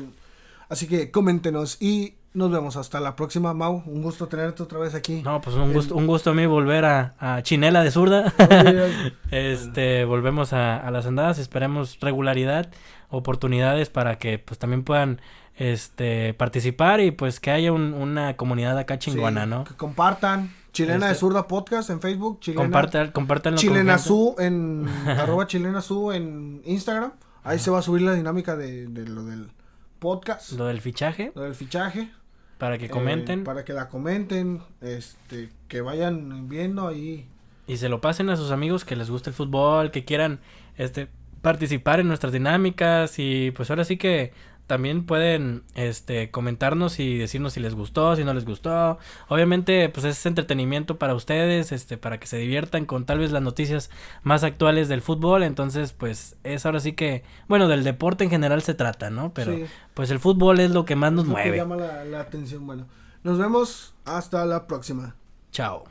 así 0.68 0.86
que 0.86 1.10
coméntenos 1.10 1.78
y 1.82 2.14
nos 2.34 2.50
vemos 2.50 2.76
hasta 2.76 2.98
la 3.00 3.14
próxima, 3.16 3.52
Mau. 3.54 3.82
Un 3.86 4.02
gusto 4.02 4.26
tenerte 4.28 4.62
otra 4.62 4.78
vez 4.78 4.94
aquí. 4.94 5.22
No, 5.22 5.40
pues 5.40 5.56
un 5.56 5.72
gusto, 5.72 5.94
un 5.94 6.06
gusto 6.06 6.30
a 6.30 6.34
mí 6.34 6.46
volver 6.46 6.84
a, 6.84 7.14
a 7.18 7.42
Chinela 7.42 7.82
de 7.82 7.90
zurda. 7.90 8.32
este, 9.30 10.04
volvemos 10.04 10.52
a, 10.52 10.76
a, 10.76 10.90
las 10.90 11.06
andadas, 11.06 11.38
esperemos 11.38 11.98
regularidad, 12.00 12.70
oportunidades 13.10 13.90
para 13.90 14.18
que 14.18 14.38
pues 14.38 14.58
también 14.58 14.82
puedan 14.82 15.20
este 15.56 16.32
participar 16.34 17.00
y 17.00 17.10
pues 17.10 17.38
que 17.38 17.50
haya 17.50 17.72
un, 17.72 17.92
una 17.92 18.36
comunidad 18.36 18.78
acá 18.78 18.98
chingona, 18.98 19.44
Sí, 19.44 19.50
¿no? 19.50 19.64
Que 19.64 19.74
compartan. 19.74 20.54
Chilena 20.72 21.04
de 21.06 21.12
Este- 21.12 21.20
Zurda 21.20 21.46
Podcast 21.46 21.90
en 21.90 22.00
Facebook. 22.00 22.40
Chilena, 22.40 22.62
Compartan, 22.62 23.10
compártanlo 23.12 23.58
Chilena. 23.58 23.98
Su 23.98 24.34
en 24.38 24.88
arroba 25.06 25.46
Chilena 25.46 25.82
Su 25.82 26.12
en 26.12 26.62
Instagram. 26.64 27.12
Ahí 27.44 27.58
se 27.58 27.70
va 27.70 27.80
a 27.80 27.82
subir 27.82 28.00
la 28.02 28.14
dinámica 28.14 28.56
de, 28.56 28.86
de 28.86 29.06
lo 29.06 29.24
del 29.24 29.50
podcast, 29.98 30.52
Lo 30.52 30.64
del 30.66 30.80
fichaje, 30.80 31.30
lo 31.34 31.42
del 31.42 31.54
fichaje. 31.54 32.08
Para 32.62 32.78
que 32.78 32.84
Eh, 32.84 32.90
comenten 32.90 33.42
para 33.42 33.64
que 33.64 33.72
la 33.72 33.88
comenten, 33.88 34.62
este, 34.80 35.48
que 35.66 35.80
vayan 35.80 36.48
viendo 36.48 36.86
ahí. 36.86 37.26
y 37.66 37.76
se 37.76 37.88
lo 37.88 38.00
pasen 38.00 38.30
a 38.30 38.36
sus 38.36 38.52
amigos 38.52 38.84
que 38.84 38.94
les 38.94 39.10
guste 39.10 39.30
el 39.30 39.34
fútbol, 39.34 39.90
que 39.90 40.04
quieran 40.04 40.38
este 40.76 41.08
participar 41.40 41.98
en 41.98 42.06
nuestras 42.06 42.32
dinámicas 42.32 43.18
y 43.18 43.50
pues 43.50 43.68
ahora 43.70 43.82
sí 43.84 43.96
que 43.96 44.32
también 44.66 45.04
pueden 45.04 45.64
este 45.74 46.30
comentarnos 46.30 46.98
y 46.98 47.18
decirnos 47.18 47.52
si 47.52 47.60
les 47.60 47.74
gustó, 47.74 48.16
si 48.16 48.24
no 48.24 48.32
les 48.32 48.44
gustó. 48.46 48.98
Obviamente, 49.28 49.88
pues 49.90 50.06
es 50.06 50.24
entretenimiento 50.24 50.98
para 50.98 51.14
ustedes, 51.14 51.72
este 51.72 51.98
para 51.98 52.18
que 52.18 52.26
se 52.26 52.38
diviertan 52.38 52.86
con 52.86 53.04
tal 53.04 53.18
vez 53.18 53.32
las 53.32 53.42
noticias 53.42 53.90
más 54.22 54.44
actuales 54.44 54.88
del 54.88 55.02
fútbol, 55.02 55.42
entonces 55.42 55.92
pues 55.92 56.36
es 56.44 56.64
ahora 56.64 56.80
sí 56.80 56.92
que 56.94 57.22
bueno, 57.48 57.68
del 57.68 57.84
deporte 57.84 58.24
en 58.24 58.30
general 58.30 58.62
se 58.62 58.74
trata, 58.74 59.10
¿no? 59.10 59.32
Pero 59.34 59.52
Sí. 59.54 59.64
pues 59.94 60.10
el 60.10 60.18
fútbol 60.20 60.58
es 60.60 60.70
lo 60.70 60.84
que 60.84 60.96
más 60.96 61.12
nos 61.12 61.26
lo 61.26 61.34
que 61.34 61.42
mueve. 61.42 61.56
llama 61.58 61.76
la, 61.76 62.04
la 62.04 62.20
atención. 62.20 62.66
Bueno, 62.66 62.86
nos 63.24 63.38
vemos 63.38 63.94
hasta 64.04 64.44
la 64.46 64.66
próxima. 64.66 65.14
Chao. 65.50 65.84